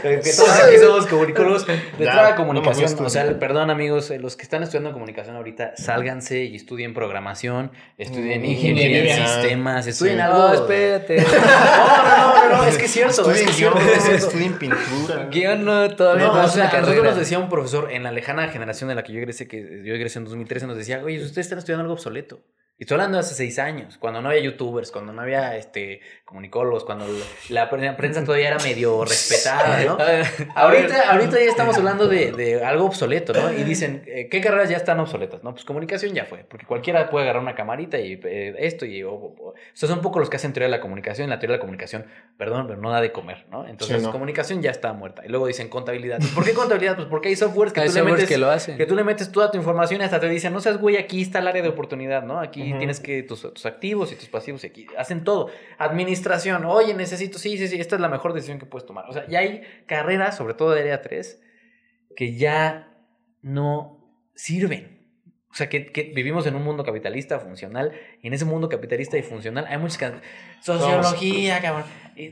Que 0.03 0.19
todos 0.37 0.61
aquí 0.63 0.77
somos 0.79 1.07
comunicólogos. 1.07 1.67
Entrada 1.99 2.29
a 2.29 2.35
comunicación. 2.37 3.05
o 3.05 3.09
sea, 3.11 3.39
perdón, 3.39 3.71
amigos, 3.71 4.11
eh, 4.11 4.19
los 4.19 4.37
que 4.37 4.43
están 4.43 4.63
estudiando 4.63 4.93
comunicación 4.93 5.37
ahorita, 5.37 5.73
sálganse 5.77 6.45
y 6.45 6.57
estudien 6.57 6.95
programación, 6.95 7.71
estudien 7.99 8.43
Mm, 8.43 8.45
ingeniería 8.45 8.99
en 8.99 9.05
ingeniería. 9.07 9.27
sistemas, 9.41 9.87
estudien 9.87 10.17
Sí. 10.17 10.21
algo. 10.23 10.39
No, 10.51 10.55
espérate. 10.55 11.17
No, 11.21 11.27
no, 12.63 12.69
es 12.69 12.79
que 12.79 12.85
es 12.85 12.91
cierto. 12.93 13.31
Estudien 13.31 13.49
es 13.49 13.57
que 13.57 13.63
guion, 13.63 13.79
es 13.79 14.03
cierto. 14.03 14.27
estudien 14.27 14.59
pintura. 14.59 15.29
Guión 15.31 15.65
no, 15.65 15.91
todavía 15.97 16.27
No, 16.27 16.35
no, 16.35 16.45
o 16.45 16.49
sea, 16.49 16.65
a 16.65 16.67
nosotros 16.67 16.89
carrera. 16.89 17.11
nos 17.11 17.19
decía 17.19 17.39
un 17.39 17.49
profesor 17.49 17.91
en 17.91 18.03
la 18.03 18.13
lejana 18.13 18.49
generación 18.49 18.89
de 18.89 18.95
la 18.95 19.03
que 19.03 19.13
yo 19.13 19.19
egresé, 19.19 19.49
que 19.49 19.83
yo 19.85 19.95
egresé 19.95 20.19
en 20.19 20.25
2013, 20.25 20.67
nos 20.67 20.77
decía, 20.77 21.03
oye, 21.05 21.23
ustedes 21.23 21.47
están 21.47 21.59
estudiando 21.59 21.83
algo 21.83 21.95
obsoleto. 21.95 22.41
Y 22.81 22.85
estoy 22.85 22.95
hablando 22.95 23.19
de 23.19 23.21
hace 23.21 23.35
seis 23.35 23.59
años, 23.59 23.99
cuando 23.99 24.23
no 24.23 24.31
había 24.31 24.41
youtubers, 24.41 24.91
cuando 24.91 25.13
no 25.13 25.21
había 25.21 25.55
este, 25.59 26.01
comunicólogos, 26.25 26.87
cuando 26.87 27.05
la 27.51 27.69
pre- 27.69 27.93
prensa 27.93 28.25
todavía 28.25 28.49
era 28.49 28.59
medio 28.61 29.05
respetada, 29.05 29.85
¿no? 29.85 29.99
Ahorita, 30.55 31.11
ahorita 31.13 31.33
ya 31.33 31.45
estamos 31.51 31.77
hablando 31.77 32.09
de, 32.09 32.33
de 32.33 32.65
algo 32.65 32.87
obsoleto, 32.87 33.35
¿no? 33.35 33.53
Y 33.53 33.65
dicen, 33.65 34.03
eh, 34.07 34.29
¿qué 34.31 34.41
carreras 34.41 34.71
ya 34.71 34.79
están 34.79 34.99
obsoletas? 34.99 35.45
No, 35.45 35.53
pues 35.53 35.67
comunicación 35.67 36.15
ya 36.15 36.25
fue, 36.25 36.39
porque 36.49 36.65
cualquiera 36.65 37.11
puede 37.11 37.25
agarrar 37.27 37.43
una 37.43 37.55
camarita 37.55 37.99
y 38.01 38.19
eh, 38.25 38.55
esto 38.61 38.87
y... 38.87 39.03
O, 39.03 39.13
o- 39.13 39.35
o- 39.51 39.55
estos 39.75 39.91
son 39.91 39.99
un 39.99 40.03
poco 40.03 40.19
los 40.19 40.31
que 40.31 40.37
hacen 40.37 40.55
teoría 40.55 40.69
de 40.69 40.77
la 40.77 40.81
comunicación, 40.81 41.29
la 41.29 41.39
teoría 41.39 41.57
de 41.57 41.59
la 41.59 41.61
comunicación, 41.61 42.07
perdón, 42.39 42.67
pero 42.67 42.81
no 42.81 42.91
da 42.91 43.03
de 43.03 43.13
comer, 43.13 43.45
¿no? 43.51 43.67
Entonces, 43.69 43.99
Sí, 43.99 44.03
no. 44.07 44.11
comunicación 44.11 44.63
ya 44.63 44.71
está 44.71 44.95
muerta. 44.95 45.23
Y 45.27 45.29
luego 45.29 45.47
dicen 45.47 45.69
contabilidad. 45.69 46.19
¿Por 46.35 46.47
qué 46.47 46.55
contabilidad? 46.55 46.97
Pues 46.97 47.09
porque 47.09 47.29
hay 47.29 47.37
softwares 47.37 47.75
que 47.75 47.81
Hay 47.81 47.89
tú 47.91 47.95
le 47.97 48.03
metes... 48.05 48.27
que 48.29 48.39
lo 48.39 48.51
hacen. 48.51 48.79
Que 48.79 48.87
tú 48.87 48.95
le 48.97 49.05
metes 49.05 49.31
toda 49.31 49.51
tu 49.51 49.59
información 49.59 50.01
y 50.01 50.05
hasta 50.05 50.19
te 50.19 50.31
dicen, 50.31 50.55
no 50.55 50.61
seas 50.61 50.79
güey, 50.79 50.97
aquí 50.97 51.21
está 51.21 51.41
el 51.41 51.49
área 51.49 51.63
de 51.63 51.69
oportunidad, 51.69 52.23
¿no? 52.23 52.41
Aquí 52.41 52.70
Ujú. 52.71 52.79
tienes 52.79 53.01
que 53.01 53.23
tus, 53.23 53.43
tus 53.43 53.67
activos 53.67 54.13
y 54.13 54.17
tus 54.17 54.29
pasivos 54.29 54.65
y 54.65 54.69
aquí 54.69 54.87
hacen 54.97 55.25
todo. 55.25 55.51
Administración, 55.79 56.65
oye, 56.65 56.95
necesito, 56.95 57.39
sí, 57.39 57.57
sí, 57.59 57.69
sí, 57.69 57.81
esta 57.81 57.97
es 57.97 58.01
la 58.01 58.09
mejor 58.09 58.33
decisión 58.33 58.59
que 58.59 58.67
puedes 58.67 58.87
tomar. 58.87 59.09
O 59.09 59.13
sea, 59.13 59.27
ya 59.29 59.41
hay 59.41 59.63
carreras, 59.87 60.37
sobre 60.37 60.55
todo 60.55 60.73
de 60.73 60.81
área 60.81 61.03
3, 61.03 61.41
que 62.17 62.37
ya 62.37 62.97
no 63.43 64.15
sirven. 64.35 65.00
O 65.53 65.55
sea, 65.55 65.69
que, 65.69 65.87
que 65.87 66.13
vivimos 66.15 66.47
en 66.47 66.55
un 66.55 66.63
mundo 66.63 66.85
capitalista 66.85 67.41
funcional 67.41 67.91
y 68.23 68.29
en 68.29 68.35
ese 68.35 68.45
mundo 68.45 68.69
capitalista 68.69 69.19
y 69.19 69.23
funcional 69.23 69.67
hay 69.69 69.79
muchas... 69.79 69.99
can- 69.99 70.21
Sociología, 70.63 71.61
cabrón. 71.61 71.85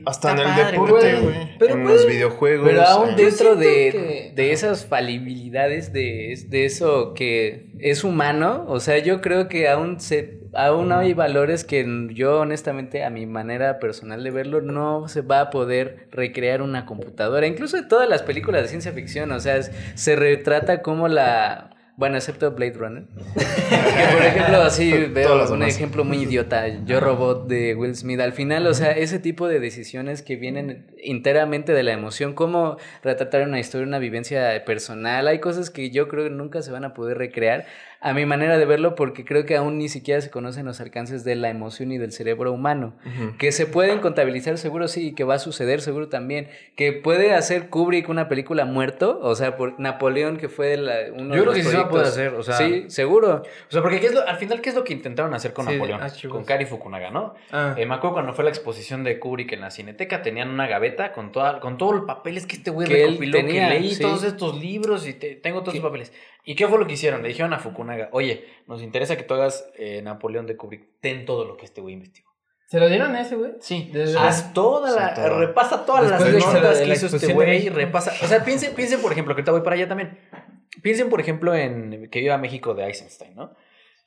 Hasta 0.05 0.31
en 0.31 0.37
el 0.39 0.43
padre, 0.45 0.71
deporte, 0.71 1.15
güey. 1.15 1.35
Pero 1.57 1.73
En 1.75 1.83
puede- 1.83 1.95
los 1.95 2.07
videojuegos. 2.07 2.67
Pero 2.69 2.81
aún 2.83 3.09
en- 3.09 3.15
dentro 3.15 3.55
de, 3.55 3.65
que- 3.91 4.31
de 4.35 4.51
esas 4.51 4.85
falibilidades 4.85 5.91
de, 5.91 6.39
de 6.47 6.65
eso 6.65 7.13
que 7.13 7.71
es 7.79 8.03
humano, 8.03 8.65
o 8.67 8.79
sea, 8.79 8.99
yo 8.99 9.19
creo 9.21 9.47
que 9.49 9.67
aún 9.67 9.99
se 9.99 10.39
aún 10.53 10.91
hay 10.91 11.13
valores 11.13 11.63
que 11.63 11.85
yo 12.11 12.39
honestamente 12.39 13.03
a 13.03 13.11
mi 13.11 13.27
manera 13.27 13.77
personal 13.79 14.23
de 14.23 14.31
verlo 14.31 14.61
no 14.61 15.07
se 15.07 15.21
va 15.21 15.41
a 15.41 15.49
poder 15.51 16.07
recrear 16.11 16.63
una 16.63 16.85
computadora, 16.87 17.45
incluso 17.45 17.77
en 17.77 17.87
todas 17.87 18.09
las 18.09 18.23
películas 18.23 18.63
de 18.63 18.67
ciencia 18.69 18.91
ficción, 18.91 19.31
o 19.31 19.39
sea, 19.39 19.57
es- 19.57 19.71
se 19.95 20.15
retrata 20.15 20.81
como 20.81 21.07
la 21.07 21.69
bueno, 21.99 22.15
excepto 22.15 22.49
Blade 22.51 22.73
Runner. 22.77 23.03
que 23.35 24.15
por 24.15 24.25
ejemplo, 24.25 24.61
así 24.61 24.89
veo 25.13 25.51
un 25.51 25.63
ejemplo 25.63 26.05
muy 26.05 26.19
idiota, 26.19 26.65
Yo 26.85 27.01
Robot 27.01 27.47
de 27.47 27.75
Will 27.75 27.93
Smith. 27.93 28.21
Al 28.21 28.31
final, 28.31 28.65
o 28.67 28.73
sea, 28.73 28.91
ese 28.91 29.19
tipo 29.19 29.49
de 29.49 29.59
decisiones 29.59 30.21
que 30.21 30.37
vienen 30.37 30.87
enteramente 30.97 31.73
de 31.73 31.83
la 31.83 31.91
emoción, 31.91 32.33
como 32.33 32.77
retratar 33.03 33.45
una 33.45 33.59
historia, 33.59 33.85
una 33.85 33.99
vivencia 33.99 34.63
personal, 34.63 35.27
hay 35.27 35.39
cosas 35.39 35.69
que 35.69 35.89
yo 35.89 36.07
creo 36.07 36.23
que 36.23 36.29
nunca 36.29 36.61
se 36.61 36.71
van 36.71 36.85
a 36.85 36.93
poder 36.93 37.17
recrear 37.17 37.65
a 38.01 38.13
mi 38.13 38.25
manera 38.25 38.57
de 38.57 38.65
verlo 38.65 38.95
porque 38.95 39.25
creo 39.25 39.45
que 39.45 39.57
aún 39.57 39.77
ni 39.77 39.89
siquiera 39.89 40.21
se 40.21 40.29
conocen 40.29 40.65
los 40.65 40.79
alcances 40.79 41.25
de 41.25 41.35
la 41.35 41.49
emoción 41.49 41.91
y 41.91 41.97
del 41.97 42.13
cerebro 42.13 42.53
humano. 42.53 42.93
Que 43.37 43.51
se 43.51 43.65
pueden 43.65 43.99
contabilizar, 43.99 44.57
seguro 44.57 44.87
sí, 44.87 45.13
que 45.13 45.25
va 45.25 45.35
a 45.35 45.39
suceder, 45.39 45.81
seguro 45.81 46.07
también. 46.07 46.47
Que 46.77 46.93
puede 46.93 47.33
hacer 47.33 47.67
Kubrick 47.69 48.07
una 48.07 48.29
película 48.29 48.63
muerto, 48.63 49.19
o 49.21 49.35
sea, 49.35 49.57
por 49.57 49.77
Napoleón, 49.81 50.37
que 50.37 50.47
fue 50.47 50.77
la- 50.77 50.93
uno 51.13 51.35
Yo 51.35 51.41
de 51.41 51.41
creo 51.41 51.45
los 51.45 51.55
que 51.55 51.63
sí 51.63 51.69
se 51.71 51.75
va 51.77 51.83
a 51.83 51.89
poder 51.89 52.05
hacer, 52.07 52.33
o 52.35 52.41
sea- 52.43 52.55
Sí, 52.57 52.85
seguro. 52.87 53.41
O 53.43 53.71
sea, 53.71 53.81
porque 53.81 53.99
¿qué 53.99 54.07
es 54.07 54.13
lo- 54.13 54.25
al 54.25 54.37
final, 54.37 54.61
¿qué 54.61 54.69
es 54.69 54.75
lo 54.75 54.85
que 54.85 54.93
intentaron 54.93 55.33
hacer 55.33 55.51
con 55.51 55.67
Sí, 55.67 55.73
Napoleón? 55.73 56.01
archivos. 56.01 56.35
Con 56.37 56.45
Kari 56.45 56.65
Fukunaga, 56.65 57.11
¿no? 57.11 57.33
Ah, 57.51 57.75
Eh, 57.77 57.85
me 57.85 57.95
acuerdo 57.95 58.13
cuando 58.13 58.33
fue 58.33 58.45
la 58.45 58.49
exposición 58.49 59.03
de 59.03 59.19
Kubrick 59.19 59.51
en 59.51 59.59
la 59.61 59.71
Cineteca, 59.71 60.21
tenían 60.21 60.49
una 60.49 60.67
gaveta 60.67 61.11
con, 61.11 61.33
toda, 61.33 61.59
con 61.59 61.77
todo 61.77 61.93
el 61.95 62.03
papeles 62.05 62.45
que 62.45 62.55
este 62.55 62.71
güey 62.71 62.87
recopiló, 62.87 63.37
tenía, 63.37 63.67
que 63.67 63.79
leí 63.79 63.93
sí. 63.95 64.01
todos 64.01 64.23
estos 64.23 64.57
libros 64.57 65.05
y 65.05 65.13
te- 65.13 65.35
tengo 65.35 65.59
todos 65.63 65.73
esos 65.75 65.85
papeles. 65.85 66.13
¿Y 66.49 66.55
qué 66.55 66.67
fue 66.67 66.79
lo 66.79 66.87
que 66.87 66.93
hicieron? 66.93 67.21
Le 67.21 67.27
dijeron 67.27 67.53
a 67.53 67.59
Fukunaga, 67.59 68.09
oye, 68.11 68.43
nos 68.65 68.81
interesa 68.81 69.15
que 69.15 69.21
tú 69.21 69.35
hagas 69.35 69.69
eh, 69.77 70.01
Napoleón 70.01 70.47
de 70.47 70.57
Kubrick, 70.57 70.99
ten 70.99 71.23
todo 71.23 71.45
lo 71.45 71.55
que 71.55 71.65
este 71.65 71.79
güey 71.79 71.93
investigó. 71.93 72.27
¿Se 72.65 72.79
lo 72.79 72.89
dieron 72.89 73.15
a 73.15 73.21
ese, 73.21 73.35
güey? 73.35 73.51
Sí, 73.59 73.91
haz 74.17 74.51
toda 74.51 74.89
la, 74.89 75.15
Sí, 75.15 75.21
todo. 75.21 75.39
repasa 75.41 75.85
todas 75.85 76.09
Después 76.09 76.33
las 76.33 76.53
notas 76.55 76.79
que 76.79 76.87
la 76.87 76.93
hizo 76.95 77.05
este 77.05 77.33
güey, 77.33 77.69
repasa, 77.69 78.13
o 78.23 78.27
sea, 78.27 78.43
piensen, 78.43 78.73
piensen 78.73 78.99
por 78.99 79.11
ejemplo, 79.11 79.35
que 79.35 79.41
ahorita 79.41 79.51
voy 79.51 79.61
para 79.61 79.75
allá 79.75 79.87
también, 79.87 80.17
piensen 80.81 81.11
por 81.11 81.21
ejemplo 81.21 81.53
en 81.53 82.09
que 82.09 82.19
viva 82.19 82.39
México 82.39 82.73
de 82.73 82.85
Eisenstein, 82.85 83.35
¿no? 83.35 83.53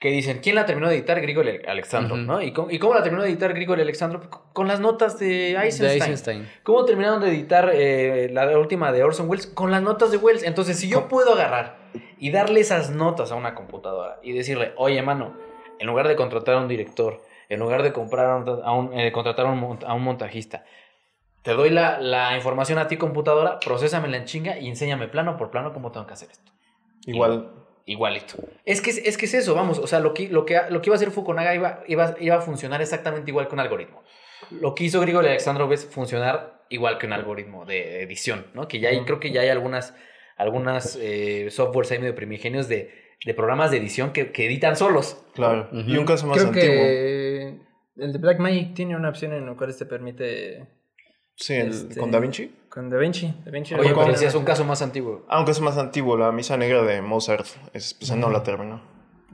Que 0.02 0.10
dicen, 0.10 0.40
¿quién 0.42 0.56
la 0.56 0.66
terminó 0.66 0.88
de 0.88 0.96
editar? 0.96 1.20
Grigori 1.20 1.60
Alexandro, 1.64 2.16
Ujú. 2.16 2.24
¿no? 2.24 2.42
¿Y 2.42 2.52
cómo, 2.52 2.70
¿Y 2.72 2.80
cómo 2.80 2.92
la 2.92 3.04
terminó 3.04 3.22
de 3.22 3.28
editar 3.30 3.54
Grigori 3.54 3.82
Alexandro? 3.82 4.28
Con- 4.28 4.42
Con 4.52 4.66
las 4.66 4.80
notas 4.80 5.16
de 5.20 5.50
Eisenstein. 5.52 5.88
De 5.88 5.94
Eisenstein. 5.94 6.48
¿Cómo 6.64 6.84
terminaron 6.84 7.20
de 7.22 7.28
editar 7.28 7.70
eh, 7.72 8.28
la 8.32 8.58
última 8.58 8.90
de 8.90 9.04
Orson 9.04 9.28
Welles? 9.30 9.46
Con 9.46 9.70
las 9.70 9.80
notas 9.80 10.10
de 10.10 10.16
Welles. 10.16 10.42
Entonces, 10.42 10.76
si 10.76 10.88
yo 10.88 11.06
puedo 11.06 11.34
agarrar 11.34 11.76
y 12.18 12.32
darle 12.32 12.58
esas 12.58 12.90
notas 12.90 13.30
a 13.30 13.36
una 13.36 13.54
computadora 13.54 14.18
y 14.24 14.32
decirle, 14.32 14.72
oye, 14.76 15.00
mano, 15.02 15.34
en 15.78 15.86
lugar 15.86 16.08
de 16.08 16.16
contratar 16.16 16.56
a 16.56 16.58
un 16.62 16.66
director, 16.68 17.20
en 17.48 17.60
lugar 17.60 17.84
de 17.84 17.92
comprar 17.92 18.26
a 18.26 18.36
un, 18.38 18.48
a 18.64 18.72
un- 18.72 18.98
eh, 18.98 19.12
contratar 19.12 19.46
a 19.46 19.50
un, 19.50 19.60
mont- 19.62 19.84
a 19.86 19.94
un 19.94 20.02
montajista, 20.02 20.64
te 21.42 21.52
doy 21.52 21.70
la, 21.70 22.00
la 22.00 22.34
información 22.36 22.78
a 22.80 22.88
ti, 22.88 22.96
computadora, 22.96 23.60
procesamela 23.60 24.16
en 24.16 24.24
chinga 24.24 24.58
y 24.58 24.68
enséñame 24.68 25.06
plano 25.06 25.36
por 25.36 25.52
plano 25.52 25.72
cómo 25.72 25.92
tengo 25.92 26.08
que 26.08 26.14
hacer 26.14 26.28
esto. 26.32 26.50
Igual, 27.06 27.50
Igualito. 27.86 28.36
Es 28.64 28.80
que, 28.80 28.90
es- 28.90 28.98
es 28.98 29.16
que 29.16 29.26
es 29.26 29.34
eso, 29.34 29.54
vamos. 29.54 29.78
O 29.78 29.86
sea, 29.86 29.98
lo 30.00 30.14
que, 30.14 30.28
lo 30.28 30.44
que, 30.44 30.58
lo 30.70 30.80
que 30.80 30.88
iba 30.90 30.94
a 30.94 30.96
hacer 30.96 31.10
Fukunaga 31.10 31.54
iba, 31.54 31.82
iba, 31.88 32.14
iba 32.20 32.36
a 32.36 32.40
funcionar 32.40 32.80
exactamente 32.80 33.30
igual 33.30 33.48
que 33.48 33.54
un 33.54 33.60
algoritmo. 33.60 34.02
Lo 34.50 34.74
que 34.74 34.84
hizo 34.84 35.00
Grigori 35.00 35.28
Alexandrov 35.28 35.72
es 35.72 35.86
funcionar 35.86 36.62
igual 36.68 36.98
que 36.98 37.06
un 37.06 37.12
algoritmo 37.12 37.64
de 37.64 38.02
edición, 38.02 38.46
¿no? 38.54 38.68
Que 38.68 38.80
ya 38.80 38.88
hay, 38.90 39.00
creo 39.04 39.18
que 39.20 39.30
ya 39.32 39.40
hay 39.42 39.48
algunas, 39.48 39.94
algunas 40.36 40.96
eh, 41.00 41.48
softwares 41.50 41.90
ahí 41.92 41.98
medio 41.98 42.14
primigenios 42.14 42.68
de, 42.68 42.90
de 43.24 43.34
programas 43.34 43.70
de 43.70 43.78
edición 43.78 44.12
que, 44.12 44.32
que 44.32 44.46
editan 44.46 44.76
solos. 44.76 45.24
claro. 45.34 45.68
Y 45.72 45.96
un 45.96 46.04
caso 46.06 46.26
más 46.26 46.36
Creo 46.38 46.48
antiguo. 46.48 46.74
que 46.74 47.58
el 47.96 48.12
de 48.12 48.18
Black 48.18 48.38
Magic 48.38 48.74
tiene 48.74 48.96
una 48.96 49.08
opción 49.10 49.32
en 49.32 49.46
la 49.46 49.54
cual 49.54 49.76
te 49.76 49.86
permite 49.86 50.66
Sí, 51.36 51.54
el- 51.54 51.70
este- 51.70 51.98
con 52.00 52.10
Da 52.10 52.18
Vinci. 52.20 52.50
Con 52.72 52.88
Da 52.88 52.96
Vinci. 52.96 53.34
Da 53.44 53.50
Vinci 53.50 53.74
Oye, 53.74 53.92
¿cómo? 53.92 54.06
pero 54.06 54.16
si 54.16 54.24
es 54.24 54.34
un 54.34 54.44
caso 54.44 54.64
más 54.64 54.80
antiguo. 54.80 55.24
Ah, 55.28 55.38
un 55.40 55.44
caso 55.46 55.60
más 55.62 55.76
antiguo, 55.76 56.16
la 56.16 56.32
misa 56.32 56.56
negra 56.56 56.82
de 56.82 57.02
Mozart. 57.02 57.46
Es, 57.74 57.94
pues, 57.94 58.14
no 58.16 58.30
la 58.30 58.42
terminó. 58.42 58.80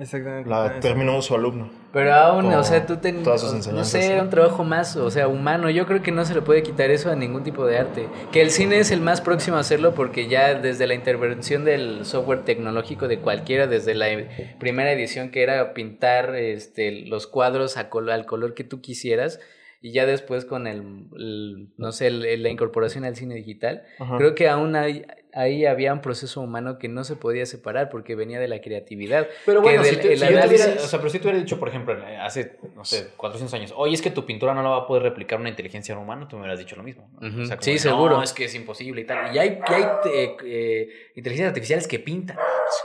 Exactamente. 0.01 0.49
La 0.49 0.79
terminó 0.79 1.21
su 1.23 1.35
alumno. 1.35 1.69
Pero 1.93 2.15
aún, 2.15 2.47
o 2.55 2.63
sea, 2.63 2.87
tú 2.87 2.99
ten, 2.99 3.25
todas 3.25 3.41
sus 3.41 3.67
no 3.67 3.85
sé, 3.85 4.13
era 4.13 4.23
un 4.23 4.31
trabajo 4.31 4.63
más, 4.63 4.95
o 4.95 5.11
sea, 5.11 5.27
humano. 5.27 5.71
Yo 5.71 5.87
creo 5.87 6.03
que 6.03 6.13
no 6.13 6.25
se 6.25 6.35
le 6.35 6.43
puede 6.43 6.63
quitar 6.63 6.91
eso 6.91 7.11
a 7.11 7.17
ningún 7.17 7.43
tipo 7.43 7.67
de 7.67 7.79
arte. 7.79 8.09
Que 8.31 8.41
el 8.41 8.51
cine 8.51 8.79
es 8.79 8.93
el 8.93 9.01
más 9.01 9.21
próximo 9.21 9.57
a 9.57 9.61
hacerlo 9.61 9.95
porque 9.95 10.29
ya 10.29 10.55
desde 10.55 10.87
la 10.87 10.95
intervención 10.95 11.65
del 11.65 12.05
software 12.05 12.45
tecnológico 12.45 13.09
de 13.09 13.19
cualquiera, 13.19 13.67
desde 13.67 13.95
la 13.97 14.09
e- 14.11 14.55
primera 14.61 14.93
edición 14.93 15.31
que 15.33 15.43
era 15.43 15.75
pintar 15.75 16.37
este, 16.37 16.93
los 17.07 17.27
cuadros 17.27 17.77
a 17.77 17.89
col- 17.91 18.11
al 18.11 18.25
color 18.25 18.55
que 18.55 18.63
tú 18.63 18.81
quisieras 18.81 19.41
y 19.81 19.93
ya 19.93 20.07
después 20.07 20.45
con 20.45 20.67
el, 20.67 20.83
el, 21.17 21.69
no 21.77 21.93
sé, 21.93 22.09
el- 22.09 22.43
la 22.43 22.49
incorporación 22.49 23.05
al 23.05 23.17
cine 23.17 23.35
digital, 23.37 23.83
Ajá. 23.99 24.17
creo 24.19 24.35
que 24.35 24.49
aún 24.49 24.75
hay, 24.77 25.05
ahí 25.39 25.65
había 25.67 25.93
un 25.93 26.01
proceso 26.01 26.41
humano 26.41 26.79
que 26.79 26.89
no 26.89 27.05
se 27.05 27.17
podía 27.17 27.47
separar 27.47 27.89
porque 27.89 28.15
venía 28.15 28.41
de 28.41 28.49
la 28.49 28.61
creatividad. 28.61 29.27
Pero 29.47 29.61
que 29.63 29.69
bueno, 29.69 29.85
si, 29.85 29.91
del- 29.91 30.01
te- 30.01 30.13
el 30.13 30.19
si 30.19 30.25
yo 30.25 30.29
te 30.29 30.35
hubiera, 30.49 30.65
análisis- 30.67 30.85
o 30.85 30.89
sea, 30.89 30.99
pero 30.99 31.11
si 31.11 31.19
te 31.19 31.25
hubiera 31.29 31.39
dicho, 31.39 31.59
por 31.59 31.69
ejemplo, 31.69 31.95
eh, 32.07 32.17
hace, 32.19 32.59
no 32.75 32.85
sé, 32.85 33.09
400 33.17 33.55
años, 33.55 33.73
oye, 33.77 33.95
es 33.95 34.03
que 34.03 34.11
tu 34.11 34.27
pintura 34.27 34.55
no 34.55 34.63
la 34.63 34.69
va 34.71 34.77
a 34.79 34.87
poder 34.87 35.03
replicar 35.03 35.39
una 35.41 35.49
inteligencia 35.49 35.97
humana, 35.97 36.27
tú 36.29 36.37
me 36.37 36.43
hubieras 36.43 36.59
dicho 36.59 36.77
lo 36.77 36.83
mismo. 36.83 37.09
¿no? 37.21 37.29
O 37.43 37.47
sea, 37.47 37.57
como 37.57 37.63
Sí, 37.63 37.73
de, 37.73 37.79
seguro. 37.79 38.17
No, 38.17 38.23
es 38.23 38.33
que 38.33 38.45
es 38.45 38.55
imposible 38.55 39.01
y 39.01 39.05
tal. 39.05 39.35
Y 39.35 39.39
hay, 39.39 39.59
y 39.69 39.73
hay 39.73 39.83
eh, 40.13 40.37
eh, 40.45 40.89
inteligencias 41.15 41.49
artificiales 41.49 41.87
que 41.89 41.99
pintan. 41.99 42.37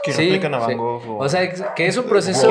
Que 0.02 0.12
Sí, 0.12 0.22
replican 0.22 0.54
a 0.54 0.58
Van 0.58 0.70
sí. 0.70 0.76
Gogh. 0.76 1.20
O 1.20 1.28
sea, 1.28 1.74
que 1.74 1.86
es 1.86 1.96
un 1.96 2.04
proceso... 2.04 2.50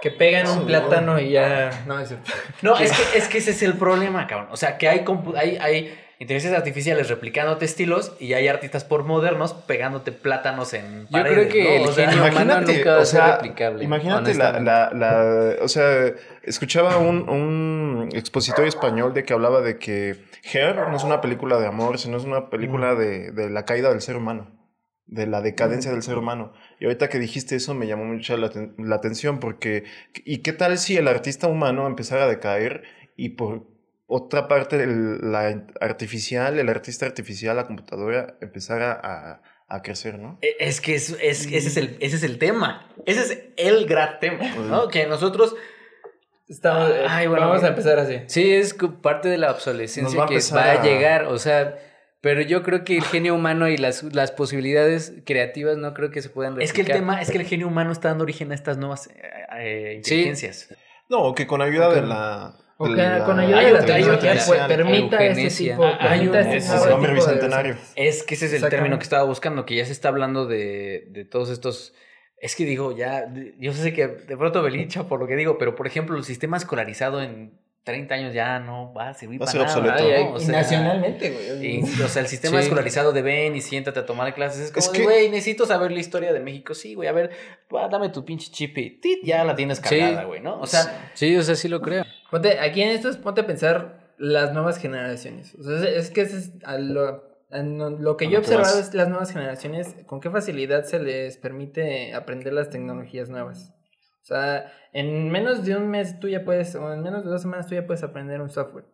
Que 0.00 0.10
pegan 0.10 0.48
un 0.48 0.64
plátano 0.66 1.20
y 1.20 1.30
ya. 1.32 1.84
No, 1.86 1.98
es. 2.00 2.14
No, 2.62 2.78
es 2.78 2.90
que, 2.90 3.18
es 3.18 3.28
que 3.28 3.36
ese 3.38 3.50
es 3.50 3.62
el 3.62 3.74
problema, 3.74 4.26
cabrón. 4.26 4.48
O 4.50 4.56
sea, 4.56 4.78
que 4.78 4.88
hay, 4.88 5.00
compu- 5.00 5.36
hay, 5.36 5.58
hay 5.60 5.94
inteligencias 6.20 6.56
artificiales 6.56 7.08
replicándote 7.08 7.64
estilos 7.64 8.14
y 8.20 8.34
hay 8.34 8.46
artistas 8.46 8.84
por 8.84 9.04
modernos 9.04 9.54
pegándote 9.54 10.12
plátanos 10.12 10.74
en 10.74 11.04
Yo 11.06 11.10
paredes, 11.10 11.48
creo 11.48 11.48
que 11.48 11.64
¿no? 11.64 11.84
el 11.84 11.88
O 11.88 11.92
sea, 11.92 12.08
genio 12.10 12.22
humano 12.24 12.42
Imagínate, 12.42 12.76
nunca 12.76 12.94
va 12.94 13.02
a 13.02 13.04
ser 13.06 13.22
replicable. 13.24 13.84
Imagínate 13.84 14.34
la, 14.34 14.50
honestamente. 14.50 14.64
la, 14.70 14.90
la- 14.94 15.64
o 15.64 15.68
sea, 15.68 16.12
escuchaba 16.44 16.98
un, 16.98 17.28
un 17.28 18.08
expositor 18.12 18.66
español 18.66 19.14
de 19.14 19.24
que 19.24 19.32
hablaba 19.32 19.62
de 19.62 19.78
que 19.78 20.16
Her 20.52 20.76
no 20.88 20.96
es 20.96 21.04
una 21.04 21.20
película 21.22 21.58
de 21.58 21.66
amor, 21.66 21.98
sino 21.98 22.18
es 22.18 22.24
una 22.24 22.50
película 22.50 22.94
de, 22.94 23.32
de 23.32 23.48
la 23.48 23.64
caída 23.64 23.88
del 23.88 24.02
ser 24.02 24.16
humano, 24.16 24.50
de 25.06 25.26
la 25.26 25.40
decadencia 25.40 25.90
del 25.90 26.02
ser 26.02 26.18
humano. 26.18 26.52
Y 26.78 26.84
ahorita 26.84 27.08
que 27.08 27.18
dijiste 27.18 27.56
eso 27.56 27.74
me 27.74 27.86
llamó 27.86 28.04
mucho 28.04 28.36
la, 28.36 28.50
la 28.76 28.96
atención 28.96 29.40
porque, 29.40 29.84
¿y 30.26 30.42
qué 30.42 30.52
tal 30.52 30.76
si 30.76 30.98
el 30.98 31.08
artista 31.08 31.46
humano 31.46 31.86
empezara 31.86 32.24
a 32.24 32.28
decaer 32.28 32.82
y 33.16 33.30
por 33.30 33.79
otra 34.12 34.48
parte 34.48 34.82
el- 34.82 35.32
la 35.32 35.64
artificial, 35.80 36.58
el 36.58 36.68
artista 36.68 37.06
artificial, 37.06 37.56
la 37.56 37.66
computadora, 37.66 38.36
empezara 38.40 38.92
a, 39.02 39.40
a 39.68 39.82
crecer, 39.82 40.18
¿no? 40.18 40.38
e- 40.42 40.56
Es 40.58 40.80
que 40.80 40.94
es, 40.96 41.10
es- 41.22 41.46
ese, 41.46 41.56
es 41.68 41.76
el, 41.76 41.96
ese 42.00 42.16
es 42.16 42.22
el 42.24 42.38
tema. 42.38 42.88
Ese 43.06 43.20
es 43.22 43.38
el 43.56 43.86
gran 43.86 44.18
tema, 44.20 44.44
¿no? 44.68 44.88
Que 44.88 45.06
nosotros... 45.06 45.54
Estamos, 46.48 46.90
eh, 46.90 47.04
Ay, 47.08 47.28
bueno, 47.28 47.42
vamos 47.46 47.58
a 47.62 47.66
bien. 47.68 47.72
empezar 47.74 47.98
así. 48.00 48.22
Sí, 48.26 48.52
es 48.52 48.74
parte 49.00 49.28
de 49.28 49.38
la 49.38 49.52
obsolescencia 49.52 50.18
va 50.18 50.26
que 50.26 50.34
empezar 50.34 50.58
va 50.58 50.72
a 50.72 50.80
a- 50.80 50.84
llegar, 50.84 51.26
o 51.26 51.38
sea, 51.38 51.76
pero 52.20 52.40
yo 52.42 52.64
creo 52.64 52.82
que 52.82 52.96
el 52.96 53.04
genio 53.04 53.36
humano 53.36 53.68
y 53.68 53.76
las, 53.76 54.02
las 54.02 54.32
posibilidades 54.32 55.12
creativas 55.24 55.76
no 55.76 55.94
creo 55.94 56.10
que 56.10 56.20
se 56.22 56.28
puedan 56.28 56.60
Es 56.60 56.72
que 56.72 56.80
el 56.80 56.86
replicar. 56.88 57.00
tema 57.08 57.22
es 57.22 57.30
que 57.30 57.38
el 57.38 57.44
genio 57.46 57.68
humano 57.68 57.92
está 57.92 58.08
dando 58.08 58.24
origen 58.24 58.50
a 58.50 58.56
estas 58.56 58.78
nuevas 58.78 59.06
eh, 59.06 59.22
eh, 59.58 59.92
inteligencias. 59.98 60.74
No, 61.08 61.32
que 61.36 61.46
con 61.46 61.62
ayuda 61.62 61.88
de 61.94 62.02
la... 62.02 62.56
O 62.82 62.88
de 62.88 62.94
que 62.96 63.02
la 63.02 63.24
con 63.24 63.38
ayuda 63.38 63.60
de 63.60 63.72
la 63.72 63.84
tecnología 63.84 64.32
pues, 64.46 64.60
permita 64.62 65.24
eugenesia. 65.26 65.72
tipo, 65.74 65.84
Ah, 65.84 65.98
permita 66.00 66.42
nuevo 66.42 66.54
es 66.56 66.70
el 66.70 66.92
hombre 66.92 67.12
tipo 67.12 67.26
de- 67.26 67.32
bicentenario. 67.32 67.76
Es 67.94 68.22
que 68.22 68.34
ese 68.34 68.46
es 68.46 68.52
el 68.54 68.68
término 68.68 68.98
que 68.98 69.02
estaba 69.04 69.22
buscando, 69.24 69.66
que 69.66 69.74
ya 69.76 69.84
se 69.84 69.92
está 69.92 70.08
hablando 70.08 70.46
de, 70.46 71.06
de 71.10 71.24
todos 71.24 71.50
estos... 71.50 71.94
Es 72.38 72.56
que 72.56 72.64
digo, 72.64 72.96
ya, 72.96 73.30
yo 73.58 73.72
sé 73.74 73.92
que 73.92 74.08
de 74.08 74.36
pronto 74.36 74.62
me 74.62 74.70
lincha 74.70 75.06
por 75.06 75.20
lo 75.20 75.26
que 75.26 75.36
digo, 75.36 75.58
pero 75.58 75.74
por 75.74 75.86
ejemplo, 75.86 76.16
el 76.16 76.24
sistema 76.24 76.56
escolarizado 76.56 77.22
en 77.22 77.52
30 77.90 78.14
años 78.14 78.34
ya 78.34 78.58
no 78.58 78.92
va 78.94 79.10
a 79.10 79.14
servir 79.14 79.40
Va 79.40 79.44
a 79.44 79.52
para 79.52 79.68
ser 79.68 79.82
nada. 79.82 79.94
obsoleto. 80.00 80.32
O 80.34 80.40
sea, 80.40 80.52
nacionalmente, 80.52 81.30
güey. 81.30 81.78
y, 81.80 82.02
o 82.02 82.08
sea, 82.08 82.22
el 82.22 82.28
sistema 82.28 82.58
Sí. 82.58 82.64
escolarizado 82.64 83.12
de 83.12 83.22
ven 83.22 83.54
y 83.56 83.60
siéntate 83.60 84.00
a 84.00 84.06
tomar 84.06 84.34
clases 84.34 84.60
es 84.60 84.70
como 84.72 84.84
Es 84.84 84.88
que- 84.90 85.02
güey, 85.04 85.28
necesito 85.28 85.66
saber 85.66 85.92
la 85.92 86.00
historia 86.00 86.32
de 86.32 86.40
México. 86.40 86.74
Sí, 86.74 86.94
güey, 86.94 87.08
a 87.08 87.12
ver, 87.12 87.30
va, 87.74 87.88
dame 87.88 88.08
tu 88.08 88.24
pinche 88.24 88.50
chip 88.50 88.76
y 88.78 88.90
tit, 89.00 89.20
ya 89.24 89.44
la 89.44 89.54
tienes 89.54 89.78
Sí. 89.78 89.98
cargada, 89.98 90.24
güey, 90.24 90.40
¿no? 90.40 90.58
O 90.60 90.66
sea, 90.66 91.10
Sí, 91.14 91.36
o 91.36 91.42
sea, 91.42 91.54
sí 91.54 91.68
lo 91.68 91.80
creo. 91.82 92.04
Ponte, 92.30 92.58
aquí 92.60 92.82
en 92.82 92.90
estos, 92.90 93.16
ponte 93.18 93.42
a 93.42 93.46
pensar 93.46 94.00
las 94.18 94.52
nuevas 94.52 94.78
generaciones. 94.78 95.54
O 95.56 95.62
sea, 95.62 95.76
es, 95.76 95.82
es 95.84 96.10
que 96.10 96.20
es 96.22 96.52
a 96.64 96.78
lo, 96.78 97.24
a 97.50 97.62
no- 97.62 97.90
lo 97.90 98.16
que 98.16 98.26
A 98.26 98.28
yo 98.28 98.38
he 98.38 98.42
que 98.42 98.48
vas. 98.50 98.58
observado 98.68 98.78
es 98.80 98.94
las 98.94 99.08
nuevas 99.08 99.32
generaciones, 99.32 99.96
con 100.06 100.20
qué 100.20 100.30
facilidad 100.30 100.84
se 100.84 101.00
les 101.00 101.36
permite 101.36 102.14
aprender 102.14 102.52
las 102.52 102.70
tecnologías 102.70 103.28
nuevas. 103.28 103.72
Sea, 104.30 104.72
en 104.92 105.28
menos 105.30 105.64
de 105.64 105.76
un 105.76 105.88
mes 105.88 106.20
tú 106.20 106.28
ya 106.28 106.44
puedes, 106.44 106.74
o 106.76 106.92
en 106.92 107.02
menos 107.02 107.24
de 107.24 107.30
dos 107.30 107.42
semanas 107.42 107.66
tú 107.66 107.74
ya 107.74 107.84
puedes 107.86 108.04
aprender 108.04 108.40
un 108.40 108.48
software. 108.48 108.84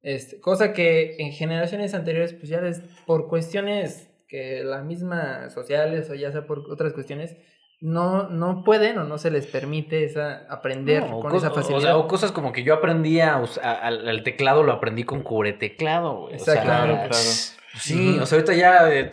Este, 0.00 0.40
cosa 0.40 0.72
que 0.72 1.16
en 1.18 1.32
generaciones 1.32 1.92
anteriores, 1.92 2.32
pues 2.32 2.48
ya 2.48 2.62
les, 2.62 2.80
por 3.06 3.28
cuestiones 3.28 4.10
que 4.28 4.64
las 4.64 4.82
mismas 4.82 5.52
sociales 5.52 6.08
o 6.08 6.14
ya 6.14 6.32
sea 6.32 6.46
por 6.46 6.60
otras 6.70 6.94
cuestiones, 6.94 7.36
no, 7.82 8.28
no 8.30 8.62
pueden 8.64 8.96
o 8.98 9.04
no 9.04 9.18
se 9.18 9.30
les 9.30 9.46
permite 9.46 10.04
esa, 10.04 10.46
aprender 10.48 11.02
no, 11.10 11.20
con 11.20 11.34
esa 11.34 11.50
o- 11.50 11.54
facilidad. 11.54 11.78
O, 11.78 11.80
sea, 11.82 11.96
o 11.98 12.08
cosas 12.08 12.32
como 12.32 12.52
que 12.52 12.62
yo 12.62 12.72
aprendí 12.74 13.20
a 13.20 13.34
al, 13.36 14.08
al 14.08 14.22
teclado, 14.22 14.62
lo 14.62 14.72
aprendí 14.72 15.04
con 15.04 15.22
cubreteclado, 15.22 16.20
güey. 16.22 16.36
O 16.36 16.38
sea, 16.38 16.54
Exacto. 16.54 16.68
Claro, 16.68 16.94
claro. 17.08 17.14
Sí, 17.78 18.18
o 18.20 18.26
sea, 18.26 18.36
ahorita 18.36 18.52
ya, 18.54 18.92
eh, 18.92 19.10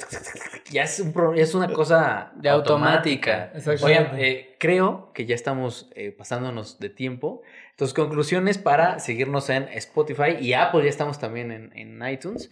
ya 0.69 0.83
es, 0.83 0.99
un 0.99 1.13
pro- 1.13 1.33
es 1.33 1.55
una 1.55 1.71
cosa 1.71 2.31
De 2.35 2.49
automática. 2.49 3.51
Exacto. 3.55 3.85
Oigan, 3.85 4.11
eh, 4.17 4.55
creo 4.59 5.11
que 5.13 5.25
ya 5.25 5.33
estamos 5.33 5.89
eh, 5.95 6.11
pasándonos 6.11 6.77
de 6.79 6.89
tiempo. 6.89 7.41
Entonces, 7.71 7.93
conclusiones 7.95 8.57
para 8.57 8.99
seguirnos 8.99 9.49
en 9.49 9.63
Spotify 9.69 10.35
y 10.41 10.51
Apple, 10.53 10.83
ya 10.83 10.89
estamos 10.89 11.19
también 11.19 11.51
en, 11.51 11.71
en 11.75 12.05
iTunes. 12.09 12.51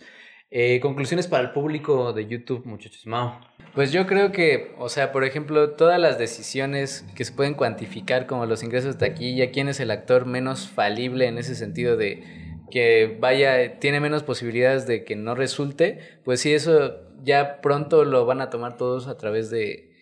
Eh, 0.49 0.79
conclusiones 0.79 1.27
para 1.27 1.43
el 1.43 1.51
público 1.51 2.13
de 2.13 2.25
YouTube, 2.25 2.65
muchachos. 2.65 3.05
Mao. 3.05 3.39
Pues 3.75 3.91
yo 3.91 4.07
creo 4.07 4.31
que, 4.31 4.73
o 4.79 4.87
sea, 4.87 5.11
por 5.11 5.23
ejemplo, 5.25 5.71
todas 5.71 5.99
las 5.99 6.17
decisiones 6.17 7.05
que 7.15 7.25
se 7.25 7.33
pueden 7.33 7.53
cuantificar, 7.53 8.27
como 8.27 8.45
los 8.45 8.63
ingresos 8.63 8.97
de 8.97 9.09
taquilla, 9.09 9.51
quién 9.51 9.67
es 9.67 9.79
el 9.79 9.91
actor 9.91 10.25
menos 10.25 10.69
falible 10.69 11.27
en 11.27 11.37
ese 11.37 11.53
sentido 11.53 11.97
de 11.97 12.23
que 12.71 13.17
vaya, 13.19 13.79
tiene 13.79 13.99
menos 13.99 14.23
posibilidades 14.23 14.87
de 14.87 15.03
que 15.03 15.15
no 15.15 15.35
resulte, 15.35 15.99
pues 16.23 16.41
sí, 16.41 16.53
eso 16.53 17.01
ya 17.23 17.61
pronto 17.61 18.05
lo 18.05 18.25
van 18.25 18.41
a 18.41 18.49
tomar 18.49 18.77
todos 18.77 19.07
a 19.07 19.17
través 19.17 19.49
de, 19.49 19.93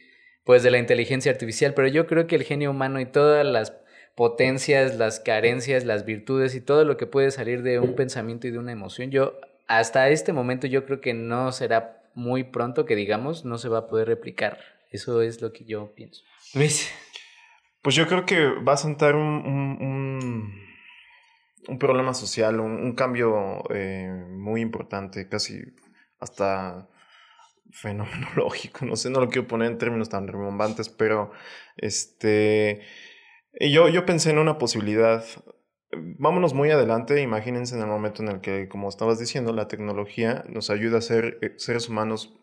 pues 0.44 0.64
de 0.64 0.72
la 0.72 0.78
inteligencia 0.78 1.32
artificial, 1.32 1.74
pero 1.74 1.88
yo 1.88 2.08
creo 2.08 2.28
que 2.28 2.36
el 2.36 2.44
genio 2.44 2.72
humano 2.72 3.00
y 3.00 3.06
todas 3.06 3.46
las 3.46 3.74
potencias, 4.16 4.98
las 4.98 5.20
carencias, 5.20 5.86
las 5.86 6.06
virtudes 6.06 6.56
y 6.56 6.62
todo 6.62 6.86
lo 6.86 6.98
que 6.98 7.08
puede 7.08 7.32
salir 7.32 7.62
de 7.62 7.80
un 7.80 7.96
pensamiento 7.96 8.48
y 8.48 8.52
de 8.52 8.60
una 8.60 8.72
emoción, 8.72 9.12
yo 9.12 9.40
hasta 9.68 10.10
este 10.10 10.34
momento 10.34 10.68
yo 10.68 10.86
creo 10.86 11.02
que 11.02 11.14
no 11.14 11.52
será 11.52 12.04
muy 12.14 12.44
pronto 12.44 12.86
que 12.86 12.96
digamos, 12.96 13.46
no 13.46 13.58
se 13.58 13.70
va 13.70 13.80
a 13.80 13.88
poder 13.88 14.08
replicar. 14.08 14.60
Eso 14.92 15.22
es 15.22 15.42
lo 15.42 15.52
que 15.52 15.66
yo 15.66 15.94
pienso. 15.94 16.24
Luis. 16.54 16.90
Pues 17.82 17.94
yo 17.96 18.08
creo 18.08 18.26
que 18.26 18.48
va 18.48 18.74
a 18.74 18.78
sentar 18.78 19.16
un, 19.16 19.22
un, 19.22 20.66
un, 21.68 21.78
problema 21.78 22.16
social, 22.16 22.60
un, 22.60 22.96
cambio 22.96 23.62
eh, 23.70 24.10
muy 24.28 24.62
importante, 24.62 25.30
casi 25.30 25.62
hasta 26.20 26.90
fenomenológico, 27.72 28.86
no 28.86 28.96
sé, 28.96 29.12
no 29.12 29.20
lo 29.20 29.30
quiero 29.30 29.48
poner 29.48 29.70
en 29.72 29.78
términos 29.78 30.10
tan 30.10 30.28
rimbombantes, 30.28 30.90
pero 30.90 31.32
este, 31.78 32.82
yo, 33.60 33.88
yo 33.90 34.04
pensé 34.04 34.32
en 34.32 34.40
una 34.40 34.58
posibilidad, 34.58 35.24
vámonos 36.20 36.54
muy 36.54 36.72
adelante, 36.72 37.22
imagínense 37.22 37.76
en 37.76 37.82
el 37.82 37.88
momento 37.88 38.22
en 38.24 38.30
el 38.30 38.42
que, 38.42 38.68
como 38.68 38.90
estabas 38.90 39.20
diciendo, 39.20 39.54
la 39.54 39.68
tecnología 39.68 40.44
nos 40.50 40.70
ayuda 40.70 41.00
a 41.00 41.02
ser 41.02 41.38
eh, 41.42 41.54
seres 41.58 41.90
humanos 41.90 42.34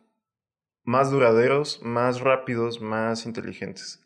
más 0.84 1.10
duraderos, 1.10 1.80
más 1.82 2.20
rápidos, 2.20 2.80
más 2.80 3.26
inteligentes, 3.26 4.04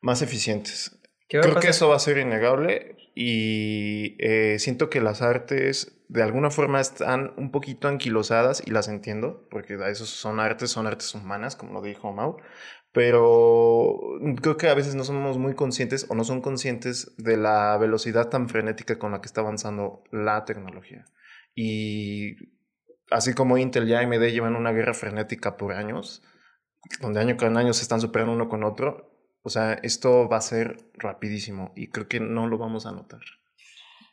más 0.00 0.22
eficientes. 0.22 1.00
Creo 1.28 1.58
que 1.58 1.68
eso 1.68 1.88
va 1.88 1.96
a 1.96 2.00
ser 2.00 2.18
innegable 2.18 2.96
y 3.14 4.16
eh, 4.18 4.58
siento 4.58 4.90
que 4.90 5.00
las 5.00 5.22
artes 5.22 6.04
de 6.08 6.22
alguna 6.22 6.50
forma 6.50 6.80
están 6.80 7.32
un 7.36 7.50
poquito 7.50 7.88
anquilosadas 7.88 8.62
y 8.64 8.70
las 8.70 8.88
entiendo, 8.88 9.48
porque 9.50 9.78
esos 9.90 10.10
son 10.10 10.38
artes, 10.38 10.70
son 10.70 10.86
artes 10.86 11.14
humanas, 11.14 11.56
como 11.56 11.72
lo 11.72 11.82
dijo 11.82 12.12
Mau, 12.12 12.36
pero 12.94 13.98
creo 14.40 14.56
que 14.56 14.68
a 14.68 14.74
veces 14.74 14.94
no 14.94 15.02
somos 15.02 15.36
muy 15.36 15.54
conscientes 15.54 16.06
o 16.08 16.14
no 16.14 16.22
son 16.22 16.40
conscientes 16.40 17.12
de 17.18 17.36
la 17.36 17.76
velocidad 17.76 18.28
tan 18.28 18.48
frenética 18.48 19.00
con 19.00 19.10
la 19.10 19.20
que 19.20 19.26
está 19.26 19.40
avanzando 19.40 20.04
la 20.12 20.44
tecnología. 20.44 21.04
Y 21.56 22.36
así 23.10 23.34
como 23.34 23.58
Intel 23.58 23.88
y 23.88 23.94
AMD 23.94 24.30
llevan 24.30 24.54
una 24.54 24.70
guerra 24.70 24.94
frenética 24.94 25.56
por 25.56 25.72
años, 25.72 26.22
donde 27.00 27.18
año 27.18 27.36
con 27.36 27.56
año 27.56 27.72
se 27.72 27.82
están 27.82 28.00
superando 28.00 28.32
uno 28.32 28.48
con 28.48 28.62
otro, 28.62 29.10
o 29.42 29.50
sea, 29.50 29.72
esto 29.82 30.28
va 30.28 30.36
a 30.36 30.40
ser 30.40 30.88
rapidísimo 30.94 31.72
y 31.74 31.88
creo 31.88 32.06
que 32.06 32.20
no 32.20 32.46
lo 32.46 32.58
vamos 32.58 32.86
a 32.86 32.92
notar. 32.92 33.22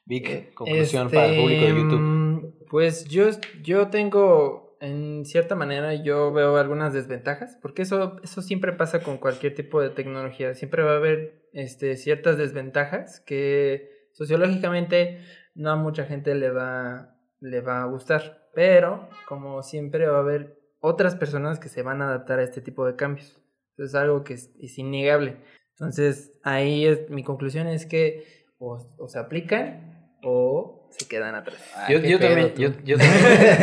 Vic, 0.06 0.28
eh, 0.28 0.52
conclusión 0.56 1.12
para 1.12 1.28
el 1.28 1.40
público 1.40 1.66
de 1.66 1.70
YouTube. 1.70 2.00
Mm, 2.00 2.52
pues 2.68 3.06
yo, 3.06 3.30
yo 3.62 3.90
tengo, 3.90 4.71
en 4.82 5.26
cierta 5.26 5.56
manera, 5.56 5.94
yo 5.94 6.34
veo 6.34 6.58
algunas 6.58 6.94
desventajas, 6.94 7.58
porque 7.62 7.84
eso, 7.84 8.20
eso 8.24 8.42
siempre 8.42 8.74
pasa 8.74 9.02
con 9.02 9.18
cualquier 9.18 9.56
tipo 9.56 9.82
de 9.82 9.90
tecnología. 9.90 10.54
Siempre 10.54 10.84
va 10.84 10.94
a 10.94 10.98
haber 10.98 11.48
este, 11.54 11.96
ciertas 11.96 12.38
desventajas 12.38 13.22
que 13.22 14.10
sociológicamente 14.12 15.22
no 15.56 15.72
a 15.72 15.76
mucha 15.78 16.06
gente 16.06 16.36
le 16.36 16.50
va, 16.50 17.16
le 17.40 17.62
va 17.62 17.84
a 17.84 17.86
gustar. 17.86 18.50
Pero, 18.54 19.08
como 19.28 19.64
siempre, 19.64 20.08
va 20.08 20.18
a 20.18 20.22
haber 20.22 20.58
otras 20.82 21.16
personas 21.16 21.60
que 21.60 21.70
se 21.70 21.84
van 21.84 22.02
a 22.02 22.08
adaptar 22.08 22.40
a 22.40 22.44
este 22.44 22.60
tipo 22.60 22.86
de 22.86 22.98
cambios 22.98 23.42
es 23.84 23.96
algo 23.96 24.24
que 24.24 24.34
es, 24.34 24.78
innegable. 24.78 25.38
Entonces, 25.72 26.40
ahí 26.44 26.86
es, 26.86 27.10
mi 27.10 27.24
conclusión 27.24 27.68
es 27.68 27.86
que 27.86 28.46
o, 28.60 28.80
se 29.08 29.20
aplican 29.20 30.16
o 30.24 30.81
se 30.92 31.08
quedan 31.08 31.36
atrás. 31.36 31.58
yo, 31.90 32.02
también, 32.20 32.54
yo, 32.56 32.70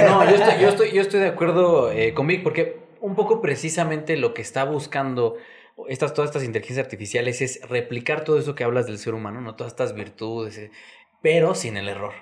no, 0.07 0.31
yo 0.31 0.69
estoy, 0.69 0.93
yo 0.93 1.01
estoy, 1.01 1.21
de 1.21 1.29
acuerdo 1.29 1.93
eh, 1.93 2.15
con 2.15 2.27
Vic, 2.27 2.43
porque 2.43 2.81
un 3.01 3.15
poco 3.15 3.41
precisamente 3.41 4.17
lo 4.17 4.35
que 4.35 4.43
está 4.43 4.65
buscando 4.65 5.37
estas, 5.89 6.13
todas 6.15 6.31
estas 6.31 6.45
inteligencias 6.45 6.85
artificiales 6.85 7.41
es 7.41 7.61
replicar 7.69 8.25
todo 8.25 8.39
eso 8.39 8.55
que 8.55 8.65
hablas 8.65 8.87
del 8.87 8.99
ser 8.99 9.15
humano, 9.15 9.41
¿no? 9.41 9.55
Todas 9.55 9.73
estas 9.73 9.95
virtudes, 9.95 10.59
eh, 10.59 10.71
pero 11.23 11.55
sin 11.55 11.77
el 11.77 11.89
error. 11.89 12.13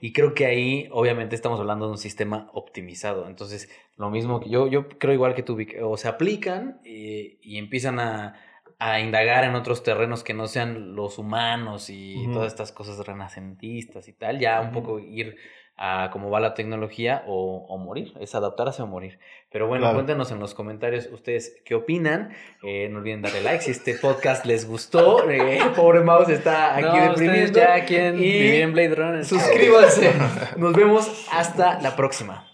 Y 0.00 0.12
creo 0.12 0.32
que 0.32 0.46
ahí, 0.46 0.88
obviamente, 0.92 1.34
estamos 1.34 1.60
hablando 1.60 1.86
de 1.86 1.92
un 1.92 1.98
sistema 1.98 2.48
optimizado. 2.54 3.26
Entonces, 3.26 3.68
lo 3.96 4.10
mismo 4.10 4.40
que 4.40 4.48
yo, 4.48 4.66
yo 4.68 4.88
creo 4.88 5.12
igual 5.12 5.34
que 5.34 5.42
tú, 5.42 5.58
o 5.82 5.96
se 5.96 6.08
aplican 6.08 6.80
y, 6.84 7.38
y 7.42 7.58
empiezan 7.58 8.00
a, 8.00 8.34
a, 8.80 9.00
indagar 9.00 9.44
en 9.44 9.54
otros 9.54 9.82
terrenos 9.82 10.24
que 10.24 10.34
no 10.34 10.48
sean 10.48 10.96
los 10.96 11.18
humanos 11.18 11.90
y 11.90 12.26
todas 12.32 12.48
estas 12.48 12.72
cosas 12.72 12.98
renacentistas 13.06 14.08
y 14.08 14.12
tal, 14.12 14.38
ya 14.38 14.60
un 14.60 14.72
poco 14.72 14.98
ir 14.98 15.36
a 15.82 16.10
cómo 16.12 16.28
va 16.28 16.40
la 16.40 16.52
tecnología 16.52 17.24
o, 17.26 17.78
morir, 17.78 18.12
es 18.20 18.34
adaptarse 18.34 18.82
o 18.82 18.86
morir. 18.86 19.18
Pero 19.50 19.66
bueno, 19.66 19.90
cuéntenos 19.94 20.30
en 20.30 20.38
los 20.38 20.52
comentarios 20.52 21.08
ustedes 21.10 21.56
qué 21.64 21.74
opinan. 21.74 22.34
Eh, 22.62 22.90
no 22.90 22.98
olviden 22.98 23.22
darle 23.22 23.40
like 23.40 23.62
si 23.62 23.70
este 23.70 23.94
podcast 23.94 24.44
les 24.44 24.68
gustó. 24.68 25.18
Eh, 25.30 25.60
pobre 25.74 26.00
Mouse 26.00 26.28
está 26.28 26.76
aquí 26.76 26.98
no, 26.98 27.08
deprimido. 27.10 27.52
ya 27.52 27.74
aquí 27.74 27.96
en, 27.96 28.22
y 28.22 28.56
en 28.56 28.72
Blade 28.72 28.94
Runner. 28.94 29.24
Suscríbanse. 29.24 30.12
Nos 30.56 30.74
vemos 30.74 31.28
hasta 31.32 31.80
la 31.80 31.96
próxima. 31.96 32.49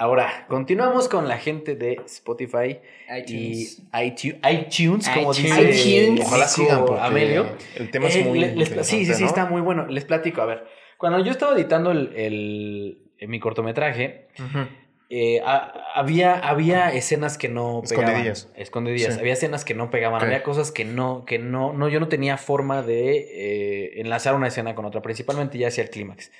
Ahora, 0.00 0.46
continuamos 0.48 1.10
con 1.10 1.28
la 1.28 1.36
gente 1.36 1.76
de 1.76 2.00
Spotify 2.06 2.80
iTunes. 3.18 3.82
y 3.92 4.32
iTunes, 4.50 5.06
como 5.10 5.34
dice 5.34 6.08
iTunes. 6.08 6.26
Ojalá 6.26 6.48
sigan 6.48 6.86
Amelio. 6.98 7.54
El 7.76 7.90
tema 7.90 8.08
es 8.08 8.16
eh, 8.16 8.24
muy 8.24 8.42
Sí, 8.82 9.04
sí, 9.04 9.12
sí, 9.12 9.24
está 9.24 9.44
muy 9.44 9.60
bueno. 9.60 9.86
Les 9.88 10.06
platico, 10.06 10.40
a 10.40 10.46
ver. 10.46 10.64
Cuando 10.96 11.22
yo 11.22 11.30
estaba 11.30 11.54
editando 11.54 11.90
el, 11.90 12.16
el, 12.16 13.28
mi 13.28 13.40
cortometraje, 13.40 14.28
eh, 15.10 15.42
había, 15.94 16.32
había 16.38 16.94
escenas 16.94 17.36
que 17.36 17.50
no 17.50 17.82
pegaban. 17.86 18.06
Escondidillas. 18.08 18.52
Escondidillas. 18.56 19.18
Había 19.18 19.34
escenas 19.34 19.66
que 19.66 19.74
no 19.74 19.90
pegaban. 19.90 20.22
Había 20.22 20.42
cosas 20.42 20.72
que 20.72 20.86
no, 20.86 21.26
que 21.26 21.38
no, 21.38 21.74
no, 21.74 21.90
yo 21.90 22.00
no 22.00 22.08
tenía 22.08 22.38
forma 22.38 22.80
de 22.80 23.18
eh, 23.18 24.00
enlazar 24.00 24.34
una 24.34 24.48
escena 24.48 24.74
con 24.74 24.86
otra, 24.86 25.02
principalmente 25.02 25.58
ya 25.58 25.68
hacia 25.68 25.82
el 25.82 25.90
clímax. 25.90 26.32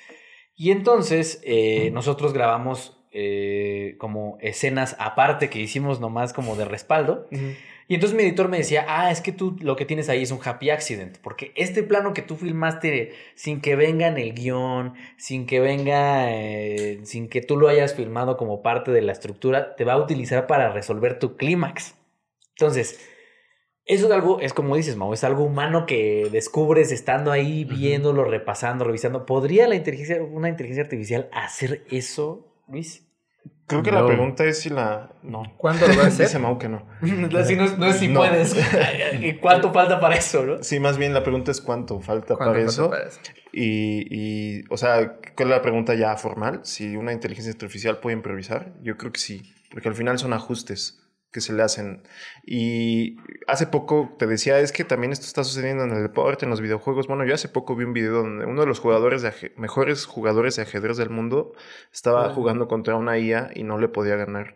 Y 0.55 0.71
entonces 0.71 1.43
eh, 1.45 1.91
nosotros 1.91 2.33
grabamos 2.33 2.97
como 3.97 4.37
escenas 4.41 4.95
aparte 4.99 5.49
que 5.49 5.59
hicimos 5.59 5.99
nomás 5.99 6.33
como 6.33 6.55
de 6.55 6.65
respaldo. 6.65 7.27
Y 7.91 7.95
entonces 7.95 8.15
mi 8.15 8.23
editor 8.23 8.47
me 8.47 8.57
decía, 8.57 8.85
ah, 8.87 9.11
es 9.11 9.19
que 9.19 9.33
tú 9.33 9.57
lo 9.59 9.75
que 9.75 9.83
tienes 9.83 10.07
ahí 10.07 10.21
es 10.23 10.31
un 10.31 10.39
happy 10.41 10.69
accident, 10.69 11.17
porque 11.17 11.51
este 11.57 11.83
plano 11.83 12.13
que 12.13 12.21
tú 12.21 12.37
filmaste 12.37 13.11
sin 13.35 13.59
que 13.59 13.75
venga 13.75 14.07
en 14.07 14.17
el 14.17 14.33
guion, 14.33 14.93
sin 15.17 15.45
que 15.45 15.59
venga, 15.59 16.31
eh, 16.31 17.01
sin 17.03 17.27
que 17.27 17.41
tú 17.41 17.57
lo 17.57 17.67
hayas 17.67 17.93
filmado 17.93 18.37
como 18.37 18.61
parte 18.61 18.91
de 18.91 19.01
la 19.01 19.11
estructura, 19.11 19.75
te 19.75 19.83
va 19.83 19.91
a 19.91 19.97
utilizar 19.97 20.47
para 20.47 20.71
resolver 20.71 21.19
tu 21.19 21.35
clímax. 21.35 21.95
Entonces, 22.51 23.05
eso 23.83 24.05
es 24.05 24.11
algo, 24.13 24.39
es 24.39 24.53
como 24.53 24.77
dices, 24.77 24.95
Mau, 24.95 25.11
es 25.11 25.25
algo 25.25 25.43
humano 25.43 25.85
que 25.85 26.29
descubres 26.31 26.93
estando 26.93 27.29
ahí, 27.29 27.65
viéndolo, 27.65 28.23
repasando, 28.23 28.85
revisando. 28.85 29.25
¿Podría 29.25 29.67
la 29.67 29.75
inteligencia, 29.75 30.23
una 30.23 30.47
inteligencia 30.47 30.83
artificial 30.83 31.29
hacer 31.33 31.83
eso, 31.91 32.50
Luis? 32.71 33.07
Creo 33.67 33.83
que 33.83 33.91
la 33.91 34.05
pregunta 34.05 34.43
es 34.43 34.59
si 34.59 34.69
la. 34.69 35.13
No. 35.23 35.43
¿Cuándo 35.57 35.87
lo 35.87 35.95
va 35.95 36.03
a 36.03 36.07
hacer? 36.07 36.27
Dice 36.27 36.39
Mau 36.39 36.57
que 36.57 36.67
no. 36.67 36.85
Así 37.39 37.55
no, 37.55 37.77
no, 37.77 37.85
es 37.85 37.97
si 37.97 38.09
puedes. 38.09 38.55
¿Y 39.21 39.35
cuánto 39.35 39.71
falta 39.71 39.99
para 39.99 40.15
eso, 40.15 40.43
no? 40.43 40.63
Sí, 40.63 40.79
más 40.79 40.97
bien 40.97 41.13
la 41.13 41.23
pregunta 41.23 41.51
es 41.51 41.61
cuánto 41.61 41.99
falta, 42.01 42.35
para, 42.35 42.59
eso? 42.59 42.89
para, 42.89 43.07
eso? 43.07 43.19
Y, 43.53 44.07
y, 44.09 44.63
o 44.69 44.75
sea, 44.75 45.17
¿cuál 45.35 45.49
es 45.49 45.55
la 45.55 45.61
pregunta 45.61 45.95
ya 45.95 46.17
formal? 46.17 46.59
Si 46.63 46.97
una 46.97 47.13
inteligencia 47.13 47.51
artificial 47.51 47.99
puede 47.99 48.17
improvisar. 48.17 48.73
Yo 48.81 48.97
creo 48.97 49.11
que 49.13 49.19
sí, 49.19 49.53
porque 49.71 49.87
al 49.87 49.95
final 49.95 50.19
son 50.19 50.33
ajustes 50.33 51.00
que 51.31 51.41
se 51.41 51.53
le 51.53 51.63
hacen. 51.63 52.03
Y 52.45 53.17
hace 53.47 53.67
poco 53.67 54.15
te 54.17 54.27
decía, 54.27 54.59
es 54.59 54.71
que 54.71 54.83
también 54.83 55.11
esto 55.11 55.25
está 55.25 55.43
sucediendo 55.43 55.83
en 55.83 55.91
el 55.91 56.03
deporte, 56.03 56.45
en 56.45 56.51
los 56.51 56.61
videojuegos. 56.61 57.07
Bueno, 57.07 57.25
yo 57.25 57.33
hace 57.33 57.49
poco 57.49 57.75
vi 57.75 57.85
un 57.85 57.93
video 57.93 58.13
donde 58.13 58.45
uno 58.45 58.61
de 58.61 58.67
los 58.67 58.79
jugadores 58.79 59.21
de 59.21 59.53
mejores 59.57 60.05
jugadores 60.05 60.55
de 60.55 60.63
ajedrez 60.63 60.97
del 60.97 61.09
mundo 61.09 61.53
estaba 61.93 62.29
jugando 62.29 62.67
contra 62.67 62.95
una 62.95 63.17
IA 63.17 63.51
y 63.55 63.63
no 63.63 63.77
le 63.77 63.87
podía 63.87 64.15
ganar. 64.15 64.55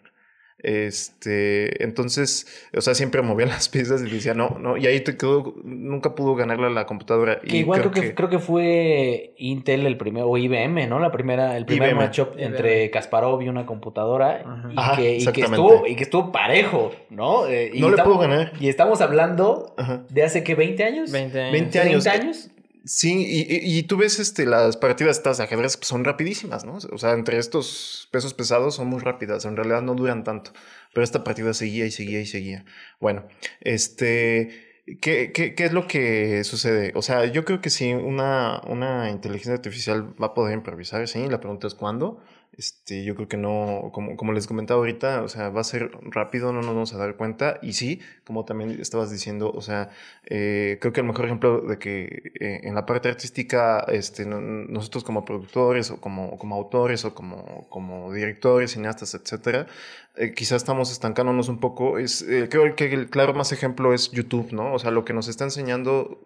Este, 0.60 1.84
entonces, 1.84 2.48
o 2.76 2.82
sea, 2.82 2.96
siempre 2.96 3.22
movía 3.22 3.46
las 3.48 3.70
piezas 3.70 4.02
y 4.02 4.10
decía, 4.10 4.34
no, 4.34 4.58
no, 4.60 4.78
y 4.78 4.88
ahí 4.88 5.02
te 5.02 5.18
quedó, 5.18 5.54
nunca 5.64 6.16
pudo 6.16 6.36
ganarle 6.36 6.68
a 6.68 6.70
la 6.70 6.86
computadora. 6.86 7.40
Que 7.42 7.58
igual 7.58 7.82
creo, 7.82 7.92
que, 7.92 8.16
creo 8.16 8.30
que 8.30 8.40
fue 8.40 9.34
Intel 9.38 9.86
el 9.86 9.98
primero, 9.98 10.28
o 10.28 10.38
IBM, 10.38 10.88
¿no? 10.88 11.00
La 11.00 11.12
primera, 11.12 11.58
el 11.58 11.66
primer 11.66 11.94
matchup 11.96 12.30
entre 12.38 12.90
Kasparov 12.90 13.42
y 13.42 13.50
una 13.50 13.66
computadora, 13.66 14.44
y, 14.72 14.96
que, 14.96 15.18
y, 15.18 15.26
que, 15.26 15.42
estuvo, 15.42 15.86
y 15.86 15.96
que 15.96 16.04
estuvo 16.04 16.32
parejo, 16.32 16.92
¿no? 17.10 17.48
Eh, 17.48 17.72
no 17.76 17.90
le 17.90 18.02
pudo 18.02 18.18
ganar. 18.20 18.54
Y 18.60 18.70
estamos 18.70 19.02
hablando 19.02 19.76
de 20.10 20.24
hace 20.24 20.44
que 20.44 20.56
20 20.56 20.84
años. 20.84 21.12
20 21.12 21.42
años. 21.42 21.52
20 21.52 21.80
años. 21.80 22.08
años. 22.08 22.52
Sí, 22.88 23.26
y, 23.28 23.78
y, 23.80 23.84
tú 23.84 23.98
ves 23.98 24.20
este, 24.20 24.46
las 24.46 24.78
partidas 24.78 25.18
estas 25.18 25.40
de 25.40 25.46
ajedrez 25.46 25.76
pues, 25.76 25.88
son 25.88 26.04
rapidísimas, 26.04 26.66
¿no? 26.66 26.78
O 26.92 26.98
sea, 27.00 27.14
entre 27.14 27.40
estos 27.40 28.08
pesos 28.12 28.36
pesados 28.36 28.76
son 28.76 28.88
muy 28.88 29.00
rápidas, 29.00 29.44
en 29.46 29.56
realidad 29.56 29.82
no 29.82 29.96
duran 29.96 30.24
tanto, 30.24 30.52
pero 30.94 31.04
esta 31.04 31.24
partida 31.24 31.56
seguía 31.56 31.88
y 31.88 31.92
seguía 31.92 32.22
y 32.22 32.28
seguía. 32.28 32.64
Bueno, 33.00 33.28
este, 33.62 34.84
¿qué, 35.02 35.32
qué, 35.34 35.56
qué 35.56 35.66
es 35.66 35.74
lo 35.74 35.88
que 35.88 36.44
sucede? 36.44 36.92
O 36.96 37.02
sea, 37.02 37.26
yo 37.26 37.44
creo 37.44 37.60
que 37.60 37.72
sí, 37.72 37.92
una, 37.92 38.62
una 38.68 39.10
inteligencia 39.10 39.54
artificial 39.54 40.14
va 40.22 40.28
a 40.28 40.34
poder 40.36 40.54
improvisar, 40.54 41.08
sí, 41.08 41.28
la 41.28 41.40
pregunta 41.40 41.66
es 41.66 41.74
cuándo. 41.74 42.22
Este, 42.58 43.04
yo 43.04 43.16
creo 43.16 43.28
que 43.28 43.36
no, 43.36 43.90
como, 43.94 44.16
como 44.16 44.32
les 44.32 44.48
comentaba 44.48 44.78
ahorita, 44.80 45.24
o 45.24 45.28
sea, 45.28 45.50
va 45.50 45.60
a 45.60 45.64
ser 45.66 45.92
rápido, 46.04 46.54
no 46.54 46.60
nos 46.62 46.68
vamos 46.74 46.94
a 46.94 46.98
dar 46.98 47.18
cuenta. 47.18 47.60
Y 47.62 47.74
sí, 47.74 48.00
como 48.26 48.46
también 48.46 48.72
estabas 48.80 49.12
diciendo, 49.12 49.52
o 49.54 49.62
sea, 49.62 49.90
eh, 50.26 50.78
creo 50.80 50.94
que 50.94 51.02
el 51.02 51.06
mejor 51.08 51.26
ejemplo 51.26 51.60
de 51.62 51.78
que 51.78 52.32
eh, 52.40 52.62
en 52.64 52.74
la 52.76 52.86
parte 52.86 53.10
artística, 53.10 53.80
este, 53.90 54.26
no- 54.26 54.40
nosotros 54.42 55.04
como 55.04 55.26
productores 55.26 55.92
o 55.92 56.00
como, 56.00 56.38
como 56.38 56.56
autores 56.56 57.04
o 57.04 57.14
como, 57.14 57.68
como 57.70 58.14
directores, 58.14 58.72
cineastas, 58.72 59.14
etcétera, 59.16 59.68
eh, 60.16 60.34
quizás 60.34 60.58
estamos 60.58 60.92
estancándonos 60.92 61.50
un 61.50 61.60
poco. 61.60 61.98
Es, 62.00 62.26
creo 62.50 62.76
que 62.76 62.86
el 62.94 63.10
claro 63.10 63.34
más 63.34 63.52
ejemplo 63.52 63.94
es 63.94 64.12
YouTube, 64.12 64.52
¿no? 64.54 64.74
O 64.74 64.80
sea, 64.80 64.92
lo 64.92 65.04
que 65.06 65.14
nos 65.14 65.28
está 65.28 65.44
enseñando 65.44 66.20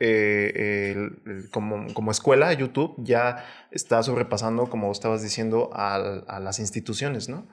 eh, 0.00 0.92
el- 0.96 1.30
el- 1.30 1.50
como, 1.50 1.92
como 1.94 2.10
escuela, 2.10 2.52
YouTube 2.52 2.94
ya 2.98 3.44
está 3.70 4.02
sobrepasando, 4.02 4.66
como 4.66 4.90
estabas 4.90 5.22
diciendo, 5.22 5.70
a, 5.72 6.38
las 6.40 6.58
instituciones, 6.58 7.28
¿no? 7.28 7.46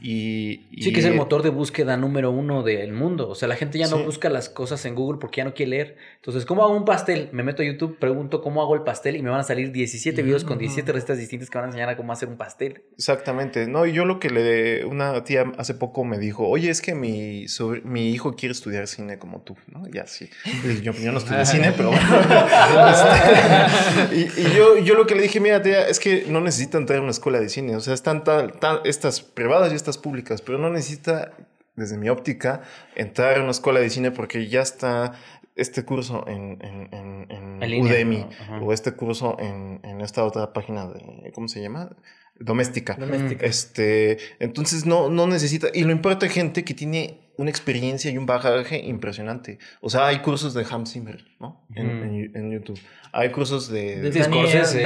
Y, 0.00 0.66
Sí, 0.82 0.92
que 0.92 1.00
es 1.00 1.06
el 1.06 1.14
motor 1.14 1.42
de 1.42 1.50
búsqueda 1.50 1.96
número 1.96 2.30
uno 2.30 2.62
del 2.62 2.92
mundo. 2.92 3.28
O 3.28 3.34
sea, 3.34 3.46
la 3.48 3.54
gente 3.56 3.78
ya 3.78 3.86
no 3.88 3.98
Sí. 3.98 4.02
busca 4.04 4.28
las 4.30 4.48
cosas 4.48 4.84
en 4.86 4.94
Google 4.94 5.18
porque 5.20 5.38
ya 5.38 5.44
no 5.44 5.54
quiere 5.54 5.70
leer. 5.70 5.96
Entonces, 6.16 6.46
¿cómo 6.46 6.64
hago 6.64 6.74
un 6.76 6.84
pastel? 6.84 7.28
Me 7.32 7.42
meto 7.42 7.62
a 7.62 7.66
YouTube, 7.66 7.98
pregunto 7.98 8.40
cómo 8.42 8.62
hago 8.62 8.74
el 8.74 8.82
pastel 8.82 9.16
y 9.16 9.22
me 9.22 9.30
van 9.30 9.40
a 9.40 9.44
salir 9.44 9.70
17 9.72 10.22
videos 10.22 10.42
con 10.44 10.54
Ujú. 10.54 10.60
17 10.60 10.90
recetas 10.92 11.18
distintas 11.18 11.50
que 11.50 11.58
van 11.58 11.66
a 11.66 11.68
enseñar 11.68 11.88
a 11.90 11.96
cómo 11.96 12.12
hacer 12.12 12.28
un 12.28 12.36
pastel. 12.36 12.82
Exactamente, 12.96 13.66
no, 13.68 13.86
y 13.86 13.92
yo 13.92 14.04
lo 14.04 14.18
que 14.18 14.30
le, 14.30 14.84
una 14.86 15.22
tía 15.24 15.44
hace 15.58 15.74
poco 15.74 16.04
me 16.04 16.18
dijo, 16.18 16.48
oye, 16.48 16.70
es 16.70 16.80
que 16.82 16.94
mi, 16.94 17.46
mi 17.84 18.10
hijo 18.10 18.34
quiere 18.34 18.52
estudiar 18.52 18.86
cine 18.88 19.18
como 19.18 19.42
tú, 19.42 19.56
¿no? 19.68 19.84
Ya 19.92 20.06
sí, 20.06 20.28
Y 20.64 20.80
yo, 20.82 20.92
yo 20.92 21.12
no 21.12 21.18
estudié 21.18 21.44
cine, 21.44 21.72
pero 21.76 21.89
bueno. 21.90 22.46
Y 24.12 24.22
y 24.40 24.52
yo, 24.56 24.78
yo 24.78 24.94
lo 24.94 25.06
que 25.06 25.14
le 25.14 25.22
dije, 25.22 25.40
mira, 25.40 25.62
tía, 25.62 25.86
es 25.88 25.98
que 26.00 26.24
no 26.28 26.40
necesita 26.40 26.78
entrar 26.78 26.98
a 26.98 27.02
una 27.02 27.10
escuela 27.10 27.38
de 27.40 27.48
cine, 27.48 27.76
o 27.76 27.80
sea, 27.80 27.94
están 27.94 28.24
tal, 28.24 28.52
tal- 28.54 28.80
estas 28.84 29.20
privadas 29.20 29.72
y 29.72 29.76
estas 29.76 29.98
públicas, 29.98 30.42
pero 30.42 30.58
no 30.58 30.70
necesita, 30.70 31.32
desde 31.76 31.96
mi 31.96 32.08
óptica, 32.08 32.62
entrar 32.96 33.38
a 33.38 33.42
una 33.42 33.50
escuela 33.52 33.80
de 33.80 33.90
cine 33.90 34.10
porque 34.10 34.48
ya 34.48 34.62
está 34.62 35.12
este 35.56 35.84
curso 35.84 36.24
en, 36.26 36.58
en, 36.62 36.88
en, 36.94 37.26
en 37.30 37.62
En 37.62 37.70
línea, 37.70 37.92
Udemy 37.92 38.26
o 38.62 38.72
este 38.72 38.92
curso 38.92 39.36
en, 39.38 39.80
en 39.84 40.00
esta 40.00 40.24
otra 40.24 40.52
página 40.52 40.86
de, 40.86 41.30
¿cómo 41.34 41.48
se 41.48 41.60
llama? 41.60 41.90
Doméstica. 42.38 42.94
Doméstica. 42.98 43.44
Este, 43.44 44.16
entonces 44.38 44.86
no, 44.86 45.10
no 45.10 45.26
necesita, 45.26 45.68
y 45.74 45.82
lo 45.84 45.92
importa 45.92 46.26
gente 46.28 46.64
que 46.64 46.72
tiene 46.72 47.29
una 47.40 47.50
experiencia 47.50 48.10
y 48.10 48.18
un 48.18 48.26
bagaje 48.26 48.78
impresionante. 48.84 49.58
O 49.80 49.88
sea, 49.90 50.06
hay 50.06 50.18
cursos 50.20 50.52
de 50.54 50.64
Hans 50.70 50.92
Zimmer, 50.92 51.24
¿no? 51.40 51.64
En, 51.74 51.86
Ujú. 51.86 52.04
en- 52.04 52.30
en 52.36 52.50
YouTube. 52.52 52.78
Hay 53.12 53.30
cursos 53.30 53.68
de, 53.70 54.00
De 54.00 54.10
Daniel, 54.10 54.24
Scorsese, 54.24 54.78
de 54.78 54.84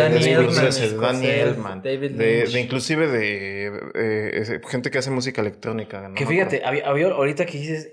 Scorsese, 0.88 0.88
de 0.90 2.08
de, 2.52 2.60
inclusive 2.60 3.08
de 3.08 3.72
eh, 3.94 4.60
gente 4.68 4.90
que 4.90 4.98
hace 4.98 5.10
música 5.10 5.40
electrónica. 5.40 6.08
¿no? 6.08 6.14
que 6.14 6.24
me 6.24 6.30
fíjate, 6.30 6.62
había, 6.64 6.86
había- 6.88 7.08
ahorita 7.08 7.44
que 7.46 7.58
dices, 7.58 7.90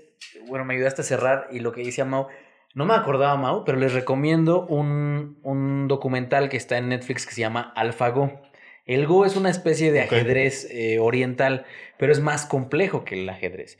bueno, 0.48 0.64
me 0.64 0.74
ayudaste 0.74 1.02
a 1.02 1.04
cerrar 1.04 1.48
y 1.50 1.58
lo 1.60 1.72
que 1.72 1.82
dice 1.82 2.04
Mau, 2.04 2.28
no 2.74 2.84
me 2.86 2.94
acordaba 2.94 3.36
Mau, 3.36 3.64
pero 3.64 3.78
les 3.78 3.92
recomiendo 3.92 4.64
un, 4.66 5.38
un 5.42 5.88
documental 5.88 6.48
que 6.48 6.56
está 6.56 6.78
en 6.78 6.88
Netflix 6.88 7.26
que 7.26 7.34
se 7.34 7.40
llama 7.40 7.72
AlphaGo. 7.76 8.40
El 8.84 9.06
Go 9.06 9.24
es 9.24 9.36
una 9.36 9.50
especie 9.50 9.92
de 9.92 10.00
ajedrez 10.00 10.68
eh, 10.70 10.98
oriental, 10.98 11.64
pero 11.98 12.12
es 12.12 12.20
más 12.20 12.46
complejo 12.46 13.04
que 13.04 13.22
el 13.22 13.28
ajedrez. 13.28 13.78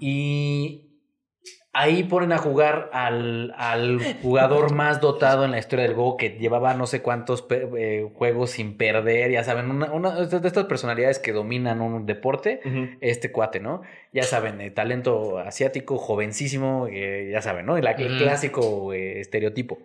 Y 0.00 0.90
ahí 1.72 2.02
ponen 2.04 2.32
a 2.32 2.38
jugar 2.38 2.90
al, 2.92 3.54
al 3.56 4.00
jugador 4.22 4.72
más 4.74 5.00
dotado 5.00 5.44
en 5.44 5.52
la 5.52 5.58
historia 5.58 5.84
del 5.84 5.94
Go, 5.94 6.16
que 6.16 6.30
llevaba 6.30 6.74
no 6.74 6.86
sé 6.86 7.00
cuántos 7.00 7.46
eh, 7.50 8.08
juegos 8.14 8.50
sin 8.50 8.76
perder, 8.76 9.30
ya 9.30 9.44
saben, 9.44 9.70
una, 9.70 9.92
una 9.92 10.14
de 10.14 10.46
estas 10.46 10.64
personalidades 10.64 11.18
que 11.18 11.32
dominan 11.32 11.80
un 11.80 12.06
deporte, 12.06 12.60
este 13.00 13.30
cuate, 13.30 13.60
¿no? 13.60 13.82
Ya 14.12 14.24
saben, 14.24 14.60
eh, 14.60 14.70
talento 14.70 15.38
asiático, 15.38 15.98
jovencísimo, 15.98 16.88
eh, 16.90 17.30
ya 17.32 17.42
saben, 17.42 17.66
¿no? 17.66 17.76
El, 17.76 17.86
clásico 18.18 18.92
estereotipo. 18.92 19.78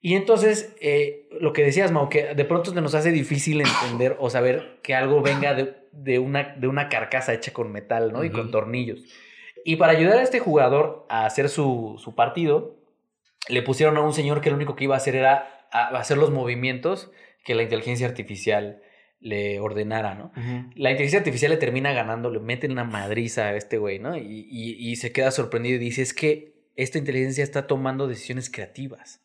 Y 0.00 0.14
entonces, 0.14 0.74
eh, 0.80 1.28
lo 1.40 1.52
que 1.52 1.64
decías, 1.64 1.90
Mau, 1.90 2.08
que 2.08 2.34
de 2.34 2.44
pronto 2.44 2.72
nos 2.80 2.94
hace 2.94 3.10
difícil 3.12 3.60
entender 3.60 4.16
o 4.20 4.30
saber 4.30 4.78
que 4.82 4.94
algo 4.94 5.20
venga 5.22 5.54
de, 5.54 5.74
de 5.92 6.18
una, 6.18 6.54
de 6.56 6.68
una 6.68 6.88
carcasa 6.88 7.32
hecha 7.34 7.52
con 7.52 7.72
metal, 7.72 8.12
¿no? 8.12 8.22
Y 8.24 8.30
con 8.30 8.50
tornillos. 8.50 9.00
Y 9.64 9.76
para 9.76 9.92
ayudar 9.92 10.18
a 10.18 10.22
este 10.22 10.38
jugador 10.38 11.06
a 11.08 11.26
hacer 11.26 11.48
su, 11.48 11.96
su 11.98 12.14
partido, 12.14 12.76
le 13.48 13.62
pusieron 13.62 13.96
a 13.96 14.00
un 14.02 14.12
señor 14.12 14.40
que 14.40 14.50
lo 14.50 14.56
único 14.56 14.76
que 14.76 14.84
iba 14.84 14.94
a 14.94 14.98
hacer 14.98 15.16
era 15.16 15.66
a- 15.72 15.88
hacer 15.98 16.18
los 16.18 16.30
movimientos 16.30 17.10
que 17.44 17.54
la 17.54 17.62
inteligencia 17.62 18.06
artificial 18.06 18.82
le 19.18 19.58
ordenara, 19.60 20.14
¿no? 20.14 20.30
La 20.76 20.90
inteligencia 20.90 21.18
artificial 21.20 21.50
le 21.50 21.56
termina 21.56 21.92
ganando, 21.92 22.30
le 22.30 22.38
meten 22.38 22.70
una 22.70 22.84
madriza 22.84 23.46
a 23.48 23.56
este 23.56 23.78
güey, 23.78 23.98
¿no? 23.98 24.16
Y, 24.16 24.46
y- 24.50 24.76
y 24.90 24.96
se 24.96 25.10
queda 25.10 25.30
sorprendido 25.32 25.76
y 25.76 25.78
dice, 25.78 26.02
es 26.02 26.12
que 26.14 26.54
esta 26.76 26.98
inteligencia 26.98 27.42
está 27.42 27.66
tomando 27.66 28.06
decisiones 28.06 28.50
creativas. 28.50 29.22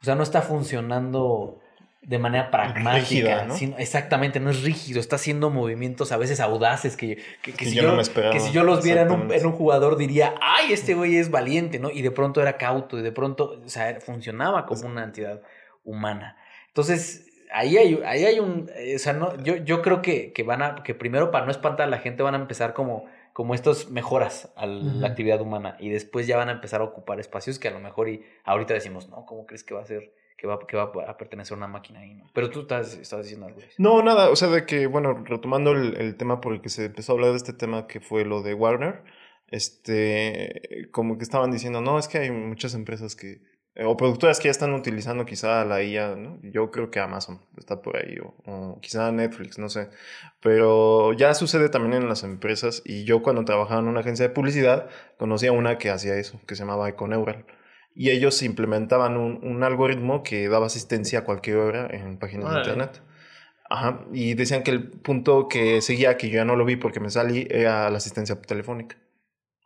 O 0.00 0.04
sea, 0.04 0.14
no 0.14 0.22
está 0.22 0.42
funcionando 0.42 1.58
de 2.02 2.18
manera 2.18 2.50
pragmática. 2.50 2.94
Rígida, 3.00 3.44
¿no? 3.44 3.54
sino- 3.56 3.76
exactamente, 3.78 4.40
no 4.40 4.50
es 4.50 4.62
rígido, 4.62 5.00
está 5.00 5.16
haciendo 5.16 5.50
movimientos 5.50 6.10
a 6.12 6.16
veces 6.16 6.40
audaces 6.40 6.96
que, 6.96 7.16
que, 7.42 7.52
que 7.52 7.52
Que 7.52 7.64
si, 7.66 7.74
yo 7.74 7.82
yo, 7.82 7.88
no 7.90 7.96
me 7.96 8.02
esperaba. 8.02 8.32
que 8.32 8.40
si 8.40 8.52
yo 8.52 8.62
los 8.64 8.82
viera 8.82 9.02
en 9.02 9.10
un, 9.10 9.32
en 9.32 9.44
un 9.44 9.52
jugador 9.52 9.96
diría, 9.98 10.34
ay, 10.40 10.72
este 10.72 10.94
güey 10.94 11.16
es 11.18 11.30
valiente, 11.30 11.78
¿no? 11.78 11.90
Y 11.90 12.00
de 12.02 12.10
pronto 12.10 12.40
era 12.40 12.56
cauto 12.56 12.98
y 12.98 13.02
de 13.02 13.12
pronto, 13.12 13.60
o 13.64 13.68
sea, 13.68 13.98
funcionaba 14.00 14.64
como 14.64 14.86
una 14.86 15.04
entidad 15.04 15.42
humana. 15.84 16.36
Entonces, 16.68 17.26
ahí 17.52 17.76
hay, 17.76 18.00
ahí 18.06 18.24
hay 18.24 18.38
un, 18.38 18.70
eh, 18.76 18.94
o 18.94 18.98
sea, 18.98 19.12
no, 19.12 19.36
yo, 19.42 19.56
yo 19.56 19.82
creo 19.82 20.00
que, 20.00 20.32
que 20.32 20.44
van 20.44 20.62
a, 20.62 20.82
que 20.84 20.94
primero 20.94 21.30
para 21.30 21.44
no 21.44 21.50
espantar 21.50 21.88
a 21.88 21.90
la 21.90 21.98
gente 21.98 22.22
van 22.22 22.34
a 22.34 22.38
empezar 22.38 22.72
como, 22.72 23.04
como 23.38 23.54
estas 23.54 23.88
mejoras 23.88 24.52
a 24.56 24.66
la 24.66 25.06
actividad 25.06 25.40
humana 25.40 25.76
y 25.78 25.90
después 25.90 26.26
ya 26.26 26.36
van 26.36 26.48
a 26.48 26.52
empezar 26.54 26.80
a 26.80 26.84
ocupar 26.84 27.20
espacios 27.20 27.60
que 27.60 27.68
a 27.68 27.70
lo 27.70 27.78
mejor 27.78 28.08
y 28.08 28.24
ahorita 28.42 28.74
decimos, 28.74 29.08
no, 29.10 29.24
¿cómo 29.26 29.46
crees 29.46 29.62
que 29.62 29.74
va 29.74 29.80
a 29.80 29.86
ser, 29.86 30.12
que 30.36 30.48
va, 30.48 30.58
que 30.66 30.76
va 30.76 30.90
a 31.06 31.16
pertenecer 31.16 31.54
a 31.54 31.58
una 31.58 31.68
máquina 31.68 32.00
ahí, 32.00 32.14
no? 32.14 32.28
Pero 32.34 32.50
tú 32.50 32.62
estás, 32.62 32.94
estás 32.96 33.22
diciendo 33.22 33.46
algo. 33.46 33.60
No, 33.78 34.02
nada, 34.02 34.30
o 34.30 34.34
sea, 34.34 34.48
de 34.48 34.66
que, 34.66 34.88
bueno, 34.88 35.22
retomando 35.24 35.70
el, 35.70 35.96
el 36.00 36.16
tema 36.16 36.40
por 36.40 36.52
el 36.52 36.60
que 36.60 36.68
se 36.68 36.86
empezó 36.86 37.12
a 37.12 37.14
hablar 37.14 37.30
de 37.30 37.36
este 37.36 37.52
tema 37.52 37.86
que 37.86 38.00
fue 38.00 38.24
lo 38.24 38.42
de 38.42 38.54
Warner, 38.54 39.04
este, 39.46 40.88
como 40.90 41.16
que 41.16 41.22
estaban 41.22 41.52
diciendo, 41.52 41.80
no, 41.80 41.96
es 41.96 42.08
que 42.08 42.18
hay 42.18 42.32
muchas 42.32 42.74
empresas 42.74 43.14
que, 43.14 43.40
o 43.76 43.96
productoras 43.96 44.38
que 44.40 44.44
ya 44.44 44.50
están 44.50 44.74
utilizando 44.74 45.24
quizá 45.24 45.64
la 45.64 45.82
IA, 45.82 46.16
¿no? 46.16 46.38
Yo 46.42 46.70
creo 46.70 46.90
que 46.90 47.00
Amazon 47.00 47.40
está 47.56 47.80
por 47.80 47.96
ahí, 47.96 48.18
o, 48.18 48.34
o 48.46 48.80
quizá 48.80 49.12
Netflix, 49.12 49.58
no 49.58 49.68
sé, 49.68 49.88
pero 50.40 51.12
ya 51.12 51.34
sucede 51.34 51.68
también 51.68 52.02
en 52.02 52.08
las 52.08 52.24
empresas, 52.24 52.82
y 52.84 53.04
yo 53.04 53.22
cuando 53.22 53.44
trabajaba 53.44 53.80
en 53.80 53.88
una 53.88 54.00
agencia 54.00 54.26
de 54.26 54.34
publicidad, 54.34 54.88
conocía 55.16 55.52
una 55.52 55.78
que 55.78 55.90
hacía 55.90 56.16
eso, 56.16 56.40
que 56.46 56.54
se 56.56 56.62
llamaba 56.62 56.88
Econeural. 56.88 57.44
Y 57.94 58.10
ellos 58.10 58.42
implementaban 58.42 59.16
un, 59.16 59.40
un 59.42 59.64
algoritmo 59.64 60.22
que 60.22 60.48
daba 60.48 60.66
asistencia 60.66 61.20
a 61.20 61.24
cualquier 61.24 61.56
hora 61.56 61.88
en 61.90 62.18
páginas 62.18 62.46
Órale. 62.46 62.64
de 62.64 62.70
internet. 62.70 63.02
Ajá, 63.70 64.06
y 64.12 64.34
decían 64.34 64.62
que 64.62 64.70
el 64.70 64.88
punto 64.88 65.46
que 65.48 65.82
seguía, 65.82 66.16
que 66.16 66.30
yo 66.30 66.36
ya 66.36 66.44
no 66.44 66.56
lo 66.56 66.64
vi 66.64 66.76
porque 66.76 67.00
me 67.00 67.10
salí, 67.10 67.46
era 67.50 67.90
la 67.90 67.98
asistencia 67.98 68.40
telefónica. 68.40 68.96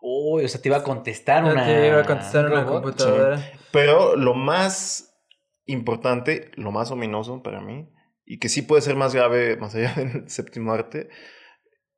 Uy, 0.04 0.44
o 0.44 0.48
sea, 0.48 0.60
te 0.60 0.68
iba 0.68 0.78
a 0.78 0.82
contestar 0.82 1.44
una. 1.44 1.64
te 1.64 1.86
iba 1.86 2.00
a 2.00 2.04
contestar 2.04 2.46
un 2.46 2.52
una 2.52 2.66
computadora. 2.66 3.52
Pero 3.70 4.16
lo 4.16 4.34
más 4.34 5.16
importante, 5.64 6.50
lo 6.56 6.72
más 6.72 6.90
ominoso 6.90 7.40
para 7.40 7.60
mí, 7.60 7.88
y 8.26 8.38
que 8.38 8.48
sí 8.48 8.62
puede 8.62 8.82
ser 8.82 8.96
más 8.96 9.14
grave 9.14 9.56
más 9.56 9.76
allá 9.76 9.94
del 9.96 10.28
séptimo 10.28 10.72
arte, 10.72 11.08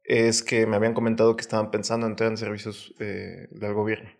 es 0.02 0.42
que 0.42 0.66
me 0.66 0.76
habían 0.76 0.92
comentado 0.92 1.34
que 1.34 1.40
estaban 1.40 1.70
pensando 1.70 2.04
en 2.04 2.12
entrar 2.12 2.30
en 2.30 2.36
servicios 2.36 2.94
eh, 3.00 3.48
del 3.50 3.72
gobierno. 3.72 4.10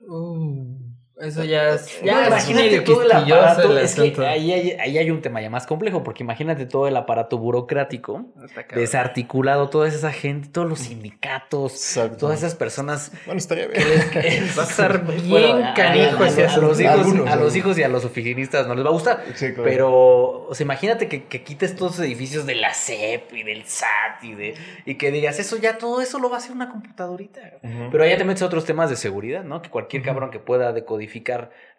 Uh, 0.00 0.76
eso 1.20 1.44
ya 1.44 1.70
es. 1.70 1.98
No, 2.00 2.06
Ya 2.06 2.22
es 2.22 2.28
imagínate 2.28 2.80
todo 2.80 3.02
el 3.02 3.12
aparato. 3.12 3.70
el 3.72 3.78
Es 3.78 3.94
que 3.94 4.26
ahí 4.26 4.52
hay, 4.52 4.70
ahí 4.72 4.98
hay 4.98 5.10
un 5.10 5.20
tema 5.22 5.40
ya 5.40 5.50
más 5.50 5.66
complejo, 5.66 6.02
porque 6.04 6.22
imagínate 6.22 6.66
todo 6.66 6.86
el 6.88 6.96
aparato 6.96 7.38
burocrático, 7.38 8.26
desarticulado, 8.74 9.68
toda 9.68 9.88
esa 9.88 10.12
gente, 10.12 10.48
todos 10.48 10.68
los 10.68 10.78
sindicatos, 10.80 11.72
Exacto. 11.72 12.16
todas 12.18 12.38
esas 12.38 12.54
personas. 12.54 13.12
Bueno, 13.26 13.38
estaría 13.38 13.66
bien. 13.66 13.82
Va 14.58 14.62
a 14.62 14.66
estar 14.66 15.04
bien 15.06 15.28
Bueno, 15.28 15.64
a- 15.64 15.70
a- 15.70 15.74
canijo 15.74 16.22
a- 16.22 16.56
los 16.58 16.80
hijos, 16.80 16.92
Algunos, 16.94 17.28
a 17.28 17.36
los 17.36 17.56
hijos 17.56 17.78
y 17.78 17.82
a 17.82 17.88
los 17.88 18.04
oficinistas 18.04 18.66
no 18.66 18.74
les 18.74 18.84
va 18.84 18.90
a 18.90 18.92
gustar. 18.92 19.24
Sí, 19.34 19.48
claro. 19.52 19.64
Pero, 19.64 20.46
o 20.48 20.54
sea, 20.54 20.64
imagínate 20.64 21.08
que, 21.08 21.24
que 21.24 21.42
quites 21.42 21.74
todos 21.76 21.94
esos 21.94 22.04
edificios 22.06 22.46
de 22.46 22.54
la 22.54 22.72
CEP 22.74 23.32
y 23.34 23.42
del 23.42 23.64
SAT 23.64 24.22
y, 24.24 24.34
de, 24.34 24.54
y 24.86 24.94
que 24.96 25.10
digas, 25.10 25.38
eso 25.38 25.56
ya, 25.56 25.78
todo 25.78 26.00
eso 26.00 26.18
lo 26.18 26.30
va 26.30 26.36
a 26.36 26.38
hacer 26.38 26.52
una 26.52 26.68
computadorita. 26.70 27.40
Ujú. 27.62 27.88
Pero 27.90 28.04
allá 28.04 28.16
te 28.16 28.24
metes 28.24 28.42
a 28.42 28.46
otros 28.46 28.64
temas 28.64 28.90
de 28.90 28.96
seguridad, 28.96 29.42
¿no? 29.44 29.62
Que 29.62 29.70
cualquier 29.70 30.02
cabrón 30.02 30.30
que 30.30 30.38
pueda 30.38 30.72
decodificar 30.72 31.07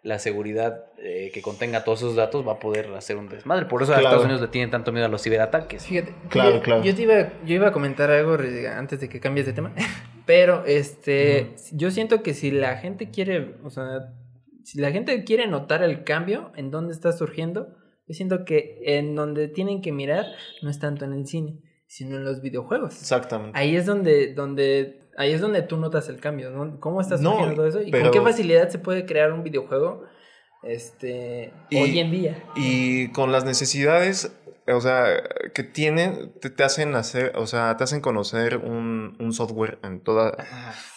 la 0.02 0.18
seguridad 0.18 0.86
eh, 0.98 1.30
que 1.32 1.42
contenga 1.42 1.84
todos 1.84 2.00
esos 2.00 2.16
datos 2.16 2.46
va 2.46 2.52
a 2.52 2.58
poder 2.58 2.92
hacer 2.94 3.16
un 3.16 3.28
desmadre. 3.28 3.66
Por 3.66 3.82
eso 3.82 3.94
a. 3.94 3.98
Estados 3.98 4.24
Unidos 4.24 4.40
le 4.40 4.48
tienen 4.48 4.70
tanto 4.70 4.92
miedo 4.92 5.06
a 5.06 5.08
los 5.08 5.22
ciberataques. 5.22 5.86
Fíjate, 5.86 6.14
Claro, 6.28 6.56
yo, 6.56 6.62
claro. 6.62 6.82
Yo, 6.82 6.94
te 6.94 7.02
iba, 7.02 7.32
yo 7.44 7.54
iba 7.54 7.68
a 7.68 7.72
comentar 7.72 8.10
algo 8.10 8.36
antes 8.74 9.00
de 9.00 9.08
que 9.08 9.20
cambies 9.20 9.46
de 9.46 9.52
tema, 9.52 9.72
pero 10.26 10.64
este, 10.64 11.54
yo 11.72 11.90
siento 11.90 12.22
que 12.22 12.34
si 12.34 12.50
la 12.50 12.76
gente 12.76 13.10
quiere, 13.10 13.56
o 13.62 13.70
sea, 13.70 14.12
si 14.64 14.78
la 14.80 14.90
gente 14.90 15.24
quiere 15.24 15.46
notar 15.46 15.82
el 15.82 16.04
cambio 16.04 16.52
en 16.56 16.70
dónde 16.70 16.92
está 16.92 17.12
surgiendo, 17.12 17.76
Yo 18.06 18.14
siento 18.14 18.44
que 18.44 18.80
en 18.84 19.14
donde 19.14 19.48
tienen 19.48 19.82
que 19.82 19.92
mirar 19.92 20.26
no 20.62 20.70
es 20.70 20.78
tanto 20.78 21.04
en 21.04 21.12
el 21.12 21.26
cine, 21.26 21.58
sino 21.90 22.16
en 22.18 22.24
los 22.24 22.40
videojuegos. 22.40 23.00
Exactamente. 23.00 23.58
Ahí 23.58 23.74
es 23.74 23.84
donde, 23.84 24.32
donde, 24.32 25.00
ahí 25.16 25.32
es 25.32 25.40
donde 25.40 25.62
tú 25.62 25.76
notas 25.76 26.08
el 26.08 26.20
cambio, 26.20 26.50
¿no? 26.50 26.78
¿Cómo 26.78 27.00
estás 27.00 27.20
No, 27.20 27.52
todo 27.52 27.66
eso? 27.66 27.82
¿Y 27.82 27.90
pero- 27.90 28.04
con 28.04 28.12
qué 28.12 28.20
facilidad 28.20 28.68
se 28.68 28.78
puede 28.78 29.04
crear 29.06 29.32
un 29.32 29.42
videojuego 29.42 30.04
este, 30.62 31.52
Y- 31.68 31.82
hoy 31.82 31.98
en 31.98 32.10
día? 32.12 32.44
Y 32.54 33.08
con 33.08 33.32
las 33.32 33.44
necesidades, 33.44 34.32
o 34.68 34.80
sea, 34.80 35.04
que 35.52 35.62
tienen, 35.62 36.32
te, 36.40 36.50
te 36.50 36.62
hacen 36.64 36.94
hacer, 36.94 37.32
o 37.36 37.46
sea, 37.46 37.76
te 37.76 37.84
hacen 37.84 38.00
conocer 38.00 38.56
un, 38.56 39.16
un 39.18 39.32
software 39.32 39.78
en 39.82 40.00
toda, 40.00 40.36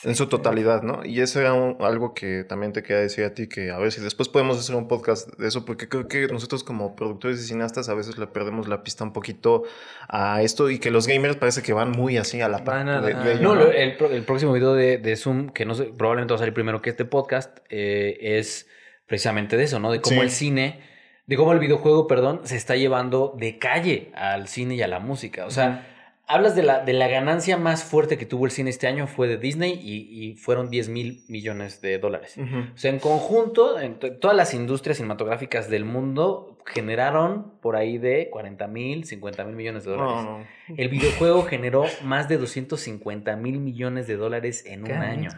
en 0.03 0.15
su 0.15 0.27
totalidad, 0.27 0.81
¿no? 0.83 1.03
Y 1.05 1.21
eso 1.21 1.39
era 1.39 1.53
un- 1.53 1.77
algo 1.81 2.13
que 2.13 2.43
también 2.43 2.73
te 2.73 2.83
quería 2.83 3.01
decir 3.01 3.23
a 3.25 3.33
ti, 3.33 3.47
que 3.47 3.71
a 3.71 3.77
ver 3.77 3.91
si 3.91 4.01
después 4.01 4.29
podemos 4.29 4.57
hacer 4.59 4.75
un 4.75 4.87
podcast 4.87 5.29
de 5.37 5.47
eso, 5.47 5.65
porque 5.65 5.89
creo 5.89 6.07
que 6.07 6.27
nosotros 6.27 6.63
como 6.63 6.95
productores 6.95 7.39
y 7.43 7.47
cineastas 7.47 7.89
a 7.89 7.93
veces 7.93 8.17
le 8.17 8.27
perdemos 8.27 8.67
la 8.67 8.83
pista 8.83 9.03
un 9.03 9.13
poquito 9.13 9.63
a 10.07 10.41
esto 10.41 10.69
y 10.69 10.79
que 10.79 10.91
los 10.91 11.07
gamers 11.07 11.35
parece 11.37 11.61
que 11.61 11.73
van 11.73 11.91
muy 11.91 12.17
así 12.17 12.41
a 12.41 12.49
la 12.49 12.63
par 12.63 12.79
de- 12.85 13.13
la- 13.13 13.23
de 13.23 13.33
ello, 13.33 13.41
No, 13.55 13.61
el, 13.71 13.95
el 14.11 14.23
próximo 14.23 14.53
video 14.53 14.73
de, 14.73 14.97
de 14.97 15.15
Zoom, 15.15 15.49
que 15.49 15.65
no 15.65 15.75
sé, 15.75 15.85
probablemente 15.97 16.33
va 16.33 16.35
a 16.35 16.39
salir 16.39 16.53
primero 16.53 16.81
que 16.81 16.89
este 16.89 17.05
podcast, 17.05 17.57
eh, 17.69 18.17
es 18.37 18.67
precisamente 19.07 19.57
de 19.57 19.63
eso, 19.65 19.79
¿no? 19.79 19.91
De 19.91 20.01
cómo 20.01 20.17
Sí. 20.17 20.21
el 20.21 20.29
cine, 20.31 20.92
de 21.25 21.37
cómo 21.37 21.53
el 21.53 21.59
videojuego, 21.59 22.07
perdón, 22.07 22.41
se 22.43 22.55
está 22.57 22.75
llevando 22.75 23.33
de 23.37 23.57
calle 23.57 24.11
al 24.15 24.47
cine 24.47 24.75
y 24.75 24.81
a 24.81 24.87
la 24.87 24.99
música. 24.99 25.45
O 25.45 25.51
sea, 25.51 25.87
hablas 26.27 26.55
de 26.55 26.63
la, 26.63 26.83
de 26.83 26.93
la 26.93 27.07
ganancia 27.07 27.57
más 27.57 27.83
fuerte 27.83 28.17
que 28.17 28.25
tuvo 28.25 28.45
el 28.45 28.51
cine 28.51 28.69
este 28.69 28.87
año 28.87 29.07
fue 29.07 29.27
de 29.27 29.37
Disney 29.37 29.73
y, 29.81 30.25
y 30.31 30.35
fueron 30.35 30.69
10 30.69 30.89
mil 30.89 31.23
millones 31.27 31.81
de 31.81 31.97
dólares. 31.99 32.35
O 32.37 32.77
sea, 32.77 32.91
en 32.91 32.99
conjunto, 32.99 33.79
en 33.79 33.99
to- 33.99 34.13
todas 34.17 34.35
las 34.35 34.53
industrias 34.53 34.97
cinematográficas 34.97 35.69
del 35.69 35.85
mundo 35.85 36.57
generaron 36.65 37.51
por 37.61 37.75
ahí 37.75 37.97
de 37.97 38.29
40 38.29 38.67
mil, 38.67 39.05
50 39.05 39.43
mil 39.45 39.55
millones 39.55 39.83
de 39.85 39.91
dólares. 39.91 40.13
No, 40.23 40.39
no. 40.39 40.47
El 40.77 40.89
videojuego 40.89 41.43
generó 41.43 41.85
más 42.03 42.29
de 42.29 42.37
250 42.37 43.35
mil 43.35 43.59
millones 43.59 44.07
de 44.07 44.15
dólares 44.15 44.63
en 44.65 44.83
un 44.83 44.91
año. 44.91 45.29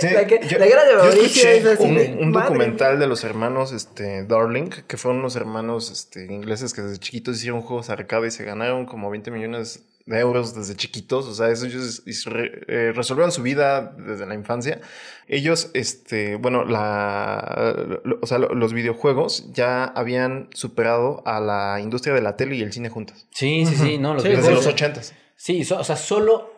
Sí, 0.00 0.08
La 0.12 0.26
que- 0.26 0.40
yo- 0.48 0.58
la 0.58 0.68
cara 0.68 0.84
de 0.84 0.92
yo 0.92 0.98
Mauricio 0.98 1.24
escuché 1.26 1.56
es 1.58 1.64
así 1.66 1.84
un, 1.84 1.94
de, 1.94 2.18
un 2.20 2.30
"Madre 2.32 2.48
documental 2.48 2.98
de 2.98 3.06
los 3.06 3.24
hermanos 3.24 3.72
este, 3.72 4.24
Darling, 4.24 4.70
que 4.86 4.96
fueron 4.96 5.20
unos 5.20 5.36
hermanos 5.36 5.90
este, 5.90 6.24
ingleses 6.32 6.74
que 6.74 6.82
desde 6.82 6.98
chiquitos 6.98 7.36
hicieron 7.36 7.62
juegos 7.62 7.88
arcade 7.90 8.28
y 8.28 8.30
se 8.30 8.44
ganaron 8.44 8.86
como 8.86 9.10
20 9.10 9.30
millones 9.30 9.84
de 10.06 10.18
euros 10.20 10.54
desde 10.54 10.74
chiquitos. 10.74 11.26
O 11.26 11.34
sea, 11.34 11.50
eso 11.50 11.66
ellos 11.66 12.02
eh, 12.06 12.92
resolvieron 12.94 13.30
su 13.30 13.42
vida 13.42 13.94
desde 13.98 14.24
la 14.26 14.34
infancia. 14.34 14.80
Ellos, 15.28 15.70
este, 15.74 16.36
bueno, 16.36 16.64
la, 16.64 18.00
o 18.22 18.26
sea, 18.26 18.38
lo- 18.38 18.54
los 18.54 18.72
videojuegos 18.72 19.52
ya 19.52 19.84
habían 19.84 20.48
superado 20.54 21.22
a 21.26 21.38
la 21.40 21.80
industria 21.80 22.14
de 22.14 22.22
la 22.22 22.36
tele 22.36 22.56
y 22.56 22.62
el 22.62 22.72
cine 22.72 22.88
juntas. 22.88 23.26
Sí, 23.30 23.66
sí, 23.66 23.76
sí, 23.76 23.98
no, 23.98 24.14
los 24.14 24.22
Sí, 24.22 24.30
Desde 24.30 24.50
los 24.52 24.66
ochentas. 24.66 25.14
Sí, 25.36 25.64
so- 25.64 25.78
o 25.78 25.84
sea, 25.84 25.96
solo, 25.96 26.50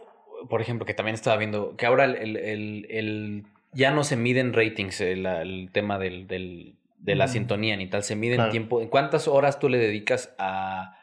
por 0.48 0.60
ejemplo, 0.62 0.86
que 0.86 0.94
también 0.94 1.14
estaba 1.14 1.36
viendo, 1.36 1.76
que 1.76 1.84
ahora 1.86 2.04
el, 2.04 2.14
el- 2.16 2.36
el- 2.36 2.86
el- 2.90 3.44
ya 3.72 3.90
no 3.90 4.04
se 4.04 4.16
miden 4.16 4.52
ratings 4.52 5.00
el, 5.00 5.26
el 5.26 5.68
tema 5.72 5.98
del, 5.98 6.26
del- 6.28 6.74
de 6.98 7.14
la 7.14 7.26
Mm. 7.26 7.30
sintonía 7.30 7.76
ni 7.76 7.88
tal, 7.88 8.02
se 8.04 8.14
mide 8.14 8.32
en 8.34 8.38
Claro. 8.38 8.50
tiempo, 8.52 8.80
en 8.82 8.88
cuántas 8.88 9.26
horas 9.26 9.58
tú 9.58 9.68
le 9.68 9.78
dedicas 9.78 10.32
a, 10.38 10.96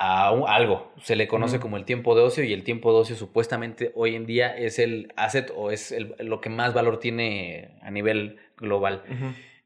a 0.00 0.30
un- 0.30 0.48
algo. 0.48 0.92
Se 1.02 1.16
le 1.16 1.26
conoce 1.26 1.58
como 1.58 1.76
el 1.76 1.84
tiempo 1.84 2.14
de 2.14 2.22
ocio 2.22 2.44
y 2.44 2.52
el 2.52 2.62
tiempo 2.62 2.92
de 2.92 3.00
ocio 3.00 3.16
supuestamente 3.16 3.90
hoy 3.96 4.14
en 4.14 4.26
día 4.26 4.56
es 4.56 4.78
el 4.78 5.12
asset 5.16 5.52
o 5.56 5.72
es 5.72 5.90
el- 5.90 6.14
lo 6.20 6.40
que 6.40 6.50
más 6.50 6.72
valor 6.72 7.00
tiene 7.00 7.70
a 7.82 7.90
nivel 7.90 8.38
global. 8.56 9.02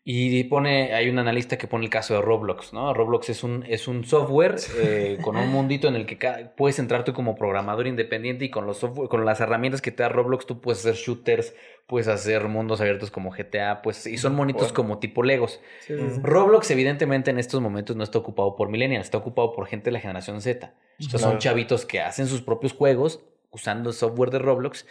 Y 0.04 0.42
pone, 0.44 0.94
hay 0.94 1.08
un 1.08 1.20
analista 1.20 1.56
que 1.56 1.68
pone 1.68 1.84
el 1.84 1.90
caso 1.90 2.14
de 2.14 2.22
Roblox, 2.22 2.72
¿no? 2.72 2.92
Roblox 2.92 3.30
es 3.30 3.44
un, 3.44 3.64
es 3.68 3.86
un 3.86 4.04
software 4.04 4.56
eh, 4.76 5.18
con 5.22 5.36
un 5.36 5.48
mundito 5.52 5.86
en 5.86 5.94
el 5.94 6.06
que 6.06 6.16
puedes 6.56 6.80
entrar 6.80 7.04
tú 7.04 7.12
como 7.12 7.36
programador 7.36 7.86
independiente 7.86 8.44
y 8.46 8.50
con 8.50 8.66
los 8.66 8.78
software, 8.78 9.08
con 9.08 9.24
las 9.24 9.38
herramientas 9.40 9.80
que 9.80 9.92
te 9.92 10.02
da 10.02 10.08
Roblox 10.08 10.44
tú 10.44 10.60
puedes 10.60 10.80
hacer 10.80 10.96
shooters, 10.96 11.54
puedes 11.86 12.08
hacer 12.08 12.48
mundos 12.48 12.80
abiertos 12.80 13.12
como 13.12 13.30
GTA, 13.30 13.80
pues, 13.80 14.04
y 14.08 14.18
son 14.18 14.34
monitos 14.34 14.72
Bueno. 14.72 14.74
como 14.74 14.98
tipo 14.98 15.22
Legos. 15.22 15.60
Sí, 15.86 15.96
sí, 15.96 16.10
sí. 16.14 16.20
Roblox 16.20 16.68
evidentemente 16.72 17.30
en 17.30 17.38
estos 17.38 17.60
momentos 17.60 17.94
no 17.94 18.02
está 18.02 18.18
ocupado 18.18 18.56
por 18.56 18.68
millennials, 18.70 19.04
está 19.04 19.18
ocupado 19.18 19.52
por 19.52 19.68
gente 19.68 19.84
de 19.84 19.92
la 19.92 20.00
generación 20.00 20.40
Z. 20.40 20.74
Sea, 20.98 21.20
son 21.20 21.38
chavitos 21.38 21.86
que 21.86 22.00
hacen 22.00 22.26
sus 22.26 22.42
propios 22.42 22.72
juegos 22.72 23.22
usando 23.52 23.90
el 23.90 23.94
software 23.94 24.30
de 24.30 24.40
Roblox. 24.40 24.84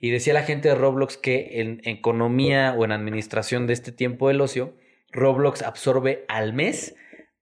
Y 0.00 0.10
decía 0.10 0.32
la 0.34 0.42
gente 0.42 0.68
de 0.68 0.74
Roblox 0.74 1.16
que 1.16 1.60
en 1.60 1.80
economía 1.84 2.74
o 2.78 2.84
en 2.84 2.92
administración 2.92 3.66
de 3.66 3.72
este 3.72 3.90
tiempo 3.92 4.28
del 4.28 4.40
ocio, 4.40 4.74
Roblox 5.12 5.62
absorbe 5.62 6.24
al 6.28 6.52
mes 6.52 6.94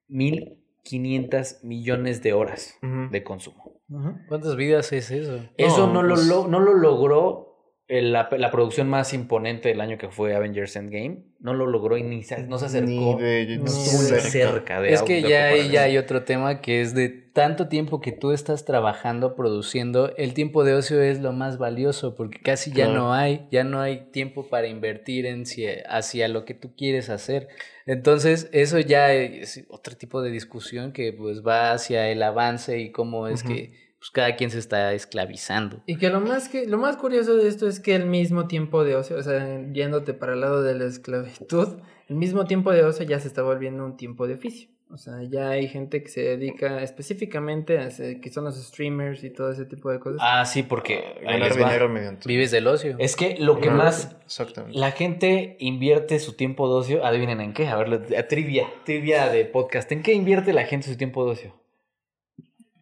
1.500 0.09 1.63
millones 1.65 2.23
de 2.23 2.33
horas 2.33 2.79
de 3.11 3.23
consumo. 3.25 3.81
¿Cuántas 4.29 4.57
vidas 4.57 4.93
es 4.93 5.11
eso? 5.11 5.41
Eso 5.57 5.87
No, 5.93 6.01
pues- 6.07 6.27
lo- 6.27 6.49
no 6.49 6.61
lo 6.61 6.75
logró 6.75 7.56
la, 7.89 8.29
la 8.37 8.51
producción 8.51 8.89
más 8.89 9.15
imponente 9.15 9.69
del 9.69 9.81
año 9.81 9.97
que 9.97 10.09
fue 10.09 10.35
Avengers 10.35 10.75
Endgame. 10.77 11.19
No 11.39 11.55
lo 11.55 11.67
logró 11.67 11.97
y 11.97 12.03
ni 12.03 12.23
se, 12.25 12.43
no 12.43 12.59
se 12.59 12.67
acercó 12.67 12.89
Ni 13.17 13.23
de, 13.23 13.59
no 13.59 13.67
cerca. 13.69 14.21
cerca 14.31 14.81
de 14.81 14.93
Es 14.93 15.03
que 15.03 15.23
de 15.23 15.29
ya, 15.29 15.51
ocupar 15.53 15.71
ya 15.71 15.83
hay 15.83 15.97
otro 15.99 16.25
tema 16.25 16.61
que 16.61 16.81
es 16.81 16.95
de 16.95 17.09
tanto 17.09 17.69
tiempo 17.69 18.01
que 18.01 18.11
tú 18.13 18.33
estás 18.33 18.65
trabajando, 18.65 19.37
produciendo, 19.37 20.13
el 20.17 20.35
tiempo 20.35 20.65
de 20.65 20.73
ocio 20.75 21.01
es 21.01 21.21
lo 21.21 21.33
más 21.33 21.59
valioso 21.59 22.17
porque 22.17 22.39
casi 22.41 22.71
ya 22.71 22.87
Claro. 22.87 22.95
no 22.95 23.13
hay, 23.13 23.47
ya 23.53 23.63
no 23.63 23.81
hay 23.81 24.11
tiempo 24.11 24.49
para 24.49 24.67
invertir 24.67 25.27
en 25.27 25.47
si- 25.47 25.67
hacia 25.89 26.27
lo 26.29 26.45
que 26.45 26.55
tú 26.55 26.75
quieres 26.75 27.09
hacer. 27.11 27.49
Entonces, 27.85 28.49
eso 28.53 28.81
ya 28.81 29.13
es 29.13 29.65
otro 29.69 29.95
tipo 29.97 30.23
de 30.23 30.31
discusión 30.31 30.93
que 30.93 31.13
pues 31.13 31.47
va 31.47 31.71
hacia 31.73 32.09
el 32.11 32.23
avance 32.23 32.81
y 32.81 32.91
cómo 32.91 33.29
es 33.29 33.45
que 33.45 33.86
pues, 34.07 34.11
cada 34.13 34.37
quien 34.37 34.51
se 34.51 34.59
está 34.59 34.93
esclavizando. 34.93 35.83
Y 35.87 35.97
que 35.99 36.09
lo 36.11 36.21
más 36.21 36.49
que 36.49 36.67
lo 36.67 36.79
más 36.79 36.97
curioso 36.97 37.37
de 37.37 37.49
esto 37.49 37.67
es 37.69 37.81
que 37.81 37.95
el 37.95 38.07
mismo 38.07 38.47
tiempo 38.47 38.85
de 38.85 38.97
ocio, 38.97 39.17
o 39.17 39.23
sea, 39.23 39.61
yéndote 39.73 40.15
para 40.15 40.35
el 40.35 40.41
lado 40.41 40.63
de 40.63 40.75
la 40.75 40.85
esclavitud, 40.85 41.79
el 42.09 42.17
mismo 42.17 42.45
tiempo 42.45 42.73
de 42.73 42.85
ocio 42.85 43.05
ya 43.05 43.19
se 43.21 43.29
está 43.29 43.43
volviendo 43.43 43.85
un 43.85 43.97
tiempo 43.97 44.27
de 44.27 44.35
oficio. 44.35 44.69
O 44.89 44.99
sea, 44.99 45.15
ya 45.29 45.49
hay 45.51 45.67
gente 45.67 46.01
que 46.05 46.09
se 46.09 46.21
dedica 46.23 46.81
específicamente 46.81 47.81
a 47.81 47.89
que 47.89 48.31
son 48.31 48.45
los 48.45 48.55
streamers 48.63 49.25
y 49.25 49.31
todo 49.31 49.51
ese 49.51 49.65
tipo 49.65 49.91
de 49.91 49.99
cosas. 49.99 50.21
Ah, 50.23 50.45
sí, 50.45 50.63
porque 50.63 51.03
Ganar 51.25 51.57
dinero 51.57 51.89
mediante. 51.89 52.29
Vives 52.29 52.53
del 52.53 52.69
ocio. 52.69 52.95
Es 53.01 53.17
que 53.17 53.37
lo 53.41 53.59
que 53.59 53.71
más 53.71 54.17
Exactamente. 54.25 54.79
la 54.79 54.93
gente 54.93 55.57
invierte 55.59 56.21
su 56.21 56.35
tiempo 56.35 56.69
de 56.69 56.75
ocio, 56.75 57.05
adivinen 57.05 57.41
en 57.41 57.53
qué, 57.53 57.67
a 57.67 57.75
ver, 57.77 57.89
la- 57.89 58.19
a 58.21 58.29
trivia, 58.29 58.69
trivia 58.85 59.29
de 59.29 59.45
podcast, 59.45 59.91
¿en 59.91 60.05
qué 60.05 60.13
invierte 60.13 60.53
la 60.53 60.63
gente 60.65 60.87
su 60.89 60.97
tiempo 60.97 61.25
de 61.25 61.33
ocio? 61.33 61.55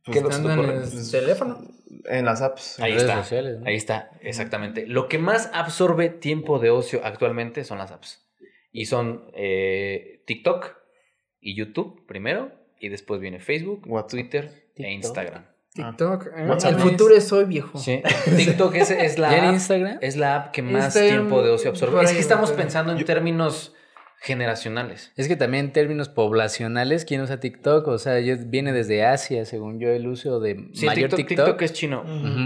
Pues, 0.05 0.19
¿Qué 0.19 0.23
nos 0.23 0.37
Estando 0.37 0.53
en 0.65 0.83
el 0.83 1.11
teléfono. 1.11 1.59
En 2.07 2.25
las 2.27 2.43
apps. 2.43 2.79
Ahí 2.81 2.93
redes 2.93 3.05
está, 3.05 3.23
sociales, 3.23 3.61
¿no? 3.61 3.67
ahí 3.67 3.77
está, 3.77 4.11
exactamente. 4.21 4.87
Lo 4.87 5.09
que 5.09 5.19
más 5.19 5.49
absorbe 5.55 6.11
tiempo 6.11 6.59
de 6.59 6.71
ocio 6.71 7.01
actualmente 7.05 7.65
son 7.65 7.79
las 7.79 7.91
apps. 7.91 8.27
Y 8.71 8.87
son 8.87 9.31
eh, 9.35 10.23
TikTok 10.27 10.75
y 11.41 11.57
YouTube 11.57 12.05
primero, 12.07 12.53
y 12.79 12.89
después 12.91 13.21
viene 13.21 13.39
Facebook. 13.41 13.87
Twitter 14.09 14.69
e. 14.77 14.93
Instagram. 14.93 15.47
TikTok. 15.73 16.27
eh, 16.37 16.47
WhatsApp. 16.49 16.73
El 16.75 16.79
futuro 16.81 17.17
es 17.17 17.33
hoy, 17.33 17.45
viejo. 17.45 17.79
Sí. 17.79 18.03
TikTok 18.37 18.75
es, 18.75 18.91
es 18.91 19.19
la 19.19 19.31
¿Ya 19.31 19.39
en 19.39 19.45
app 19.47 19.55
Instagram? 19.55 19.99
Es 20.03 20.17
la 20.17 20.37
app 20.37 20.53
que 20.53 20.63
más 20.63 20.85
Instagram, 20.87 21.11
tiempo 21.17 21.43
de 21.43 21.51
ocio 21.51 21.71
absorbe. 21.71 22.03
Es 22.03 22.13
que 22.13 22.19
estamos 22.19 22.53
pensando 22.53 22.93
en 22.93 22.99
Yo- 22.99 23.05
términos 23.07 23.75
generacionales. 24.25 25.13
Es 25.17 25.29
que 25.29 25.37
también 25.37 25.67
en 25.67 25.73
términos 25.73 26.09
poblacionales, 26.09 27.05
¿quién 27.05 27.21
usa 27.21 27.41
TikTok? 27.41 27.87
O 27.89 27.99
sea, 27.99 28.19
yo- 28.21 28.37
viene 28.47 28.73
desde 28.73 29.05
Asia, 29.05 29.45
según 29.45 29.79
yo, 29.79 29.91
el 29.91 30.07
uso 30.09 30.41
de 30.41 30.71
Sí, 30.73 30.87
mayor 30.87 31.11
TikTok, 31.11 31.17
TikTok. 31.29 31.47
TikTok 31.47 31.63
es 31.63 31.73
chino. 31.75 32.05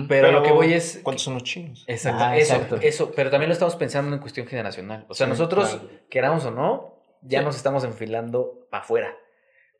Pero, 0.08 0.32
lo 0.32 0.42
que 0.42 0.50
voy 0.52 0.72
es. 0.72 1.00
¿Cuántos 1.02 1.22
son 1.24 1.34
los 1.34 1.44
chinos? 1.44 1.84
Exacto, 1.86 2.22
Ah, 2.24 2.36
eso, 2.36 2.54
exacto. 2.54 2.78
eso. 2.82 3.12
Pero 3.14 3.30
también 3.30 3.48
lo 3.48 3.52
estamos 3.52 3.76
pensando 3.76 4.14
en 4.14 4.20
cuestión 4.20 4.46
generacional. 4.46 5.06
O 5.08 5.14
sea, 5.14 5.26
Sí, 5.26 5.30
nosotros, 5.30 5.68
claro. 5.70 5.88
queramos 6.10 6.44
o 6.44 6.50
no, 6.50 7.00
ya 7.22 7.38
Sí. 7.40 7.44
nos 7.44 7.56
estamos 7.56 7.84
enfilando 7.84 8.66
para 8.70 8.82
afuera. 8.82 9.14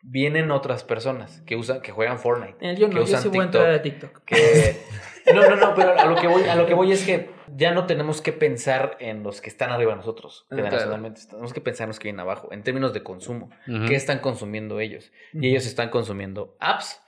Vienen 0.01 0.53
otras 0.53 0.85
personas 0.85 1.43
que 1.45 1.57
usan, 1.57 1.81
que 1.83 1.91
juegan 1.91 2.21
Fortnite. 2.21 2.55
Eh, 2.61 2.77
Yo 2.77 2.89
que 2.89 2.95
no, 2.95 3.01
yo 3.01 3.05
usan 3.05 3.21
sí 3.23 3.29
voy 3.29 3.39
a 3.39 3.43
TikTok. 3.43 3.61
entrar 3.61 3.75
a 3.75 3.83
TikTok. 3.83 4.25
que- 4.25 4.37
No, 5.35 5.49
no, 5.49 5.57
no, 5.57 5.75
pero 5.75 5.99
a 5.99 6.05
lo 6.07 6.17
que 6.17 6.27
voy, 6.27 6.43
a 6.45 6.55
lo 6.57 6.67
que 6.67 6.75
voy 6.75 6.93
es 6.93 7.05
que 7.05 7.31
ya 7.57 7.73
no 7.73 7.87
tenemos 7.87 8.21
que 8.23 8.33
pensar 8.33 8.97
en 9.01 9.23
los 9.23 9.41
que 9.41 9.49
están 9.49 9.71
arriba 9.71 9.93
de 9.93 9.97
nosotros, 9.99 10.47
Ah, 10.51 10.57
generacionalmente. 10.57 11.21
Tenemos 11.29 11.53
que 11.53 11.61
pensar 11.61 11.85
en 11.85 11.89
los 11.89 11.99
que 11.99 12.05
vienen 12.05 12.21
abajo, 12.21 12.49
en 12.53 12.63
términos 12.63 12.93
de 12.93 13.03
consumo. 13.03 13.51
Ujú. 13.67 13.87
¿Qué 13.87 13.95
están 13.95 14.19
consumiendo 14.21 14.81
ellos? 14.81 15.11
Y 15.33 15.49
ellos 15.51 15.67
están 15.67 15.91
consumiendo 15.91 16.57
apps 16.61 17.01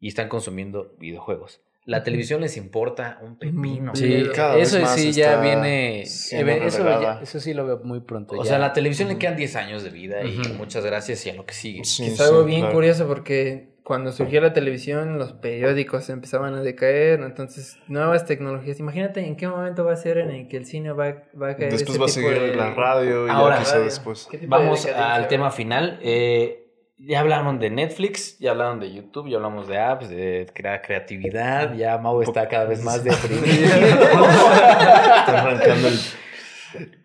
y 0.00 0.08
están 0.08 0.28
consumiendo 0.28 0.94
videojuegos. 0.98 1.60
La 1.84 2.04
televisión 2.04 2.40
les 2.42 2.56
importa 2.56 3.18
un 3.22 3.36
pepino. 3.36 3.92
Sí, 3.96 4.06
Pero 4.08 4.32
cada 4.32 4.54
vez 4.54 4.68
eso 4.72 4.80
más 4.80 4.94
sí 4.94 5.10
ya 5.10 5.40
viene. 5.40 6.00
eh, 6.00 6.02
Eso, 6.02 6.36
relegada. 6.36 7.02
ya- 7.16 7.20
eso 7.22 7.40
sí 7.40 7.54
lo 7.54 7.66
veo 7.66 7.80
muy 7.82 7.98
pronto. 8.00 8.36
O 8.36 8.44
ya. 8.44 8.50
sea, 8.50 8.56
a 8.56 8.60
la 8.60 8.72
televisión 8.72 9.08
le 9.08 9.18
quedan 9.18 9.34
10 9.36 9.56
años 9.56 9.82
de 9.82 9.90
vida 9.90 10.22
y 10.22 10.38
muchas 10.56 10.84
gracias 10.86 11.26
y 11.26 11.30
a 11.30 11.34
lo 11.34 11.44
que 11.44 11.54
sigue. 11.54 11.82
Sí, 11.84 12.06
es 12.06 12.16
sí, 12.18 12.22
algo 12.22 12.44
bien 12.44 12.60
claro. 12.60 12.74
curioso 12.74 13.08
porque 13.08 13.71
cuando 13.92 14.10
surgió 14.10 14.40
la 14.40 14.54
televisión, 14.54 15.18
los 15.18 15.34
periódicos 15.34 16.08
empezaban 16.08 16.54
a 16.54 16.62
decaer, 16.62 17.20
entonces 17.20 17.76
nuevas 17.88 18.24
tecnologías. 18.24 18.80
Imagínate 18.80 19.20
en 19.20 19.36
qué 19.36 19.46
momento 19.46 19.84
va 19.84 19.92
a 19.92 19.96
ser 19.96 20.16
en 20.16 20.30
el 20.30 20.48
que 20.48 20.56
el 20.56 20.64
cine 20.64 20.92
va, 20.92 21.24
va 21.38 21.50
a 21.50 21.56
caer. 21.56 21.70
Después 21.72 22.00
va 22.00 22.06
a 22.06 22.08
seguir 22.08 22.40
de- 22.40 22.54
la 22.56 22.72
radio 22.72 23.26
y 23.26 23.30
Ahora, 23.30 23.56
ya 23.56 23.60
quizá 23.60 23.72
radio. 23.72 23.84
después. 23.84 24.26
¿Qué 24.30 24.38
tipo 24.38 24.56
de 24.56 24.62
Vamos 24.64 24.86
al 24.86 25.28
tema 25.28 25.50
final. 25.50 25.98
Eh, 26.00 26.70
ya 26.96 27.20
hablaron 27.20 27.58
de 27.58 27.68
Netflix, 27.68 28.38
ya 28.38 28.52
hablaron 28.52 28.80
de 28.80 28.94
YouTube, 28.94 29.28
ya 29.28 29.36
hablamos 29.36 29.68
de 29.68 29.76
apps, 29.78 30.08
de 30.08 30.46
crea- 30.54 30.80
creatividad, 30.80 31.74
ya 31.74 31.98
Mau 31.98 32.22
está 32.22 32.48
cada 32.48 32.64
vez 32.64 32.82
más 32.82 33.04
deprimido. 33.04 33.44
Está 33.76 35.42
arrancando 35.42 35.88
el- 35.88 35.98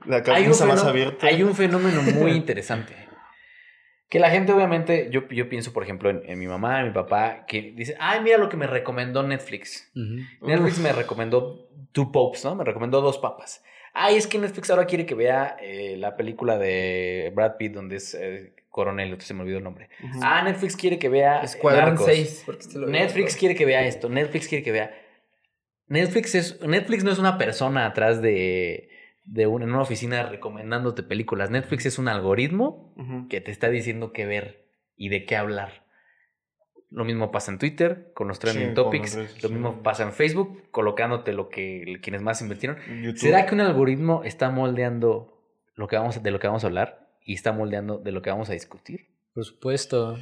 la 0.06 0.24
cabeza 0.24 0.66
más 0.66 0.86
abierta. 0.86 1.28
hay 1.28 1.44
un 1.44 1.54
fenómeno 1.54 2.02
muy 2.02 2.32
interesante. 2.32 2.94
Que 4.10 4.20
la 4.20 4.30
gente, 4.30 4.54
obviamente, 4.54 5.10
yo, 5.12 5.28
yo 5.28 5.50
pienso, 5.50 5.74
por 5.74 5.84
ejemplo, 5.84 6.10
en, 6.10 6.22
en 6.26 6.40
mi 6.40 6.48
mamá, 6.48 6.80
en 6.80 6.88
mi 6.88 6.94
papá, 6.94 7.46
que 7.46 7.74
dice, 7.76 7.96
ay, 8.00 8.22
mira 8.22 8.38
lo 8.38 8.48
que 8.48 8.56
me 8.56 8.66
recomendó 8.66 9.22
Netflix. 9.22 9.92
Netflix 10.42 10.80
me 10.80 10.94
recomendó 10.94 11.70
Two 11.92 12.12
Popes, 12.12 12.46
¿no? 12.46 12.56
Me 12.56 12.64
recomendó 12.64 13.02
Dos 13.02 13.18
Papas. 13.18 13.64
Ay, 13.94 14.16
es 14.16 14.28
que 14.28 14.38
Netflix 14.38 14.70
ahora 14.70 14.86
quiere 14.86 15.06
que 15.06 15.16
vea 15.16 15.58
eh, 15.60 15.96
la 15.98 16.16
película 16.16 16.58
de 16.58 17.32
Brad 17.36 17.58
Pitt 17.58 17.74
donde 17.74 17.96
es 17.96 18.14
eh, 18.14 18.54
coronel, 18.70 19.20
se 19.20 19.34
me 19.34 19.42
olvidó 19.42 19.58
el 19.58 19.64
nombre. 19.64 19.90
Ah, 20.22 20.44
Netflix 20.44 20.76
quiere 20.76 21.00
que 21.00 21.10
vea 21.10 21.42
Escuadrón 21.42 21.96
Narcos. 21.96 22.06
6. 22.06 22.44
porque 22.46 22.62
se 22.64 22.78
lo 22.78 22.88
Netflix 22.88 23.36
quiere 23.36 23.56
que 23.56 23.66
vea 23.66 23.88
esto, 23.88 24.08
Netflix 24.08 24.48
quiere 24.48 24.64
que 24.64 24.72
vea. 24.72 24.96
Netflix 25.88 26.36
es 26.36 26.62
Netflix 26.62 27.04
no 27.04 27.12
es 27.12 27.18
una 27.18 27.40
persona 27.40 27.88
atrás 27.88 28.22
de 28.22 28.87
de 29.28 29.46
una, 29.46 29.66
en 29.66 29.72
una 29.74 29.82
oficina 29.82 30.24
recomendándote 30.24 31.04
películas. 31.04 31.50
Netflix 31.52 31.86
es 31.86 32.00
un 32.00 32.08
algoritmo 32.08 32.94
Ujú. 32.98 33.28
que 33.28 33.42
te 33.42 33.52
está 33.52 33.70
diciendo 33.70 34.12
qué 34.14 34.26
ver 34.26 34.66
y 34.96 35.10
de 35.10 35.26
qué 35.26 35.36
hablar. 35.36 35.86
Lo 36.90 37.04
mismo 37.04 37.32
pasa 37.32 37.52
en 37.52 37.60
Twitter 37.60 38.12
con 38.14 38.30
los 38.30 38.40
trending 38.40 38.70
Sí, 38.70 38.74
topics, 38.74 39.44
lo 39.44 39.50
mismo 39.50 39.84
pasa 39.84 40.04
en 40.04 40.14
Facebook 40.14 40.64
colocándote 40.72 41.34
lo 41.34 41.50
que 41.50 42.00
quienes 42.02 42.22
más 42.22 42.42
invirtieron. 42.42 42.78
YouTube. 43.04 43.18
¿Será 43.18 43.46
que 43.46 43.54
un 43.56 43.60
algoritmo 43.62 44.24
está 44.24 44.50
moldeando 44.50 45.44
lo 45.76 45.88
que 45.88 45.98
vamos 45.98 46.24
de 46.24 46.32
lo 46.32 46.40
que 46.40 46.48
vamos 46.48 46.64
a 46.64 46.68
hablar 46.68 47.10
y 47.26 47.34
está 47.34 47.52
moldeando 47.52 47.98
de 47.98 48.14
lo 48.14 48.22
que 48.22 48.30
vamos 48.30 48.50
a 48.50 48.54
discutir? 48.54 49.08
Por 49.34 49.44
supuesto. 49.44 50.18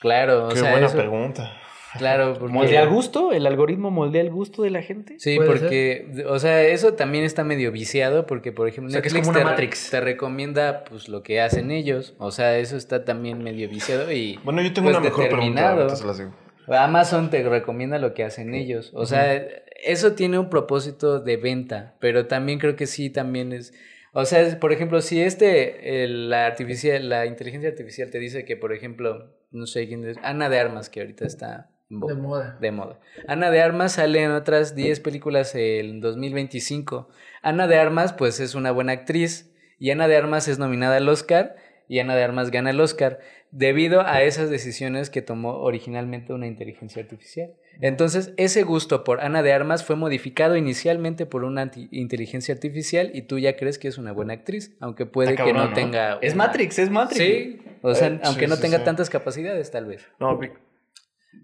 Claro, 0.00 0.46
o 0.46 0.48
Qué 0.50 0.56
sea, 0.56 0.70
buena 0.72 0.86
eso- 0.86 0.96
pregunta. 0.98 1.58
Claro, 1.98 2.34
porque... 2.38 2.52
¿Moldea 2.54 2.82
el 2.82 2.88
gusto? 2.88 3.32
¿El 3.32 3.46
algoritmo 3.46 3.90
moldea 3.90 4.22
el 4.22 4.30
gusto 4.30 4.62
de 4.62 4.70
la 4.70 4.82
gente? 4.82 5.16
Sí, 5.18 5.38
porque, 5.44 6.24
o 6.28 6.38
sea, 6.38 6.62
eso 6.62 6.94
también 6.94 7.24
está 7.24 7.44
medio 7.44 7.72
viciado 7.72 8.26
porque, 8.26 8.52
por 8.52 8.68
ejemplo, 8.68 8.88
O 8.88 8.92
sea, 8.92 9.02
que 9.02 9.08
es 9.08 9.14
Netflix 9.14 9.28
como 9.28 9.38
una 9.40 9.46
te, 9.46 9.50
Matrix. 9.52 9.90
te 9.90 10.00
recomienda 10.00 10.84
pues 10.84 11.08
lo 11.08 11.22
que 11.22 11.40
hacen 11.40 11.70
ellos. 11.70 12.14
O 12.18 12.30
sea, 12.30 12.58
eso 12.58 12.76
está 12.76 13.04
también 13.04 13.42
medio 13.42 13.68
viciado 13.68 14.10
y 14.12 14.38
Bueno, 14.44 14.62
yo 14.62 14.72
tengo 14.72 14.88
Pues 14.88 14.98
una 14.98 15.04
mejor 15.04 15.28
pregunta. 15.28 15.86
Amazon 16.68 17.30
te 17.30 17.42
recomienda 17.48 17.98
lo 17.98 18.14
que 18.14 18.22
hacen 18.24 18.54
ellos. 18.54 18.92
O 18.94 19.06
sea, 19.06 19.34
eso 19.82 20.12
tiene 20.12 20.38
un 20.38 20.50
propósito 20.50 21.20
de 21.20 21.36
venta, 21.36 21.96
pero 22.00 22.26
también 22.26 22.58
creo 22.58 22.76
que 22.76 22.86
sí, 22.86 23.10
también 23.10 23.52
es... 23.52 23.72
O 24.12 24.24
sea, 24.24 24.58
por 24.58 24.72
ejemplo, 24.72 25.00
si 25.02 25.20
este, 25.20 26.02
el- 26.04 26.30
la 26.30 26.46
artificial, 26.46 27.08
la 27.08 27.26
inteligencia 27.26 27.70
artificial 27.70 28.10
te 28.10 28.18
dice 28.18 28.44
que, 28.44 28.56
por 28.56 28.72
ejemplo, 28.72 29.32
no 29.52 29.66
sé 29.66 29.86
quién 29.86 30.04
es, 30.04 30.16
Ana 30.22 30.48
de 30.48 30.58
Armas, 30.58 30.90
que 30.90 31.00
ahorita 31.00 31.24
está 31.26 31.69
De 31.90 32.14
moda. 32.14 32.56
de 32.60 32.70
moda. 32.70 33.00
Ana 33.26 33.50
de 33.50 33.60
Armas 33.60 33.92
sale 33.92 34.22
en 34.22 34.30
otras 34.30 34.74
10 34.76 35.00
películas 35.00 35.54
en 35.56 36.00
2025. 36.00 37.08
Ana 37.42 37.66
de 37.66 37.76
Armas, 37.78 38.12
pues 38.12 38.38
es 38.40 38.54
una 38.54 38.70
buena 38.70 38.92
actriz 38.92 39.50
y 39.78 39.90
Ana 39.90 40.06
de 40.08 40.16
Armas 40.16 40.46
es 40.48 40.58
nominada 40.58 40.96
al 40.98 41.08
Oscar 41.08 41.56
y 41.88 41.98
Ana 41.98 42.14
de 42.14 42.22
Armas 42.22 42.50
gana 42.52 42.70
el 42.70 42.80
Oscar 42.80 43.18
debido 43.50 44.02
a 44.06 44.22
esas 44.22 44.48
decisiones 44.50 45.10
que 45.10 45.22
tomó 45.22 45.56
originalmente 45.58 46.32
una 46.32 46.46
inteligencia 46.46 47.02
artificial. 47.02 47.50
Entonces, 47.80 48.32
ese 48.36 48.62
gusto 48.62 49.02
por 49.02 49.20
Ana 49.20 49.42
de 49.42 49.52
Armas 49.52 49.82
fue 49.82 49.96
modificado 49.96 50.54
inicialmente 50.56 51.26
por 51.26 51.42
una 51.42 51.68
inteligencia 51.90 52.54
artificial 52.54 53.10
y 53.14 53.22
tú 53.22 53.40
ya 53.40 53.56
crees 53.56 53.78
que 53.80 53.88
es 53.88 53.98
una 53.98 54.12
buena 54.12 54.34
actriz, 54.34 54.76
aunque 54.78 55.06
puede 55.06 55.34
que 55.34 55.52
no, 55.52 55.66
¿no? 55.66 55.72
tenga... 55.72 56.18
Es 56.22 56.34
una- 56.34 56.46
Matrix, 56.46 56.78
es 56.78 56.90
Matrix. 56.90 57.18
Sí, 57.24 57.58
o 57.82 57.94
sea, 57.96 58.08
Eh, 58.08 58.20
aunque 58.22 58.44
sí, 58.44 58.50
no 58.50 58.54
sí, 58.56 58.62
tenga 58.62 58.78
sí. 58.78 58.84
tantas 58.84 59.10
capacidades, 59.10 59.70
tal 59.72 59.86
vez. 59.86 60.06
No, 60.20 60.38
Vic. 60.38 60.52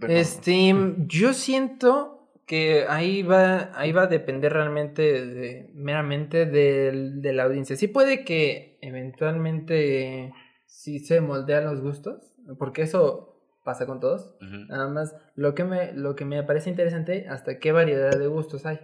Perdón. 0.00 0.16
Este, 0.16 0.74
yo 1.06 1.32
siento 1.32 2.12
que 2.46 2.84
ahí 2.88 3.22
va, 3.22 3.70
ahí 3.74 3.90
va 3.92 4.02
a 4.02 4.06
depender 4.06 4.52
realmente 4.52 5.02
de- 5.26 5.70
meramente 5.74 6.46
del- 6.46 7.20
de 7.20 7.32
la 7.32 7.44
audiencia. 7.44 7.76
Sí 7.76 7.88
puede 7.88 8.24
que 8.24 8.78
eventualmente 8.82 10.32
sí 10.66 10.98
se 11.00 11.20
moldean 11.20 11.64
los 11.64 11.80
gustos, 11.80 12.32
porque 12.58 12.82
eso 12.82 13.32
pasa 13.64 13.86
con 13.86 13.98
todos. 14.00 14.36
Nada 14.68 14.88
más 14.88 15.14
lo 15.34 15.54
que 15.54 15.64
me, 15.64 15.92
lo 15.92 16.14
que 16.14 16.24
me 16.24 16.42
parece 16.44 16.70
interesante, 16.70 17.26
hasta 17.28 17.58
qué 17.58 17.72
variedad 17.72 18.16
de 18.16 18.26
gustos 18.28 18.64
hay. 18.66 18.78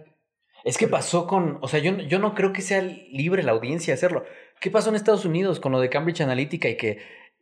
Es 0.65 0.77
que 0.77 0.87
pasó 0.87 1.27
con, 1.27 1.57
o 1.61 1.67
sea, 1.67 1.79
yo, 1.79 1.95
yo 1.97 2.19
no 2.19 2.35
creo 2.35 2.53
que 2.53 2.61
sea 2.61 2.81
libre 2.81 3.43
la 3.43 3.51
audiencia 3.51 3.93
hacerlo. 3.93 4.23
¿Qué 4.61 4.71
pasó 4.71 4.89
en 4.89 4.95
Estados 4.95 5.25
Unidos 5.25 5.59
con 5.59 5.71
lo 5.73 5.79
de 5.79 5.89
Cambridge 5.89 6.21
Analytica 6.21 6.69
y 6.69 6.77
que 6.77 6.99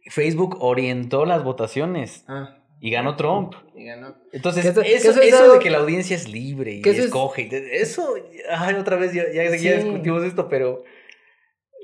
Facebook 0.09 0.57
orientó 0.59 1.25
las 1.25 1.43
votaciones 1.43 2.25
Ah, 2.27 2.60
y 2.83 2.91
ganó 2.91 3.15
Trump? 3.15 3.53
y 3.75 3.85
ganó. 3.85 4.15
Entonces, 4.33 4.65
eso- 4.65 4.81
que 4.81 4.93
eso, 4.95 5.11
eso 5.11 5.21
es 5.21 5.27
eso 5.29 5.43
algo- 5.43 5.53
de 5.53 5.59
que 5.59 5.69
la 5.69 5.77
audiencia 5.77 6.15
es 6.15 6.27
libre 6.27 6.73
y 6.73 6.81
es- 6.89 6.97
escoge, 6.99 7.47
eso, 7.79 8.15
ay, 8.51 8.75
otra 8.75 8.97
vez 8.97 9.13
ya, 9.13 9.31
ya, 9.31 9.43
discutimos 9.49 10.23
esto, 10.23 10.49
pero 10.49 10.83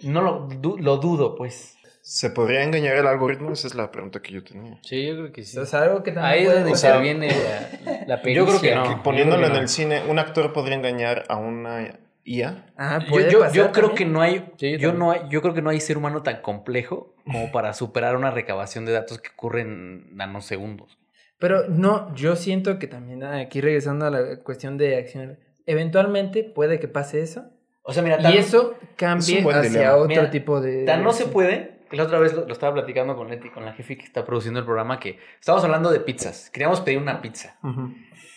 no 0.03 0.21
lo, 0.21 0.47
du- 0.47 0.77
lo 0.77 0.97
dudo, 0.97 1.35
pues. 1.35 1.75
¿Se 2.01 2.29
podría 2.29 2.63
engañar 2.63 2.95
el 2.95 3.05
algoritmo? 3.05 3.51
Esa 3.51 3.67
es 3.67 3.75
la 3.75 3.91
pregunta 3.91 4.21
que 4.21 4.31
yo 4.33 4.41
tenía. 4.43 4.79
Sí, 4.81 5.05
yo 5.07 5.15
creo 5.15 5.31
que 5.33 5.43
sí. 5.43 5.65
Sea, 5.65 5.81
algo 5.83 6.03
que 6.03 6.13
también 6.13 6.33
Ahí 6.33 6.45
es 6.45 6.53
donde 6.53 6.69
interviene 6.69 7.27
la, 7.27 8.05
la 8.07 8.23
Yo 8.31 8.45
creo 8.45 8.61
que 8.61 8.75
no. 8.75 8.83
Que 8.89 8.95
poniéndolo 9.03 9.41
creo 9.41 9.51
que 9.51 9.57
en 9.57 9.61
el 9.63 9.67
cine, 9.69 10.01
¿un 10.07 10.17
actor 10.17 10.53
podría 10.53 10.77
engañar 10.77 11.25
a 11.27 11.35
una 11.35 11.99
IA? 12.28 12.65
Ah, 12.78 12.99
Yo, 13.03 13.09
puede 13.09 13.32
yo, 13.32 13.39
pasar 13.39 13.55
yo 13.55 13.71
creo 13.71 13.95
que 13.95 14.05
no 14.05 14.21
hay, 14.21 14.51
Sí, 14.57 14.78
yo 14.78 14.91
no 14.93 15.11
hay, 15.11 15.21
yo 15.30 15.41
creo 15.41 15.53
que 15.53 15.61
no 15.61 15.69
hay 15.69 15.80
ser 15.80 15.97
humano 15.97 16.23
tan 16.23 16.41
complejo 16.41 17.15
como 17.23 17.51
para 17.51 17.73
superar 17.73 18.15
una 18.15 18.32
recabación 18.32 18.86
de 18.86 18.91
datos 18.91 19.19
que 19.19 19.30
ocurre 19.30 19.61
en 19.61 20.15
nanosegundos. 20.15 20.97
Pero 21.39 21.67
no, 21.69 22.13
yo 22.15 22.36
siento 22.36 22.80
que 22.80 22.88
también 22.88 23.23
ah, 23.23 23.39
aquí 23.39 23.61
regresando 23.61 24.05
a 24.05 24.09
la 24.11 24.39
cuestión 24.43 24.78
de 24.78 24.97
acción, 24.97 25.39
eventualmente 25.65 26.43
puede 26.43 26.80
que 26.80 26.88
pase 26.88 27.21
eso 27.21 27.45
O 27.84 27.93
sea, 27.93 28.03
mira, 28.03 28.17
tan, 28.19 28.34
y 28.34 28.38
eso 28.38 28.75
cambie 28.97 29.39
es 29.39 29.45
hacia 29.45 29.61
dilema. 29.69 29.95
otro 29.95 30.07
Mira, 30.07 30.30
tipo 30.32 30.59
de... 30.59 30.84
tan 30.84 31.03
no 31.03 31.13
se 31.13 31.25
puede. 31.28 31.76
La 31.91 32.03
otra 32.03 32.19
vez 32.19 32.33
lo, 32.33 32.45
lo 32.45 32.53
estaba 32.53 32.73
platicando 32.73 33.15
con 33.15 33.29
Leti, 33.29 33.49
con 33.49 33.65
la 33.65 33.73
jefe 33.73 33.97
que 33.97 34.03
está 34.05 34.25
produciendo 34.25 34.59
el 34.59 34.65
programa, 34.65 34.99
que 34.99 35.19
estábamos 35.39 35.63
hablando 35.65 35.91
de 35.91 35.99
pizzas. 35.99 36.49
Queríamos 36.49 36.81
pedir 36.81 36.97
una 36.99 37.21
pizza. 37.21 37.57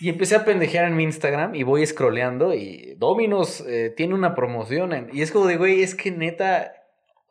Y 0.01 0.09
empecé 0.09 0.35
a 0.37 0.45
pendejear 0.45 0.87
en 0.87 0.97
mi 0.97 1.03
Instagram 1.05 1.55
y 1.55 1.63
voy 1.63 1.85
scrolleando 1.87 2.55
y 2.55 2.95
Domino's 2.97 3.63
eh, 3.69 3.93
tiene 3.97 4.15
una 4.15 4.35
promoción. 4.35 4.93
en- 4.95 5.09
y 5.13 5.21
es 5.23 5.31
como 5.31 5.47
de, 5.47 5.57
güey, 5.57 5.83
es 5.83 5.95
que 5.95 6.11
neta, 6.11 6.73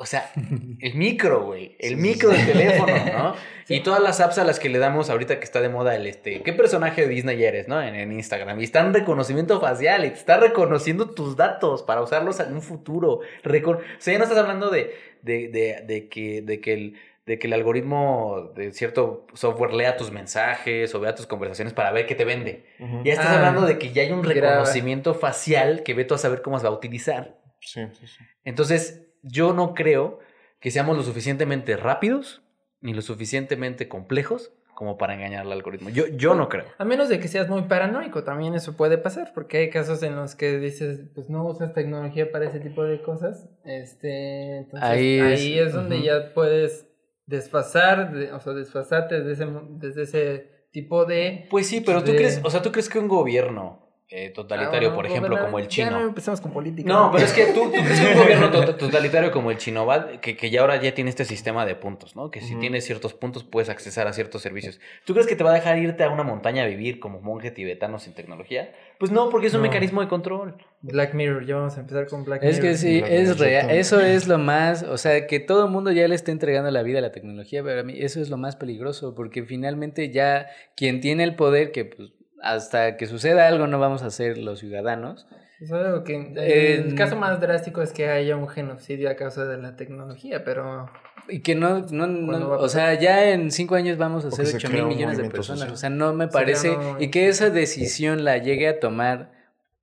o 0.01 0.05
sea, 0.05 0.31
el 0.79 0.95
micro, 0.95 1.43
güey, 1.45 1.75
el 1.79 1.97
micro 1.97 2.29
del 2.29 2.45
teléfono, 2.45 2.93
¿no? 3.17 3.35
Y 3.71 3.81
todas 3.81 4.01
las 4.01 4.19
apps 4.19 4.39
a 4.39 4.43
las 4.45 4.59
que 4.59 4.67
le 4.67 4.79
damos 4.79 5.11
ahorita 5.11 5.37
que 5.37 5.43
está 5.45 5.61
de 5.61 5.69
moda 5.69 5.95
el 5.95 6.07
este, 6.07 6.41
¿qué 6.41 6.53
personaje 6.53 7.03
de 7.03 7.07
Disney 7.09 7.43
eres, 7.43 7.67
no? 7.67 7.79
En, 7.79 7.93
en 7.93 8.11
Instagram. 8.11 8.59
Y 8.59 8.63
está 8.63 8.79
en 8.79 8.95
reconocimiento 8.95 9.61
facial 9.61 10.05
y 10.05 10.09
te 10.09 10.15
está 10.15 10.37
reconociendo 10.39 11.11
tus 11.11 11.35
datos 11.35 11.83
para 11.83 12.01
usarlos 12.01 12.39
en 12.39 12.51
un 12.55 12.63
futuro. 12.63 13.19
Recon- 13.43 13.77
o 13.77 13.81
sea, 13.99 14.13
ya 14.13 14.17
no 14.17 14.23
estás 14.23 14.39
hablando 14.39 14.71
de, 14.71 14.95
de, 15.21 15.49
de, 15.49 15.83
de 15.85 16.07
que, 16.09 16.41
de 16.41 16.59
que 16.61 16.73
el 16.73 16.93
de 17.27 17.37
que 17.37 17.45
el 17.45 17.53
algoritmo 17.53 18.53
de 18.55 18.71
cierto 18.73 19.27
software 19.35 19.71
lea 19.73 19.97
tus 19.97 20.09
mensajes 20.11 20.95
o 20.95 20.99
vea 20.99 21.13
tus 21.13 21.27
conversaciones 21.27 21.75
para 21.75 21.91
ver 21.91 22.07
qué 22.07 22.15
te 22.15 22.25
vende. 22.25 22.65
Ya 23.03 23.13
estás 23.13 23.27
Ah, 23.27 23.35
hablando 23.35 23.67
de 23.67 23.77
que 23.77 23.91
ya 23.91 24.01
hay 24.01 24.11
un 24.11 24.23
reconocimiento 24.23 25.13
facial 25.13 25.83
que 25.83 25.93
ve 25.93 26.05
tú 26.05 26.15
a 26.15 26.17
saber 26.17 26.41
cómo 26.41 26.57
se 26.57 26.63
va 26.63 26.69
a 26.71 26.75
utilizar. 26.75 27.37
Sí, 27.59 27.81
sí, 27.99 28.07
sí. 28.07 28.23
Entonces, 28.45 29.03
yo 29.23 29.53
no 29.53 29.73
creo 29.73 30.19
que 30.59 30.71
seamos 30.71 30.97
lo 30.97 31.03
suficientemente 31.03 31.75
rápidos 31.77 32.41
ni 32.81 32.93
lo 32.93 33.01
suficientemente 33.01 33.87
complejos 33.87 34.51
como 34.73 34.97
para 34.97 35.13
engañar 35.13 35.41
al 35.45 35.51
algoritmo. 35.51 35.89
Yo, 35.89 36.07
yo 36.07 36.35
no 36.35 36.47
creo. 36.47 36.63
A 36.77 36.85
menos 36.85 37.09
de 37.09 37.19
que 37.19 37.27
seas 37.27 37.49
muy 37.49 37.63
paranoico, 37.63 38.23
también 38.23 38.53
eso 38.55 38.77
puede 38.77 38.97
pasar, 38.97 39.33
porque 39.33 39.57
hay 39.57 39.69
casos 39.69 40.01
en 40.03 40.15
los 40.15 40.35
que 40.35 40.57
dices, 40.57 41.01
pues 41.13 41.29
no 41.29 41.45
usas 41.45 41.73
tecnología 41.73 42.31
para 42.31 42.45
ese 42.47 42.61
tipo 42.61 42.83
de 42.85 43.01
cosas. 43.01 43.49
Este, 43.65 44.59
entonces 44.59 44.89
Ahí 44.89 45.19
ahí 45.19 45.59
es- 45.59 45.67
es, 45.67 45.73
donde 45.73 45.97
ujú. 45.97 46.05
ya 46.05 46.33
puedes 46.33 46.87
desfasar, 47.25 48.13
de- 48.13 48.31
o 48.31 48.39
sea, 48.39 48.53
desfasarte 48.53 49.21
desde 49.21 49.43
ese, 49.45 49.51
desde 49.71 50.01
ese 50.03 50.51
tipo 50.71 51.05
de... 51.05 51.47
Pues 51.49 51.67
sí, 51.67 51.81
pero 51.81 52.01
tú 52.03 52.11
De- 52.11 52.17
crees, 52.17 52.39
o 52.43 52.49
sea, 52.49 52.61
tú 52.61 52.71
crees 52.71 52.87
que 52.89 52.99
un 52.99 53.07
gobierno 53.09 53.88
eh, 54.11 54.31
totalitario, 54.31 54.89
Ah, 54.89 54.95
por 54.95 55.05
no, 55.05 55.09
ejemplo, 55.11 55.29
gobernar- 55.35 55.45
como 55.45 55.59
el 55.59 55.67
Ya 55.67 55.85
no 55.91 55.97
chino. 55.97 56.07
empecemos 56.07 56.41
con 56.41 56.51
política. 56.51 56.89
No, 56.89 57.11
pero 57.11 57.25
es 57.25 57.31
que 57.31 57.45
tú, 57.53 57.65
tú 57.65 57.71
crees 57.83 57.99
que 57.99 58.07
un 58.07 58.17
gobierno 58.23 58.49
to- 58.49 58.75
totalitario 58.75 59.31
como 59.31 59.51
el 59.51 59.57
chino 59.57 59.85
va, 59.85 60.19
que, 60.19 60.35
que 60.35 60.49
ya 60.49 60.61
ahora 60.61 60.81
ya 60.81 60.95
tiene 60.95 61.11
este 61.11 61.25
sistema 61.25 61.63
de 61.67 61.75
puntos, 61.75 62.15
¿no? 62.15 62.31
Que 62.31 62.41
si 62.41 62.53
Ujú. 62.53 62.59
tienes 62.61 62.85
ciertos 62.85 63.13
puntos 63.13 63.43
puedes 63.43 63.69
accesar 63.69 64.07
a 64.07 64.13
ciertos 64.13 64.41
servicios. 64.41 64.79
¿Tú 65.05 65.13
crees 65.13 65.27
que 65.27 65.35
te 65.35 65.43
va 65.43 65.51
a 65.51 65.53
dejar 65.53 65.77
irte 65.77 66.03
a 66.03 66.09
una 66.09 66.23
montaña 66.23 66.63
a 66.63 66.65
vivir 66.65 66.99
como 66.99 67.21
monje 67.21 67.51
tibetano 67.51 67.99
sin 67.99 68.13
tecnología? 68.15 68.71
Pues 68.97 69.11
no, 69.11 69.29
porque 69.29 69.45
es 69.45 69.53
un 69.53 69.61
No. 69.61 69.67
mecanismo 69.67 70.01
de 70.01 70.07
control. 70.07 70.55
Black 70.81 71.13
Mirror, 71.13 71.45
ya 71.45 71.55
vamos 71.57 71.77
a 71.77 71.81
empezar 71.81 72.07
con 72.07 72.23
Black 72.23 72.41
Es 72.43 72.55
Mirror. 72.57 72.71
que 72.71 72.77
sí, 72.77 72.99
Black 73.01 73.11
es 73.11 73.37
real. 73.37 73.69
Eso 73.69 73.99
es 73.99 74.27
lo 74.27 74.39
más, 74.39 74.81
o 74.81 74.97
sea, 74.97 75.27
que 75.27 75.39
todo 75.39 75.65
el 75.65 75.71
mundo 75.71 75.91
ya 75.91 76.07
le 76.07 76.15
está 76.15 76.31
entregando 76.31 76.71
la 76.71 76.81
vida 76.81 76.97
a 76.97 77.01
la 77.01 77.11
tecnología, 77.11 77.61
pero 77.63 77.81
a 77.81 77.83
mí 77.83 77.93
eso 77.97 78.19
es 78.21 78.29
lo 78.29 78.37
más 78.37 78.55
peligroso, 78.55 79.13
porque 79.13 79.43
finalmente 79.43 80.09
ya 80.09 80.47
quien 80.75 80.99
tiene 80.99 81.25
el 81.25 81.35
poder, 81.35 81.71
que 81.71 81.85
pues 81.85 82.09
hasta 82.41 82.97
que 82.97 83.05
suceda 83.05 83.47
algo 83.47 83.67
no 83.67 83.79
vamos 83.79 84.03
a 84.03 84.09
ser 84.11 84.37
los 84.37 84.59
ciudadanos. 84.59 85.27
Es 85.59 85.71
algo 85.71 86.03
que 86.05 86.15
Eh, 86.37 86.75
el 86.87 86.95
caso 86.95 87.15
más 87.17 87.39
drástico 87.41 87.81
es 87.81 87.91
que 87.91 88.09
haya 88.09 88.35
un 88.37 88.47
genocidio 88.47 89.09
a 89.09 89.15
causa 89.15 89.45
de 89.45 89.57
la 89.57 89.75
tecnología, 89.75 90.43
pero 90.45 90.89
Y 91.27 91.41
que 91.41 91.53
no, 91.53 91.79
no, 91.91 92.07
no- 92.07 92.27
¿Cuándo 92.27 92.49
va 92.49 92.55
a 92.55 92.59
o 92.59 92.69
sea, 92.69 92.93
ya 92.93 93.29
en 93.31 93.51
cinco 93.51 93.75
años 93.75 93.97
vamos 93.97 94.23
a 94.25 94.31
ser 94.31 94.45
se 94.45 94.55
8 94.57 94.67
crea 94.69 94.83
mil 94.85 94.95
millones 94.95 95.17
de 95.17 95.29
personas. 95.29 95.59
social. 95.59 95.73
O 95.73 95.77
sea, 95.77 95.89
no 95.89 96.13
me 96.13 96.27
parece. 96.29 96.77
Y 96.99 97.09
que 97.11 97.27
esa 97.27 97.49
decisión 97.49 98.23
la 98.23 98.37
llegue 98.37 98.67
a 98.69 98.79
tomar 98.79 99.31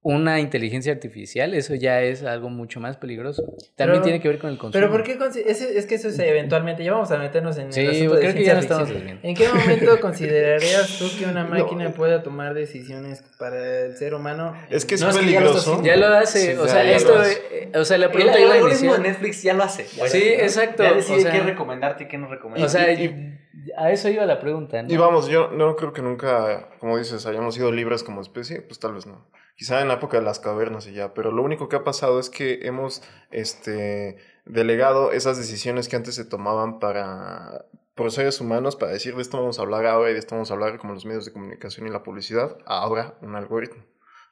una 0.08 0.38
inteligencia 0.38 0.92
artificial, 0.92 1.52
eso 1.52 1.74
ya 1.74 2.00
es 2.00 2.22
algo 2.22 2.48
mucho 2.48 2.78
más 2.78 2.96
peligroso. 2.96 3.42
También 3.74 3.96
Pero- 3.98 4.02
tiene 4.02 4.20
que 4.20 4.28
ver 4.28 4.38
con 4.38 4.50
el 4.50 4.56
consumo. 4.56 4.80
Pero 4.80 4.92
¿por 4.92 5.02
qué? 5.02 5.18
Es, 5.50 5.60
es 5.60 5.84
que 5.86 5.96
eso 5.96 6.08
es 6.08 6.18
eventualmente, 6.20 6.84
ya 6.84 6.92
vamos 6.92 7.10
a 7.10 7.18
meternos 7.18 7.58
en 7.58 7.72
Sí, 7.72 7.80
el 7.80 7.90
asunto 7.90 8.14
de 8.14 8.20
creo 8.20 8.34
que 8.34 8.44
ya 8.44 8.54
no 8.54 8.60
estamos. 8.60 8.88
¿En 8.90 9.34
qué 9.34 9.48
momento 9.48 9.98
considerarías 10.00 10.96
tú 11.00 11.06
que 11.18 11.24
una 11.24 11.44
máquina 11.44 11.90
pueda 11.90 12.22
tomar 12.22 12.54
decisiones 12.54 13.24
para 13.36 13.86
el 13.86 13.96
ser 13.96 14.14
humano? 14.14 14.54
Es 14.70 14.84
que 14.84 14.94
es 14.94 15.00
No, 15.00 15.10
es 15.10 15.16
que 15.18 15.28
ya 15.32 15.40
lo 15.40 15.50
está 15.56 15.64
peligroso. 15.72 15.82
Ya 15.84 15.96
lo 15.96 16.06
hace, 16.06 16.52
Sí, 16.52 16.58
o 16.58 16.68
sea, 16.68 16.84
esto, 16.92 17.22
eh, 17.24 17.72
o 17.74 17.84
sea, 17.84 17.98
la 17.98 18.06
El, 18.06 18.12
pregunta 18.12 18.36
el 18.38 18.44
iba 18.44 18.52
a 18.52 18.56
algoritmo 18.58 18.92
de. 18.94 18.98
Netflix 19.00 19.42
ya 19.42 19.54
lo 19.54 19.64
hace. 19.64 19.86
Ya 19.96 20.06
Sí, 20.06 20.22
exacto, 20.22 20.84
Ya 20.84 20.92
decide 20.94 21.16
o 21.16 21.20
sea- 21.22 21.32
qué 21.32 21.40
recomendarte 21.40 22.04
y 22.04 22.06
qué 22.06 22.16
no 22.16 22.28
recomendarte. 22.28 22.64
O 22.64 22.80
sea, 22.80 22.92
Y- 22.92 23.32
a 23.76 23.90
eso 23.90 24.08
iba 24.08 24.24
la 24.24 24.38
pregunta, 24.38 24.80
¿no? 24.82 24.88
Y 24.92 24.96
vamos, 24.96 25.26
yo 25.28 25.50
no 25.50 25.74
creo 25.74 25.92
que 25.92 26.00
nunca, 26.02 26.68
como 26.78 26.96
dices, 26.96 27.26
hayamos 27.26 27.56
sido 27.56 27.72
libres 27.72 28.04
como 28.04 28.20
especie, 28.20 28.60
pues 28.62 28.78
tal 28.78 28.94
vez 28.94 29.06
no. 29.06 29.26
Quizá 29.56 29.80
en 29.80 29.88
la 29.88 29.94
época 29.94 30.18
de 30.18 30.22
las 30.22 30.38
cavernas 30.38 30.86
y 30.86 30.92
ya, 30.92 31.14
pero 31.14 31.32
lo 31.32 31.42
único 31.42 31.68
que 31.68 31.76
ha 31.76 31.84
pasado 31.84 32.20
es 32.20 32.28
que 32.28 32.60
hemos 32.66 33.02
este, 33.30 34.18
delegado 34.44 35.12
esas 35.12 35.38
decisiones 35.38 35.88
que 35.88 35.96
antes 35.96 36.14
se 36.14 36.24
tomaban 36.24 36.78
para 36.78 37.64
por 37.94 38.12
seres 38.12 38.42
humanos 38.42 38.76
para 38.76 38.92
decir 38.92 39.16
de 39.16 39.22
esto 39.22 39.38
vamos 39.38 39.58
a 39.58 39.62
hablar 39.62 39.86
ahora 39.86 40.10
y 40.10 40.12
de 40.12 40.18
esto 40.18 40.34
vamos 40.34 40.50
a 40.50 40.54
hablar 40.54 40.78
como 40.78 40.92
los 40.92 41.06
medios 41.06 41.24
de 41.24 41.32
comunicación 41.32 41.86
y 41.86 41.90
la 41.90 42.02
publicidad, 42.02 42.58
ahora 42.66 43.16
un 43.22 43.34
algoritmo. 43.34 43.82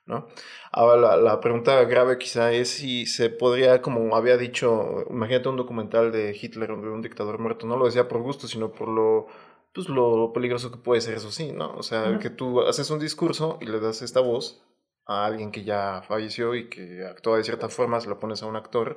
¿no? 0.07 0.27
Ahora 0.71 1.01
la, 1.01 1.17
la 1.17 1.41
pregunta 1.41 1.83
grave 1.85 2.19
quizá 2.19 2.53
es 2.53 2.69
si 2.69 3.07
se 3.07 3.31
podría, 3.31 3.81
como 3.81 4.15
había 4.17 4.37
dicho, 4.37 5.07
imagínate 5.09 5.49
un 5.49 5.57
documental 5.57 6.13
de 6.13 6.39
Hitler 6.39 6.73
o 6.73 6.77
de 6.83 6.91
un 6.91 7.01
dictador 7.01 7.39
muerto, 7.39 7.67
no 7.67 7.79
lo 7.79 7.87
decía 7.87 8.07
por 8.07 8.21
gusto, 8.21 8.47
sino 8.47 8.71
por 8.73 8.89
lo, 8.89 9.29
pues, 9.73 9.89
lo 9.89 10.33
peligroso 10.35 10.71
que 10.71 10.77
puede 10.77 11.01
ser 11.01 11.15
eso 11.15 11.33
sí, 11.33 11.53
¿no? 11.53 11.75
O 11.75 11.83
sea, 11.83 12.11
Ujú. 12.11 12.19
que 12.19 12.29
tú 12.29 12.61
haces 12.61 12.91
un 12.91 12.99
discurso 12.99 13.57
y 13.63 13.65
le 13.65 13.81
das 13.81 14.03
esta 14.03 14.21
voz 14.21 14.63
a 15.07 15.27
alguien 15.27 15.51
que 15.51 15.65
ya 15.65 16.03
falleció 16.07 16.55
y 16.55 16.69
que 16.69 17.05
actúa 17.07 17.37
de 17.37 17.45
cierta 17.45 17.69
forma, 17.69 18.01
se 18.01 18.09
lo 18.09 18.19
pones 18.19 18.43
a 18.43 18.47
un 18.47 18.57
actor 18.57 18.97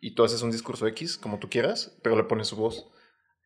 y 0.00 0.14
tú 0.14 0.24
haces 0.24 0.42
un 0.42 0.50
discurso 0.50 0.86
X, 0.86 1.18
como 1.18 1.38
tú 1.38 1.48
quieras, 1.48 1.98
pero 2.02 2.16
le 2.16 2.24
pones 2.24 2.48
su 2.48 2.56
voz. 2.56 2.90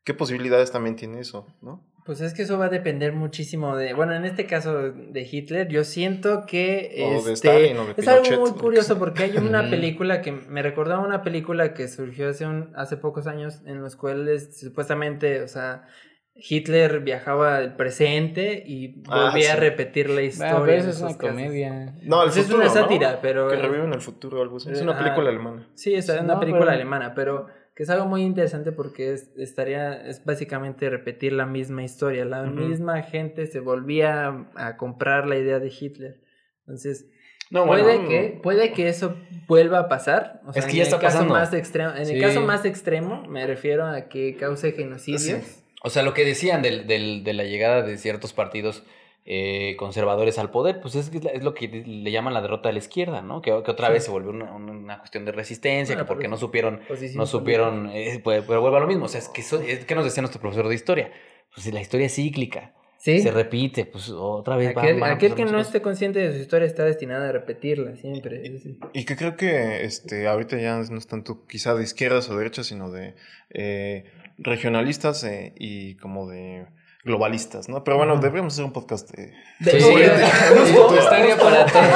¿Qué 0.05 0.15
posibilidades 0.15 0.71
también 0.71 0.97
tiene 0.97 1.21
eso, 1.21 1.47
no? 1.63 1.83
Pues 2.05 2.21
es 2.21 2.35
que 2.35 2.43
eso 2.43 2.59
va 2.59 2.67
a 2.67 2.69
depender 2.69 3.15
muchísimo 3.15 3.75
de, 3.77 3.95
bueno, 3.95 4.15
en 4.15 4.27
este 4.27 4.47
caso 4.47 4.93
de 4.93 5.29
Hitler, 5.31 5.69
yo 5.69 5.85
siento 5.85 6.45
que 6.45 7.03
O 7.03 7.25
de 7.25 7.33
este, 7.33 7.33
Stalin 7.33 7.79
o 7.79 7.87
de 7.87 7.95
es 7.97 8.07
algo 8.07 8.41
muy 8.41 8.51
curioso 8.53 8.99
porque 8.99 9.23
hay 9.23 9.39
una 9.39 9.71
película 9.71 10.21
que 10.21 10.33
me 10.33 10.61
recordaba 10.61 11.03
una 11.03 11.23
película 11.23 11.73
que 11.73 11.89
surgió 11.89 12.29
hace 12.29 12.45
un, 12.45 12.73
hace 12.77 12.99
pocos 12.99 13.27
años 13.27 13.63
en 13.65 13.81
los 13.81 13.97
cuales 13.97 14.61
supuestamente, 14.61 15.41
o 15.41 15.49
sea, 15.49 15.89
Hitler 16.37 17.01
viajaba 17.01 17.57
al 17.57 17.77
presente 17.77 18.63
y 18.67 19.03
Ah, 19.09 19.31
volvía 19.31 19.53
a 19.53 19.57
repetir 19.57 20.09
la 20.09 20.15
Bueno, 20.17 20.29
historia. 20.29 20.57
pero 20.61 20.73
en 20.73 20.79
eso 20.81 20.91
es 20.91 20.99
una 21.01 21.07
casos. 21.17 21.31
comedia. 21.31 21.95
No, 22.03 22.23
el 22.25 22.31
Pues 22.31 22.37
es 22.39 22.51
una 22.53 22.65
¿no? 22.65 22.71
sátira, 22.71 23.21
pero 23.23 23.49
Que 23.49 23.57
reviven 23.57 23.93
el 23.93 24.01
futuro 24.01 24.41
o 24.41 24.43
algo 24.43 24.57
así. 24.57 24.71
Es 24.71 24.83
una 24.83 24.99
película 24.99 25.31
alemana. 25.31 25.69
Sí, 25.75 25.95
es 25.95 26.09
una 26.09 26.23
No, 26.23 26.41
película 26.41 26.65
pero- 26.67 26.73
alemana, 26.75 27.15
pero 27.15 27.47
que 27.77 27.85
es 27.85 27.91
algo 27.91 28.07
muy 28.07 28.23
interesante 28.23 28.73
porque 28.73 29.13
es, 29.13 29.31
estaría, 29.37 29.95
es 30.09 30.25
básicamente 30.25 30.91
repetir 30.91 31.33
la 31.33 31.47
misma 31.47 31.83
historia. 31.85 32.25
La 32.25 32.43
misma 32.43 33.03
gente 33.03 33.47
se 33.47 33.61
volvía 33.61 34.27
a, 34.29 34.47
a 34.57 34.77
comprar 34.77 35.27
la 35.29 35.37
idea 35.37 35.61
de 35.61 35.73
Hitler. 35.79 36.21
Entonces, 36.61 37.07
No, 37.51 37.67
puede, 37.67 37.83
bueno, 37.83 38.09
que, 38.09 38.41
puede 38.43 38.73
que 38.73 38.89
eso 38.89 39.17
vuelva 39.47 39.79
a 39.81 39.89
pasar. 39.89 40.41
O 40.47 40.53
sea, 40.53 40.61
Es 40.61 40.67
que 40.67 40.73
en 40.73 40.77
ya 40.79 40.83
el 40.83 40.89
está 40.89 40.99
caso 40.99 41.19
pasando. 41.19 41.35
Más 41.35 41.53
extremo, 41.55 41.95
en 41.95 42.07
Sí. 42.07 42.15
el 42.15 42.21
caso 42.23 42.41
más 42.41 42.65
extremo, 42.65 43.23
me 43.29 43.47
refiero 43.47 43.87
a 43.87 44.09
que 44.09 44.35
cause 44.37 44.73
genocidios. 44.73 45.23
Sí. 45.45 45.61
O 45.85 45.91
sea, 45.91 46.03
lo 46.03 46.15
que 46.15 46.25
decían 46.25 46.63
del, 46.63 46.87
del- 46.87 47.23
de 47.25 47.33
la 47.35 47.45
llegada 47.45 47.83
de 47.83 47.97
ciertos 47.99 48.33
partidos 48.33 48.83
eh, 49.27 49.75
conservadores 49.79 50.39
al 50.39 50.51
poder, 50.51 50.81
pues 50.83 50.95
es, 50.97 51.09
que 51.09 51.19
es 51.33 51.43
lo 51.43 51.55
que 51.55 51.69
le 51.69 52.11
llaman 52.11 52.35
la 52.35 52.43
derrota 52.43 52.69
de 52.69 52.75
la 52.75 52.79
izquierda, 52.79 53.23
¿no? 53.23 53.41
Que, 53.41 53.51
que 53.65 53.71
otra 53.71 53.87
Sí. 53.87 53.93
vez 53.95 54.05
se 54.05 54.11
volvió 54.11 54.31
una, 54.31 54.53
una- 54.53 54.99
cuestión 54.99 55.25
de 55.25 55.33
resistencia, 55.33 55.95
Bueno, 55.95 56.05
que 56.05 56.09
porque 56.09 56.23
pero- 56.25 56.31
no 56.33 56.37
supieron, 56.37 56.81
Posición 56.89 57.19
no 57.19 57.27
supieron, 57.27 57.91
eh, 57.95 58.21
pues, 58.23 58.45
pero 58.47 58.61
vuelve 58.61 58.77
a 58.77 58.81
lo 58.81 58.87
mismo. 58.87 59.07
O 59.07 59.09
sea, 59.09 59.21
es 59.21 59.29
que, 59.29 59.41
eso- 59.41 59.61
es 59.63 59.85
que 59.87 59.95
nos 59.95 60.05
decía 60.05 60.21
nuestro 60.23 60.41
profesor 60.43 60.69
de 60.69 60.75
historia. 60.75 61.11
Pues 61.55 61.73
la 61.73 61.81
historia 61.81 62.07
es 62.07 62.15
cíclica, 62.15 62.75
Sí. 62.99 63.21
se 63.21 63.31
repite, 63.31 63.87
pues 63.87 64.11
otra 64.11 64.57
vez 64.57 64.77
va- 64.77 64.83
Aquel, 64.83 65.01
van 65.01 65.11
a 65.11 65.15
aquel 65.15 65.35
que 65.35 65.45
no 65.45 65.53
cosas. 65.53 65.67
esté 65.69 65.81
consciente 65.83 66.19
de 66.19 66.33
su 66.35 66.41
historia 66.41 66.67
está 66.67 66.85
destinado 66.85 67.25
a 67.25 67.33
repetirla 67.33 67.97
siempre. 67.97 68.43
Y 68.93 69.05
que 69.05 69.17
creo 69.17 69.37
que 69.37 69.85
este, 69.85 70.27
ahorita 70.27 70.59
ya 70.59 70.77
no 70.79 70.99
es 70.99 71.07
tanto 71.07 71.47
quizá 71.47 71.75
de 71.75 71.83
izquierdas 71.85 72.29
o 72.29 72.37
derechas, 72.37 72.67
sino 72.67 72.91
de 72.91 73.15
eh, 73.51 74.05
regionalistas 74.39 75.23
eh, 75.25 75.53
y 75.57 75.97
como 75.97 76.29
de 76.29 76.67
globalistas, 77.05 77.69
¿no? 77.69 77.85
Pero 77.85 77.99
bueno, 77.99 78.17
deberíamos 78.17 78.55
hacer 78.55 78.65
un 78.65 78.73
podcast 78.73 79.11
de... 79.11 79.33
Sí, 79.61 79.71
Sí, 79.79 80.75
tu 80.75 80.95
historia 80.97 81.37
para 81.37 81.67
todos. 81.67 81.87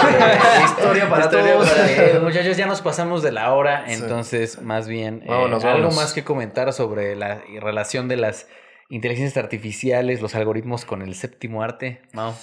Historia 0.65 1.09
para 1.09 1.25
Historia 1.25 1.53
todos. 1.55 1.71
para 1.71 1.91
Eh, 1.93 2.09
todos. 2.11 2.23
muchachos, 2.23 2.57
ya 2.57 2.67
nos 2.67 2.83
pasamos 2.83 3.23
de 3.23 3.33
la 3.33 3.53
hora, 3.55 3.85
Sí. 3.89 3.95
entonces 3.95 4.61
más 4.61 4.87
bien 4.87 5.23
eh, 5.25 5.29
Vámonos, 5.29 5.65
algo 5.65 5.77
vámonos. 5.79 5.97
más 5.97 6.13
que 6.13 6.25
comentar 6.25 6.73
sobre 6.75 7.17
la 7.17 7.41
relación 7.61 8.09
de 8.09 8.17
las 8.17 8.47
inteligencias 8.91 9.43
artificiales, 9.43 10.21
los 10.21 10.35
algoritmos 10.35 10.85
con 10.85 11.01
el 11.03 11.15
séptimo 11.15 11.63
arte. 11.63 12.03
Mao. 12.13 12.33
No, 12.33 12.37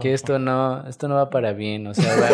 que 0.00 0.14
esto 0.14 0.38
no, 0.38 0.86
esto 0.88 1.06
no 1.06 1.16
va 1.16 1.28
para 1.28 1.52
bien, 1.52 1.86
o 1.86 1.92
sea, 1.92 2.16
va 2.20 2.30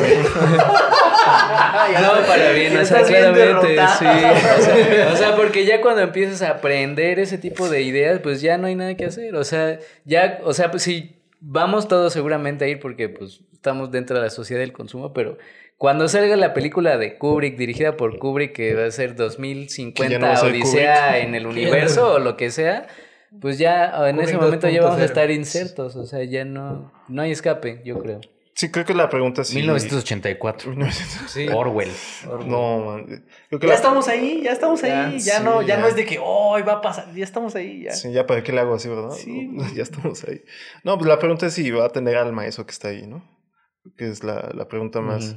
no 2.01 2.13
va 2.13 2.27
para 2.27 2.53
bien, 2.53 2.77
o 2.77 2.85
sea, 2.85 3.03
claramente, 3.03 3.77
sí. 3.99 4.07
O 4.07 4.63
sea, 4.63 5.11
o 5.13 5.17
sea, 5.17 5.37
porque 5.37 5.65
ya 5.65 5.81
cuando 5.81 6.03
empiezas 6.03 6.43
a 6.43 6.51
aprender 6.51 7.19
ese 7.19 7.39
tipo 7.39 7.69
de 7.69 7.83
ideas, 7.83 8.21
pues 8.21 8.41
ya 8.43 8.59
no 8.59 8.69
hay 8.69 8.77
nada 8.77 8.95
que 8.97 9.07
hacer, 9.07 9.35
o 9.35 9.43
sea, 9.43 9.79
ya, 10.05 10.39
o 10.45 10.53
sea, 10.53 10.71
pues 10.71 10.85
sí, 10.85 11.21
vamos 11.41 11.89
todos 11.89 12.13
seguramente 12.13 12.65
a 12.65 12.69
ir 12.69 12.79
porque 12.79 13.09
pues 13.09 13.41
estamos 13.53 13.91
dentro 13.91 14.17
de 14.17 14.23
la 14.23 14.31
sociedad 14.31 14.61
del 14.61 14.73
consumo, 14.73 15.13
pero 15.13 15.37
cuando 15.83 16.07
salga 16.07 16.37
la 16.37 16.55
película 16.55 16.97
de 16.97 17.19
Kubrick, 17.19 17.57
dirigida 17.57 17.97
por 17.97 18.17
Kubrick, 18.21 18.53
que 18.53 18.75
va 18.75 18.85
a 18.87 18.91
ser 18.93 19.17
Que 19.17 19.17
ya 19.17 19.25
2050 19.25 20.19
no 20.21 20.27
a 20.29 20.41
Odisea 20.43 21.07
Kubrick. 21.07 21.25
en 21.25 21.35
el 21.35 21.47
universo 21.49 22.13
o 22.13 22.19
lo 22.21 22.37
que 22.37 22.53
sea, 22.53 22.87
pues 23.41 23.59
ya 23.59 24.09
en 24.09 24.21
ese 24.21 24.37
momento 24.37 24.69
ya 24.69 24.83
vamos 24.83 24.99
a 24.99 25.03
2.0. 25.03 25.05
estar 25.05 25.31
insertos, 25.31 25.97
o 25.97 26.05
sea, 26.07 26.23
ya 26.25 26.45
no, 26.45 26.93
no 27.09 27.23
hay 27.23 27.33
escape, 27.33 27.83
yo 27.85 27.99
creo. 27.99 28.21
Sí, 28.55 28.71
creo 28.71 28.85
que 28.85 28.93
la 28.93 29.09
pregunta 29.09 29.41
es 29.43 29.49
si... 29.49 29.57
1984. 29.57 30.73
1900. 30.73 31.31
Sí. 31.31 31.49
Orwell. 31.49 31.91
No, 32.47 32.85
man. 32.85 33.25
Creo 33.49 33.59
que 33.59 33.67
Ya 33.67 33.73
la- 33.73 33.75
estamos 33.77 34.09
ahí, 34.09 34.43
ya 34.45 34.53
estamos 34.53 34.83
ahí. 34.85 35.19
Ya, 35.19 35.39
Ya, 35.39 35.41
no, 35.41 35.61
sí, 35.63 35.67
ya, 35.67 35.77
ya. 35.77 35.81
no 35.81 35.87
es 35.89 35.97
de 35.97 36.05
que 36.05 36.19
hoy 36.23 36.61
va 36.63 36.75
a 36.75 36.81
pasar, 36.83 37.13
ya 37.15 37.25
estamos 37.25 37.55
ahí, 37.57 37.85
ya. 37.85 37.93
Sí, 37.93 38.13
ya 38.13 38.27
para 38.27 38.43
qué 38.43 38.53
le 38.53 38.61
hago 38.61 38.75
así, 38.75 38.89
¿verdad? 38.91 39.11
Sí. 39.13 39.49
No, 39.53 39.65
ya 39.73 39.83
estamos 39.83 40.23
ahí. 40.25 40.43
No, 40.85 40.99
pues 40.99 41.09
la 41.09 41.19
pregunta 41.19 41.47
es 41.47 41.55
si 41.55 41.71
va 41.71 41.87
a 41.87 41.89
tener 41.89 42.17
alma 42.19 42.47
eso 42.47 42.67
que 42.67 42.73
está 42.73 42.89
ahí, 42.89 43.07
¿no? 43.07 43.25
Que 43.97 44.09
es 44.09 44.23
la, 44.23 44.51
la 44.55 44.69
pregunta 44.69 45.01
más... 45.01 45.35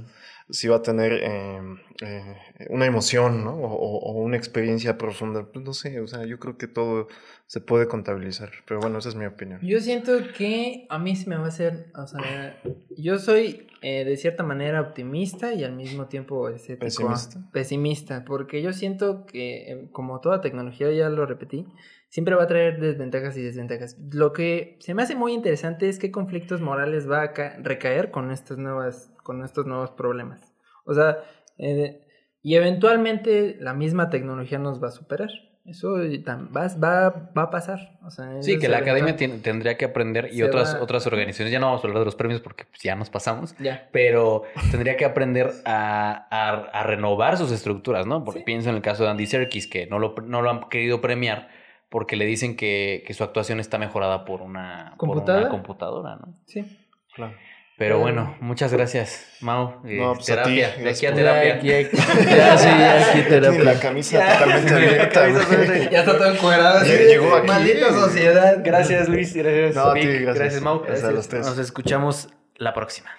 Si 0.49 0.67
va 0.67 0.75
a 0.77 0.81
tener 0.83 1.13
eh, 1.23 1.59
eh, 2.01 2.35
una 2.69 2.85
emoción, 2.85 3.43
¿no? 3.43 3.55
O, 3.55 3.67
o- 3.73 3.99
o 4.11 4.21
una 4.21 4.37
experiencia 4.37 4.97
profunda. 4.97 5.45
Pues 5.51 5.65
no 5.65 5.73
sé, 5.73 5.99
o 5.99 6.07
sea, 6.07 6.23
yo 6.25 6.37
creo 6.39 6.57
que 6.57 6.67
todo 6.67 7.07
se 7.47 7.61
puede 7.61 7.87
contabilizar. 7.87 8.49
Pero 8.67 8.79
bueno, 8.79 8.99
esa 8.99 9.09
es 9.09 9.15
mi 9.15 9.25
opinión. 9.25 9.59
Yo 9.63 9.79
siento 9.79 10.13
que 10.37 10.85
a 10.89 10.99
mí 10.99 11.15
se 11.15 11.29
me 11.29 11.37
va 11.37 11.45
a 11.45 11.47
hacer, 11.47 11.87
o 11.95 12.05
sea, 12.05 12.61
yo 12.95 13.17
soy 13.17 13.67
eh, 13.81 14.05
de 14.05 14.17
cierta 14.17 14.43
manera 14.43 14.81
optimista 14.81 15.53
y 15.53 15.63
al 15.63 15.73
mismo 15.75 16.07
tiempo 16.07 16.47
Pesimista. 16.79 17.39
pesimista, 17.51 18.23
porque 18.25 18.61
yo 18.61 18.71
siento 18.73 19.25
que 19.25 19.71
eh, 19.71 19.89
como 19.91 20.19
toda 20.21 20.41
tecnología, 20.41 20.91
ya 20.91 21.09
lo 21.09 21.25
repetí, 21.25 21.65
siempre 22.09 22.35
va 22.35 22.43
a 22.43 22.47
traer 22.47 22.79
desventajas 22.79 23.35
y 23.37 23.41
desventajas. 23.41 23.97
Lo 24.11 24.31
que 24.31 24.77
se 24.79 24.93
me 24.93 25.01
hace 25.03 25.15
muy 25.15 25.33
interesante 25.33 25.89
es 25.89 25.97
qué 25.99 26.11
conflictos 26.11 26.61
morales 26.61 27.09
va 27.09 27.21
a 27.23 27.33
ca- 27.33 27.57
recaer 27.61 28.11
con 28.11 28.31
estas 28.31 28.57
nuevas, 28.57 29.11
con 29.25 29.43
estos 29.43 29.65
nuevos 29.65 29.89
problemas. 29.91 30.53
O 30.85 30.93
sea, 30.93 31.17
eh, 31.57 31.99
y 32.43 32.55
eventualmente 32.55 33.57
la 33.59 33.73
misma 33.73 34.09
tecnología 34.09 34.59
nos 34.59 34.81
va 34.81 34.89
a 34.89 34.91
superar. 34.91 35.29
Eso 35.65 35.93
va, 36.55 36.67
va, 36.77 37.31
va 37.35 37.41
a 37.41 37.49
pasar. 37.49 37.97
O 38.05 38.11
sea, 38.11 38.43
Sí, 38.43 38.59
que 38.59 38.67
la 38.69 38.77
academia 38.77 39.15
tiene- 39.15 39.39
tendría 39.39 39.77
que 39.77 39.85
aprender 39.85 40.29
y 40.31 40.43
otras, 40.43 40.75
va- 40.75 40.83
otras 40.83 41.07
organizaciones, 41.07 41.51
ya 41.51 41.59
no 41.59 41.65
vamos 41.65 41.83
a 41.83 41.87
hablar 41.87 42.01
de 42.01 42.05
los 42.05 42.15
premios 42.15 42.39
porque 42.39 42.65
pues, 42.65 42.83
ya 42.83 42.95
nos 42.95 43.09
pasamos, 43.09 43.55
Ya. 43.57 43.89
pero 43.91 44.43
tendría 44.69 44.95
que 44.95 45.05
aprender 45.05 45.51
a, 45.65 46.27
a- 46.29 46.69
a 46.79 46.83
renovar 46.83 47.37
sus 47.37 47.51
estructuras, 47.51 48.05
¿no? 48.05 48.23
Porque 48.23 48.41
Sí. 48.41 48.45
pienso 48.45 48.69
en 48.69 48.75
el 48.75 48.83
caso 48.83 49.05
de 49.05 49.09
Andy 49.09 49.25
Serkis, 49.25 49.65
que 49.65 49.87
no 49.87 49.97
lo, 49.97 50.13
no 50.23 50.43
lo 50.43 50.51
han 50.51 50.69
querido 50.69 51.01
premiar 51.01 51.47
porque 51.89 52.15
le 52.15 52.25
dicen 52.25 52.55
que, 52.55 53.03
que 53.07 53.15
su 53.15 53.23
actuación 53.23 53.59
está 53.59 53.79
mejorada 53.79 54.23
por 54.23 54.43
una, 54.43 54.93
por 54.99 55.09
una 55.09 55.15
¿Computadora? 55.15 55.49
computadora, 55.49 56.15
¿no? 56.17 56.37
Sí. 56.45 56.77
Claro. 57.15 57.33
Pero 57.77 57.95
Pero- 57.95 57.99
bueno, 57.99 58.37
muchas 58.39 58.71
gracias, 58.71 59.25
Mau. 59.41 59.81
Eh, 59.85 59.97
No, 59.99 60.13
pues 60.13 60.29
a 60.29 60.43
ti, 60.43 60.55
terapia, 60.55 60.67
de 60.77 60.83
gracias 60.83 60.97
aquí 60.97 61.05
a 61.05 61.09
por- 61.09 61.17
terapia. 61.17 61.43
Ya, 61.49 61.55
aquí, 61.55 61.73
aquí. 61.73 61.97
Ya, 62.37 62.57
sí, 62.57 62.67
ya, 62.67 63.09
aquí 63.11 63.21
terapia. 63.23 63.63
la 63.63 63.79
camisa 63.79 64.25
totalmente 64.39 64.73
abierta. 64.73 65.27
güey. 65.27 65.89
Ya 65.89 65.99
está 65.99 66.17
todo 66.17 66.31
encuadrado. 66.33 66.85
Ya 66.85 66.93
llegó 66.95 67.35
aquí. 67.35 67.47
Maldita 67.47 67.89
sociedad. 67.91 68.57
Gracias, 68.63 69.09
Luis. 69.09 69.33
Gracias, 69.35 69.75
No, 69.75 69.87
a 69.89 69.93
ti, 69.93 69.99
Vic, 70.07 70.21
gracias. 70.21 70.35
Gracias, 70.39 70.61
Mau. 70.61 70.79
Gracias 70.83 71.03
a 71.03 71.11
los 71.11 71.27
tres. 71.27 71.45
Nos 71.45 71.57
escuchamos 71.57 72.29
la 72.55 72.73
próxima. 72.73 73.09